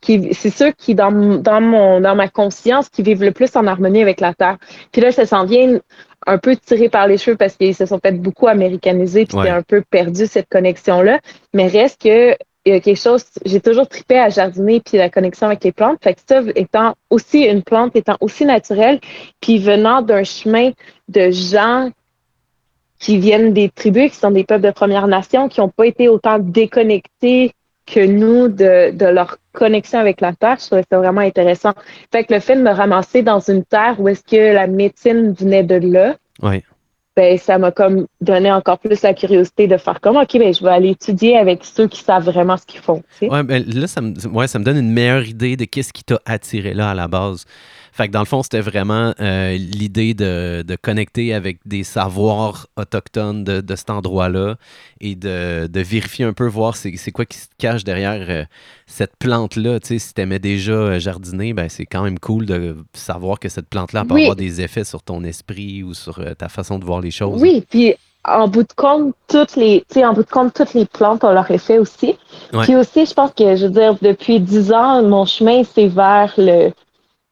[0.00, 3.66] qui c'est ceux qui dans dans mon dans ma conscience qui vivent le plus en
[3.66, 4.56] harmonie avec la terre.
[4.92, 5.78] Puis là ça s'en vient
[6.26, 9.44] un peu tiré par les cheveux parce qu'ils se sont fait beaucoup américaniser puis Ouais.
[9.44, 11.20] c'est un peu perdu cette connexion là,
[11.52, 15.10] mais reste que il y a quelque chose, j'ai toujours trippé à jardiner puis la
[15.10, 15.98] connexion avec les plantes.
[16.02, 19.00] Fait que ça étant aussi une plante, étant aussi naturelle,
[19.40, 20.70] puis venant d'un chemin
[21.08, 21.90] de gens
[22.98, 26.08] qui viennent des tribus, qui sont des peuples de Première Nation, qui n'ont pas été
[26.08, 27.52] autant déconnectés
[27.84, 31.72] que nous de, de leur connexion avec la terre, je trouvais ça vraiment intéressant.
[32.12, 35.32] Fait que le fait de me ramasser dans une terre où est-ce que la médecine
[35.32, 36.16] venait de là,
[37.16, 40.62] ben ça m'a comme donné encore plus la curiosité de faire comme ok ben je
[40.64, 43.02] vais aller étudier avec ceux qui savent vraiment ce qu'ils font.
[43.18, 43.30] tu sais.
[43.30, 46.02] Ouais, ben là, ça me, ouais, ça me donne une meilleure idée de qu'est-ce qui
[46.02, 47.44] t'a attiré là à la base.
[47.96, 52.66] Fait que dans le fond, c'était vraiment euh, l'idée de, de connecter avec des savoirs
[52.76, 54.56] autochtones de, de cet endroit-là
[55.00, 58.44] et de, de vérifier un peu, voir c'est c'est quoi qui se cache derrière euh,
[58.88, 59.78] cette plante-là.
[59.78, 63.48] Tu sais, si t'aimais déjà euh, jardiner, ben c'est quand même cool de savoir que
[63.48, 64.22] cette plante-là peut Oui.
[64.22, 67.40] avoir des effets sur ton esprit ou sur euh, ta façon de voir les choses.
[67.40, 70.74] Oui, puis en bout de compte, toutes les, tu sais, en bout de compte, toutes
[70.74, 72.16] les plantes ont leur effet aussi.
[72.52, 72.64] Ouais.
[72.64, 76.32] Puis aussi, je pense que, je veux dire, depuis dix ans, mon chemin, c'est vers
[76.38, 76.72] le,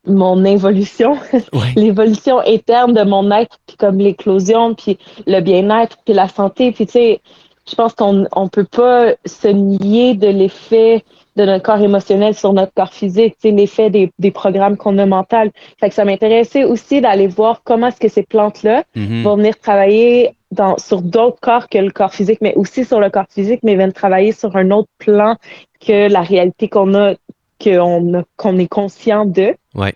[0.07, 1.15] mon évolution,
[1.53, 1.73] Ouais.
[1.77, 6.73] l'évolution interne de mon être, puis comme l'éclosion, puis le bien-être, puis la santé.
[6.73, 7.21] Puis tu sais,
[7.69, 11.05] je pense qu'on on peut pas se nier de l'effet
[11.37, 14.99] de notre corps émotionnel sur notre corps physique, tu sais, l'effet des, des programmes qu'on
[14.99, 15.51] a mental.
[15.81, 19.23] Fait que ça m'intéressait aussi d'aller voir comment est-ce que ces plantes-là Mhm.
[19.23, 23.09] vont venir travailler dans, sur d'autres corps que le corps physique, mais aussi sur le
[23.09, 25.37] corps physique, mais viennent travailler sur un autre plan
[25.81, 27.15] que la réalité qu'on a,
[27.63, 29.55] qu'on qu'on est conscient de.
[29.75, 29.95] Ouais.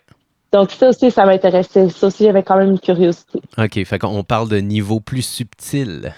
[0.52, 1.88] Donc ça aussi, ça m'intéressait.
[1.90, 3.40] Ça aussi, j'avais quand même une curiosité.
[3.58, 6.14] OK, fait qu'on parle de niveau plus subtil.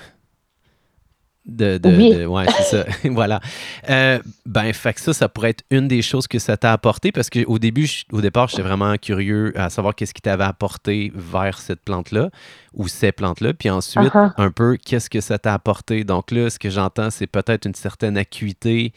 [1.46, 2.14] De, de, Oui.
[2.14, 2.84] de- ouais, c'est ça.
[3.10, 3.40] voilà.
[3.88, 7.10] Euh, ben, fait que ça, ça pourrait être une des choses que ça t'a apporté
[7.10, 11.10] parce qu'au début, je- au départ, j'étais vraiment curieux à savoir qu'est-ce qui t'avait apporté
[11.14, 12.28] vers cette plante-là
[12.74, 13.54] ou ces plantes-là.
[13.54, 14.30] Puis ensuite, Uh-huh.
[14.36, 16.04] un peu, qu'est-ce que ça t'a apporté?
[16.04, 18.92] Donc là, ce que j'entends, c'est peut-être une certaine acuité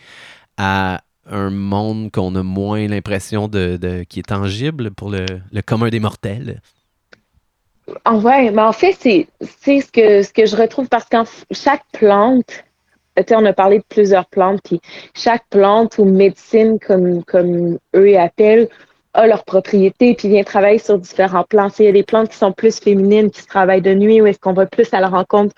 [0.58, 1.00] à
[1.30, 5.26] un monde qu'on a moins l'impression de, qui est tangible pour le,
[5.66, 6.62] commun des mortels.
[8.06, 11.84] En vrai, mais en fait, c'est ce que, que je retrouve parce qu'en f- chaque
[11.92, 12.64] plante,
[13.32, 14.80] on a parlé de plusieurs plantes, puis
[15.14, 18.70] chaque plante ou médecine, comme, eux appellent,
[19.14, 21.70] a leurs propriétés, puis vient travailler sur différents plans.
[21.80, 24.26] Il y a des plantes qui sont plus féminines, qui se travaillent de nuit, où
[24.26, 25.54] est-ce qu'on va plus à la rencontre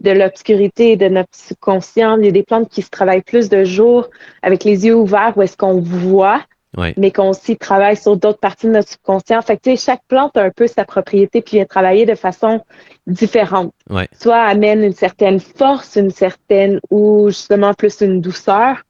[0.00, 2.18] de l'obscurité de notre subconscient.
[2.18, 4.08] Il y a des plantes qui se travaillent plus de jour,
[4.42, 6.42] avec les yeux ouverts, où est-ce qu'on voit
[6.76, 6.92] Ouais.
[6.98, 9.40] mais qu'on aussi travaille sur d'autres parties de notre subconscient.
[9.40, 12.60] Fait que, chaque plante a un peu sa propriété puis vient travailler de façon
[13.06, 13.72] différente.
[13.88, 14.08] Ouais.
[14.20, 18.82] Soit amène une certaine force, une certaine ou justement plus une douceur.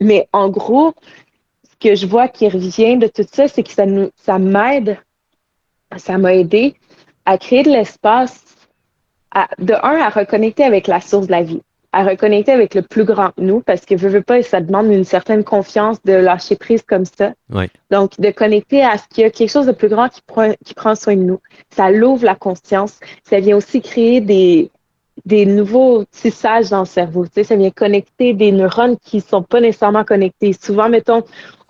[0.00, 0.92] Mais en gros,
[1.62, 4.98] ce que je vois qui revient de tout ça, c'est que ça nous, ça m'aide,
[5.98, 6.74] ça m'a aidé
[7.26, 8.49] à créer de l'espace,
[9.34, 11.62] à- de un, à reconnecter avec la source de la vie,
[11.92, 15.04] à reconnecter avec le plus grand nous, parce que veux, veux pas, ça demande une
[15.04, 17.32] certaine confiance de lâcher prise comme ça.
[17.52, 17.68] Ouais.
[17.90, 20.52] Donc, de connecter à ce qu'il y a quelque chose de plus grand qui prend,
[20.64, 21.40] qui prend soin de nous.
[21.70, 23.00] Ça l'ouvre la conscience.
[23.28, 24.70] Ça vient aussi créer des,
[25.24, 27.26] des nouveaux tissages dans le cerveau.
[27.26, 30.52] Tu sais, ça vient connecter des neurones qui sont pas nécessairement connectés.
[30.52, 31.24] Souvent, mettons,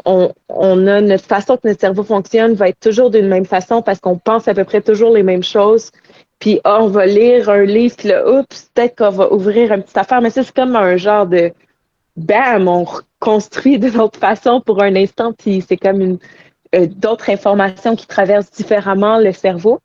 [0.04, 3.82] on, on a notre façon que notre cerveau fonctionne va être toujours d'une même façon
[3.82, 5.90] parce qu'on pense à peu près toujours les mêmes choses.
[6.40, 9.82] Puis, ah, on va lire un livre, puis là, oups, peut-être qu'on va ouvrir une
[9.82, 10.20] petite affaire.
[10.22, 11.52] Mais ça, c'est comme un genre de
[12.16, 16.18] bam, on reconstruit de notre façon pour un instant, puis c'est comme une
[16.74, 19.80] euh, d'autres informations qui traversent différemment le cerveau.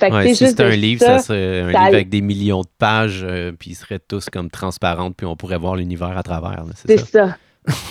[0.00, 2.20] Fait que, Ouais, si c'était un livre, ça, ça, serait un ça- livre avec des
[2.20, 6.16] millions de pages, euh, puis ils seraient tous comme transparentes, puis on pourrait voir l'univers
[6.18, 6.64] à travers.
[6.86, 7.06] C'est ça.
[7.28, 7.36] ça.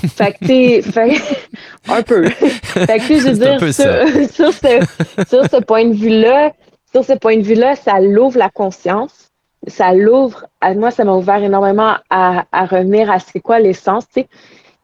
[0.09, 1.15] fait que t'es, fait,
[1.87, 2.29] un peu.
[2.29, 5.93] fait que je veux C'est un peu dire, sur, sur ce, sur ce point de
[5.95, 6.51] vue-là,
[6.93, 9.31] sur ce point de vue-là, ça l'ouvre la conscience.
[9.67, 14.05] Ça l'ouvre, à moi, ça m'a ouvert énormément à, à revenir à c'est quoi l'essence,
[14.07, 14.27] tu sais.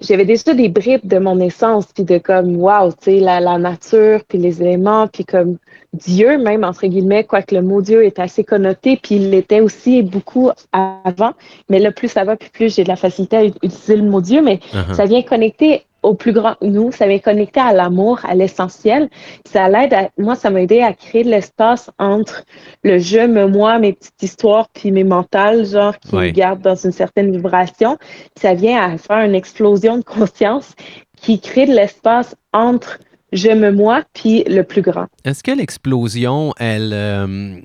[0.01, 3.57] J'avais déjà des bribes de mon essence, puis de comme, wow, tu sais, la, la
[3.57, 5.57] nature, puis les éléments, puis comme
[5.91, 10.01] Dieu, même, entre guillemets, quoique le mot Dieu est assez connoté, puis il l'était aussi
[10.01, 11.33] beaucoup avant.
[11.69, 14.21] Mais là, plus ça va, puis plus j'ai de la facilité à utiliser le mot
[14.21, 14.93] Dieu, mais Uh-huh.
[14.93, 19.09] ça vient connecter au plus grand nous, ça vient connecter à l'amour, à l'essentiel.
[19.51, 22.43] Ça l'aide à, moi, ça m'a aidé à créer de l'espace entre
[22.83, 26.27] le je, me, moi, mes petites histoires, puis mes mentales, genre, qui Ouais.
[26.27, 27.97] me gardent dans une certaine vibration.
[28.39, 30.73] Ça vient à faire une explosion de conscience
[31.17, 32.99] qui crée de l'espace entre
[33.31, 35.05] je, me, moi, puis le plus grand.
[35.23, 37.57] Est-ce que l'explosion, elle, euh,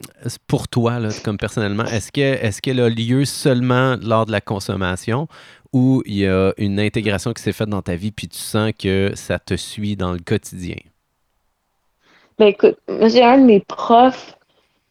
[0.46, 4.42] pour toi, là, comme personnellement, est-ce que est-ce qu'elle a lieu seulement lors de la
[4.42, 5.26] consommation
[5.74, 8.72] ou il y a une intégration qui s'est faite dans ta vie puis tu sens
[8.78, 10.76] que ça te suit dans le quotidien?
[12.38, 14.36] Ben écoute, moi, j'ai un de mes profs,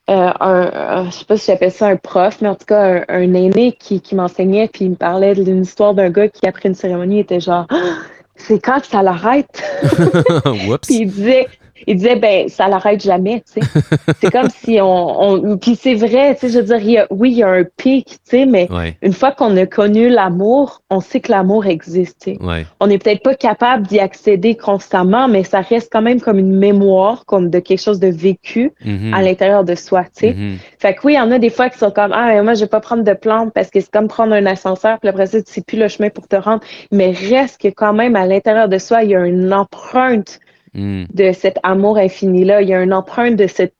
[0.09, 2.81] euh, un, un- je sais pas si j'appelle ça un prof, mais en tout cas
[2.81, 6.45] un, un aîné qui, qui m'enseignait, puis il me parlait d'une histoire d'un gars qui,
[6.47, 7.97] après une cérémonie, était genre Ah,
[8.35, 9.63] c'est quand que ça l'arrête?
[10.87, 11.47] Puis il disait,
[11.87, 13.81] il disait, ben, ça l'arrête jamais, tu sais.
[14.21, 16.97] c'est comme si on, on puis c'est vrai, tu sais, je veux dire, il y
[16.97, 19.65] a- oui, il y a un pic, tu sais, mais Ouais, une fois qu'on a
[19.65, 22.65] connu l'amour, on sait que l'amour existe, tu sais ouais.
[22.79, 26.55] on n'est peut-être pas capable d'y accéder constamment, mais ça reste quand même comme une
[26.55, 30.33] mémoire comme de quelque chose de vécu Mhm, à l'intérieur de soi, tu sais.
[30.33, 30.57] mhm.
[30.79, 32.61] Fait que oui, il y en a des fois qui sont comme ah moi je
[32.61, 35.41] vais pas prendre de plantes parce que c'est comme prendre un ascenseur puis après ça
[35.41, 36.61] tu sais plus le chemin pour te rendre,
[36.91, 40.39] mais reste que quand même à l'intérieur de soi il y a une empreinte
[40.73, 41.03] Mm.
[41.13, 43.75] de cet amour infini là, il y a une empreinte de cette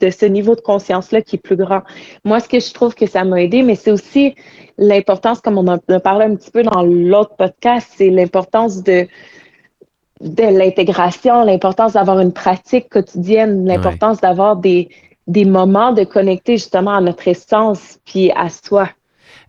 [0.00, 1.82] de ce niveau de conscience là qui est plus grand.
[2.24, 4.34] Moi ce que je trouve que ça m'a aidé, mais c'est aussi
[4.78, 9.06] l'importance comme on en a parlé un petit peu dans l'autre podcast, c'est l'importance de
[10.20, 14.90] de l'intégration, l'importance d'avoir une pratique quotidienne, l'importance d'avoir des,
[15.26, 18.90] des moments de connecter justement à notre essence puis à soi.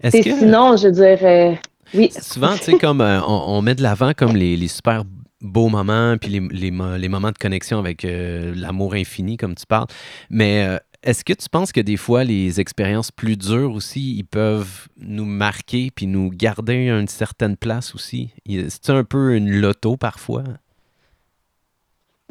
[0.02, 1.54] Est-ce C'est que Sinon, je veux dire, euh,
[1.94, 2.10] oui.
[2.18, 5.04] souvent, tu sais, comme euh, on, on met de l'avant comme les, les super
[5.42, 9.56] beaux moments, puis les, les mo- les moments de connexion avec euh, l'amour infini, comme
[9.56, 9.88] tu parles.
[10.30, 14.24] Mais euh, est-ce que tu penses que des fois, les expériences plus dures aussi, ils
[14.24, 18.30] peuvent nous marquer, puis nous garder une certaine place aussi?
[18.48, 20.44] C'est un peu une loto parfois?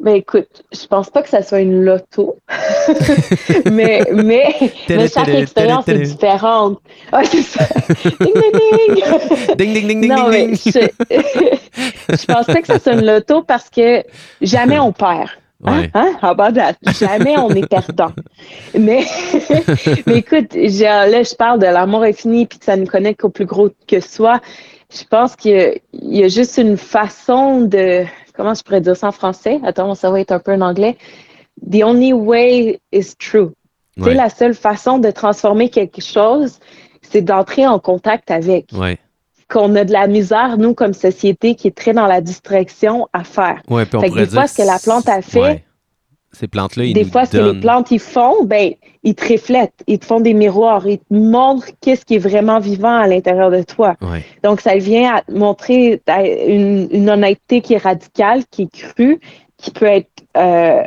[0.01, 2.39] Ben écoute, je pense pas que ça soit une loto,
[3.71, 4.55] mais, mais,
[4.89, 6.81] mais chaque expérience est différente.
[7.11, 7.67] Ah, c'est ça.
[8.03, 8.33] Ding, ding,
[8.97, 9.55] ding.
[9.57, 10.73] Ding, ding, ding, non, ding, ding.
[10.73, 14.03] je, je pense pas que ça soit une loto parce que
[14.41, 15.29] jamais on perd.
[15.63, 15.81] Hein?
[15.81, 15.91] Ouais.
[15.93, 16.13] Hein?
[16.23, 16.77] Ah, bah, date.
[16.99, 18.11] Jamais on est perdant.
[18.73, 19.05] Mais,
[20.07, 23.45] mais écoute, là, je parle de l'amour infini puis que ça nous connecte au plus
[23.45, 24.39] gros que soi.
[24.91, 28.05] Je pense qu'il y y a juste une façon de.
[28.33, 29.59] Comment je pourrais dire ça en français?
[29.63, 30.97] Attends, mon cerveau est un peu en anglais.
[31.69, 33.51] The only way is true.
[33.97, 34.13] Ouais.
[34.13, 36.59] la seule façon de transformer quelque chose,
[37.01, 38.69] c'est d'entrer en contact avec.
[38.73, 38.97] Ouais.
[39.51, 43.23] Qu'on a de la misère, nous, comme société, qui est très dans la distraction à
[43.23, 43.61] faire.
[43.69, 45.41] Ouais, puis on Fait que pourrait des fois, dire ce que la plante a fait,
[45.41, 45.63] ouais.
[46.33, 48.71] Ces plantes-là, ils des fois, ce que les plantes ils font, ben,
[49.03, 52.59] ils te reflètent, ils te font des miroirs, ils te montrent qu'est-ce qui est vraiment
[52.59, 53.97] vivant à l'intérieur de toi.
[54.01, 54.23] Ouais.
[54.41, 59.19] Donc, ça vient à montrer une honnêteté qui est radicale, qui est crue,
[59.57, 60.83] qui peut être euh,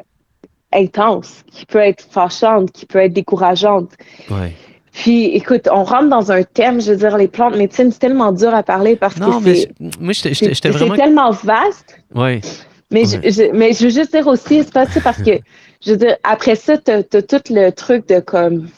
[0.73, 3.91] intense, qui peut être fâchante, qui peut être décourageante.
[4.31, 4.55] Ouais.
[4.95, 8.31] Puis, écoute, on rentre dans un thème, je veux dire, les plantes médecine, c'est tellement
[8.33, 9.69] dur à parler parce Non, que c'est
[10.01, 10.95] moi, j'étais- vraiment.
[10.95, 11.99] tellement vaste.
[12.15, 12.41] Ouais.
[12.93, 15.33] Mais, je, je- mais je veux juste dire aussi, c'est pas ça parce que,
[15.85, 18.69] je veux dire, après ça, t'as as tout le truc de comme.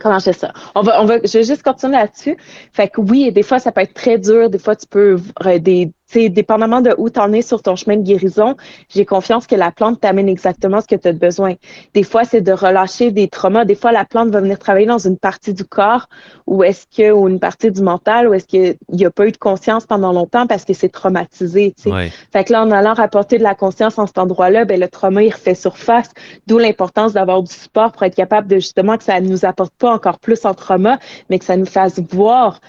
[0.00, 0.52] Comment je fais ça?
[0.74, 2.36] On va, on va, je vais juste continuer là-dessus.
[2.72, 4.48] Fait que oui, des fois, ça peut être très dur.
[4.50, 7.76] Des fois, tu peux, euh, des, sais, dépendamment de où tu en es sur ton
[7.76, 8.56] chemin de guérison,
[8.88, 11.54] j'ai confiance que la plante t'amène exactement ce que tu as besoin.
[11.94, 13.64] Des fois, c'est de relâcher des traumas.
[13.64, 16.08] Des fois, la plante va venir travailler dans une partie du corps
[16.46, 19.32] ou est-ce que, ou une partie du mental, ou est-ce qu'il n'y a pas eu
[19.32, 21.74] de conscience pendant longtemps parce que c'est traumatisé.
[21.86, 22.10] Ouais.
[22.32, 25.22] Fait que là, en allant rapporter de la conscience en cet endroit-là, ben, le trauma,
[25.22, 26.10] il refait surface.
[26.46, 29.74] D'où l'importance d'avoir du support pour être capable de justement que ça ne nous apporte
[29.74, 30.98] pas encore plus en trauma,
[31.30, 32.60] mais que ça nous fasse voir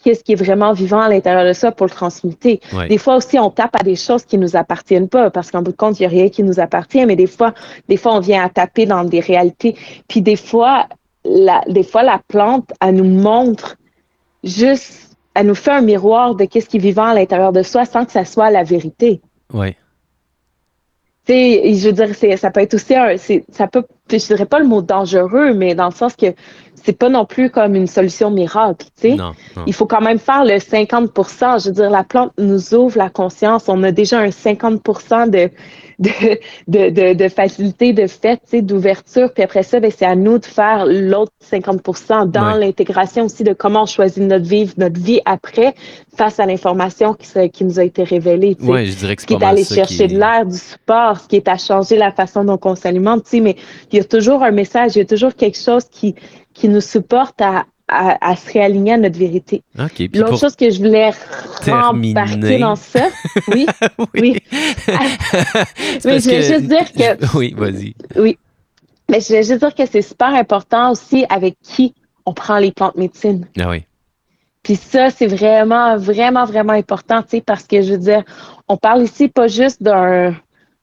[0.00, 2.60] qu'est-ce qui est vraiment vivant à l'intérieur de ça pour le transmuter.
[2.72, 2.88] Ouais.
[2.88, 5.72] Des fois aussi, on tape à des choses qui nous appartiennent pas, parce qu'en bout
[5.72, 7.54] de compte, il n'y a rien qui nous appartient, mais des fois,
[7.88, 9.76] des fois, on vient à taper dans des réalités.
[10.08, 10.86] Puis des fois,
[11.24, 13.76] la, des fois, la plante, elle nous montre
[14.42, 17.84] juste, elle nous fait un miroir de qu'est-ce qui est vivant à l'intérieur de soi
[17.84, 19.20] sans que ça soit la vérité.
[19.52, 19.76] Ouais.
[21.26, 23.16] Tu sais, je veux dire, ça peut être aussi un,
[23.52, 26.34] ça peut, je dirais pas le mot dangereux, mais dans le sens que
[26.84, 29.16] c'est pas non plus comme une solution miracle, tu sais.
[29.66, 33.10] Il faut quand même faire le 50% Je veux dire, la plante nous ouvre la
[33.10, 33.64] conscience.
[33.68, 35.50] On a déjà un 50 de,
[35.98, 36.10] de,
[36.68, 39.32] de, de, de facilité de fait, tu sais, d'ouverture.
[39.32, 42.58] Puis après ça, ben, c'est à nous de faire l'autre 50% dans Ouais.
[42.58, 45.74] l'intégration aussi de comment on choisit notre vie, notre vie après,
[46.16, 48.54] face à l'information qui, se- qui nous a été révélée.
[48.54, 50.56] tu sais Ouais, je dirais que ce qui est ça chercher qui- de l'air, du
[50.56, 53.56] support, ce qui est à changer la façon dont on s'alimente, tu sais, mais
[53.92, 56.14] il y a toujours un message, il y a toujours quelque chose qui,
[56.60, 59.62] qui nous supporte à, à, à se réaligner à notre vérité.
[59.78, 59.90] OK.
[59.94, 61.10] Puis L'autre chose que je voulais
[61.64, 63.08] terminer- rembarquer dans ça,
[63.48, 63.66] oui,
[64.14, 64.36] oui.
[66.04, 67.94] Mais je vais juste dire que- Oui, vas-y.
[69.08, 71.94] mais je voulais juste dire que c'est super important aussi avec qui
[72.26, 73.46] on prend les plantes médecines.
[73.58, 73.84] Ah oui.
[74.62, 78.22] Puis ça, c'est vraiment, vraiment, vraiment important, tu sais, parce que je veux dire,
[78.68, 80.36] on parle ici pas juste d'un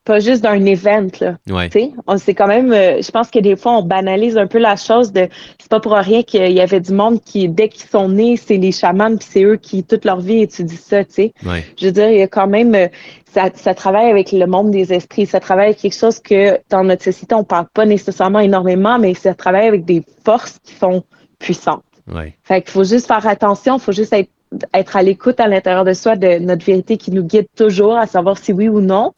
[0.07, 1.38] pas juste d'un event, là.
[1.49, 1.67] Ouais.
[1.69, 4.47] Tu sais, on c'est quand même, euh, je pense que des fois, on banalise un
[4.47, 5.27] peu la chose de,
[5.59, 8.55] c'est pas pour rien qu'il y avait du monde qui, dès qu'ils sont nés, c'est
[8.55, 11.34] les chamans, puis c'est eux qui, toute leur vie, étudient ça, tu sais.
[11.45, 11.65] Ouais.
[11.77, 12.88] Je veux dire, il y a quand même, euh,
[13.25, 16.85] ça, ça travaille avec le monde des esprits, ça travaille avec quelque chose que dans
[16.85, 21.03] notre société, on parle pas nécessairement énormément, mais ça travaille avec des forces qui sont
[21.38, 21.84] puissantes.
[22.07, 22.34] Ouais.
[22.43, 24.29] Fait qu'il faut juste faire attention, il faut juste être,
[24.73, 28.07] être à l'écoute à l'intérieur de soi de notre vérité qui nous guide toujours à
[28.07, 29.11] savoir si oui ou non,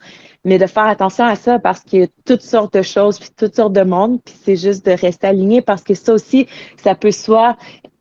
[0.50, 3.30] mais de faire attention à ça parce qu'il y a toutes sortes de choses, puis
[3.38, 6.48] toutes sortes de monde, puis c'est juste de rester aligné parce que ça aussi,
[6.84, 7.56] ça peut soit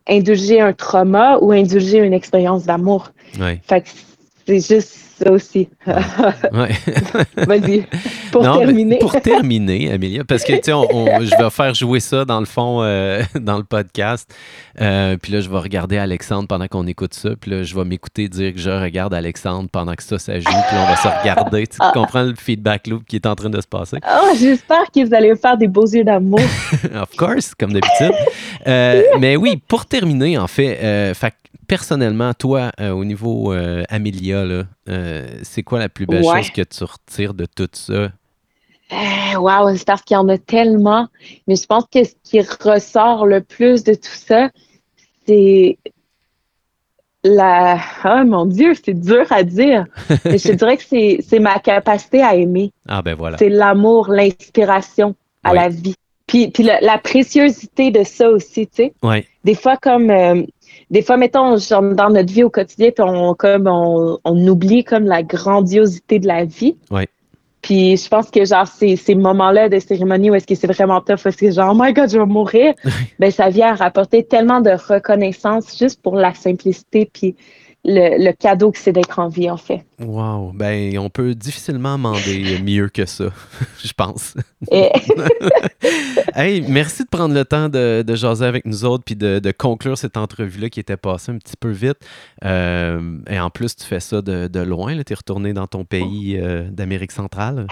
[0.09, 3.11] indulger un trauma ou indulger une expérience d'amour.
[3.39, 3.61] Ouais.
[3.69, 3.89] Fait que
[4.47, 5.69] c'est juste ça aussi.
[5.87, 6.71] Ouais.
[7.47, 7.85] Vas-y,
[8.31, 8.99] pour Non, terminer.
[8.99, 12.41] Pour terminer, Amélia, parce que, tu sais, on- on- je vais faire jouer ça dans
[12.41, 14.33] le fond, euh, dans le podcast.
[14.81, 17.31] Euh, puis là, je vais regarder Alexandre pendant qu'on écoute ça.
[17.41, 20.45] Puis là, je vais m'écouter dire que je regarde Alexandre pendant que ça, ça joue.
[20.45, 21.67] Puis là, on va se regarder.
[21.67, 21.91] Tu Ah.
[21.95, 23.99] comprends le feedback loop qui est en train de se passer?
[24.09, 26.41] Oh, j'espère que vous allez me faire des beaux yeux d'amour.
[26.95, 28.13] of course, comme d'habitude.
[28.67, 31.35] Euh, mais oui, pour terminer, en fait, fait
[31.67, 36.43] personnellement, toi, euh, au niveau euh, Amélia, là, euh, c'est quoi la plus belle Ouais.
[36.43, 38.09] chose que tu retires de tout ça?
[38.91, 41.09] Eh, Wow, c'est parce qu'il y en a tellement.
[41.47, 44.51] Mais je pense que ce qui ressort le plus de tout ça,
[45.27, 45.79] c'est
[47.25, 49.85] la, oh mon Dieu, c'est dur à dire.
[50.25, 52.73] Mais je dirais que c'est, c'est ma capacité à aimer.
[52.89, 53.37] Ah ben voilà.
[53.39, 55.57] C'est l'amour, l'inspiration à Oui.
[55.59, 55.95] la vie.
[56.27, 58.93] Puis, puis le- la préciosité de ça aussi, tu sais.
[59.03, 59.27] Ouais.
[59.45, 60.43] Des fois, comme, euh,
[60.91, 64.85] des fois, mettons, genre, dans notre vie au quotidien, puis on, comme, on, on oublie
[64.85, 66.77] comme la grandiosité de la vie.
[66.91, 67.09] Ouais.
[67.69, 71.03] Puis je pense que genre ces, ces moments-là de cérémonie où est-ce que c'est vraiment
[71.03, 72.73] tough, où est-ce que genre oh my god je vais mourir,
[73.19, 77.37] ben ça vient à rapporter tellement de reconnaissance juste pour la simplicité puis
[77.89, 79.85] le, le cadeau que c'est d'être en vie en fait.
[79.99, 80.53] Wow.
[80.55, 83.31] Ben, on peut difficilement demander mieux que ça,
[83.85, 84.35] je pense.
[84.71, 84.91] Et
[86.35, 89.51] Hey, merci de prendre le temps de, de jaser avec nous autres puis de, de
[89.51, 91.99] conclure cette entrevue-là qui était passée un petit peu vite.
[92.45, 95.03] Euh, et en plus, tu fais ça de, de loin.
[95.03, 97.67] Tu es retourné dans ton pays euh, d'Amérique centrale.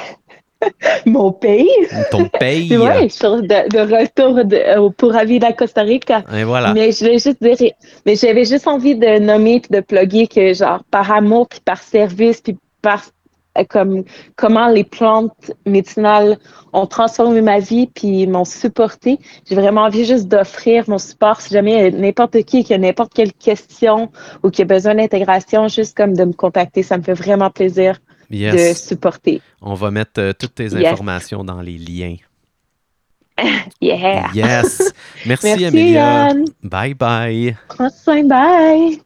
[1.07, 1.69] mon pays,
[2.11, 2.69] Ton pays.
[2.69, 6.25] je suis de, de retour de, euh, pour Avida Costa Rica.
[6.35, 6.73] Et voilà.
[6.73, 7.73] Mais je vais juste dire,
[8.05, 11.83] mais j'avais juste envie de nommer puis de plugger que genre par amour puis par
[11.83, 13.03] service puis par
[13.59, 14.05] euh, comme
[14.37, 16.39] comment les plantes médicinales
[16.73, 19.19] ont transformé ma vie puis m'ont supporté.
[19.49, 23.13] J'ai vraiment envie juste d'offrir mon support si jamais a n'importe qui qui a n'importe
[23.15, 24.11] quelle question
[24.43, 27.99] ou qui a besoin d'intégration, juste comme de me contacter, ça me fait vraiment plaisir
[28.31, 29.41] de supporter.
[29.61, 30.93] On va mettre euh, toutes tes Yes.
[30.93, 32.17] informations dans les liens.
[33.81, 34.31] Yeah.
[34.35, 34.93] Yes.
[35.27, 36.33] Merci, Merci Amélia.
[36.63, 37.57] Bye bye.
[37.69, 38.99] Prends soin, bye.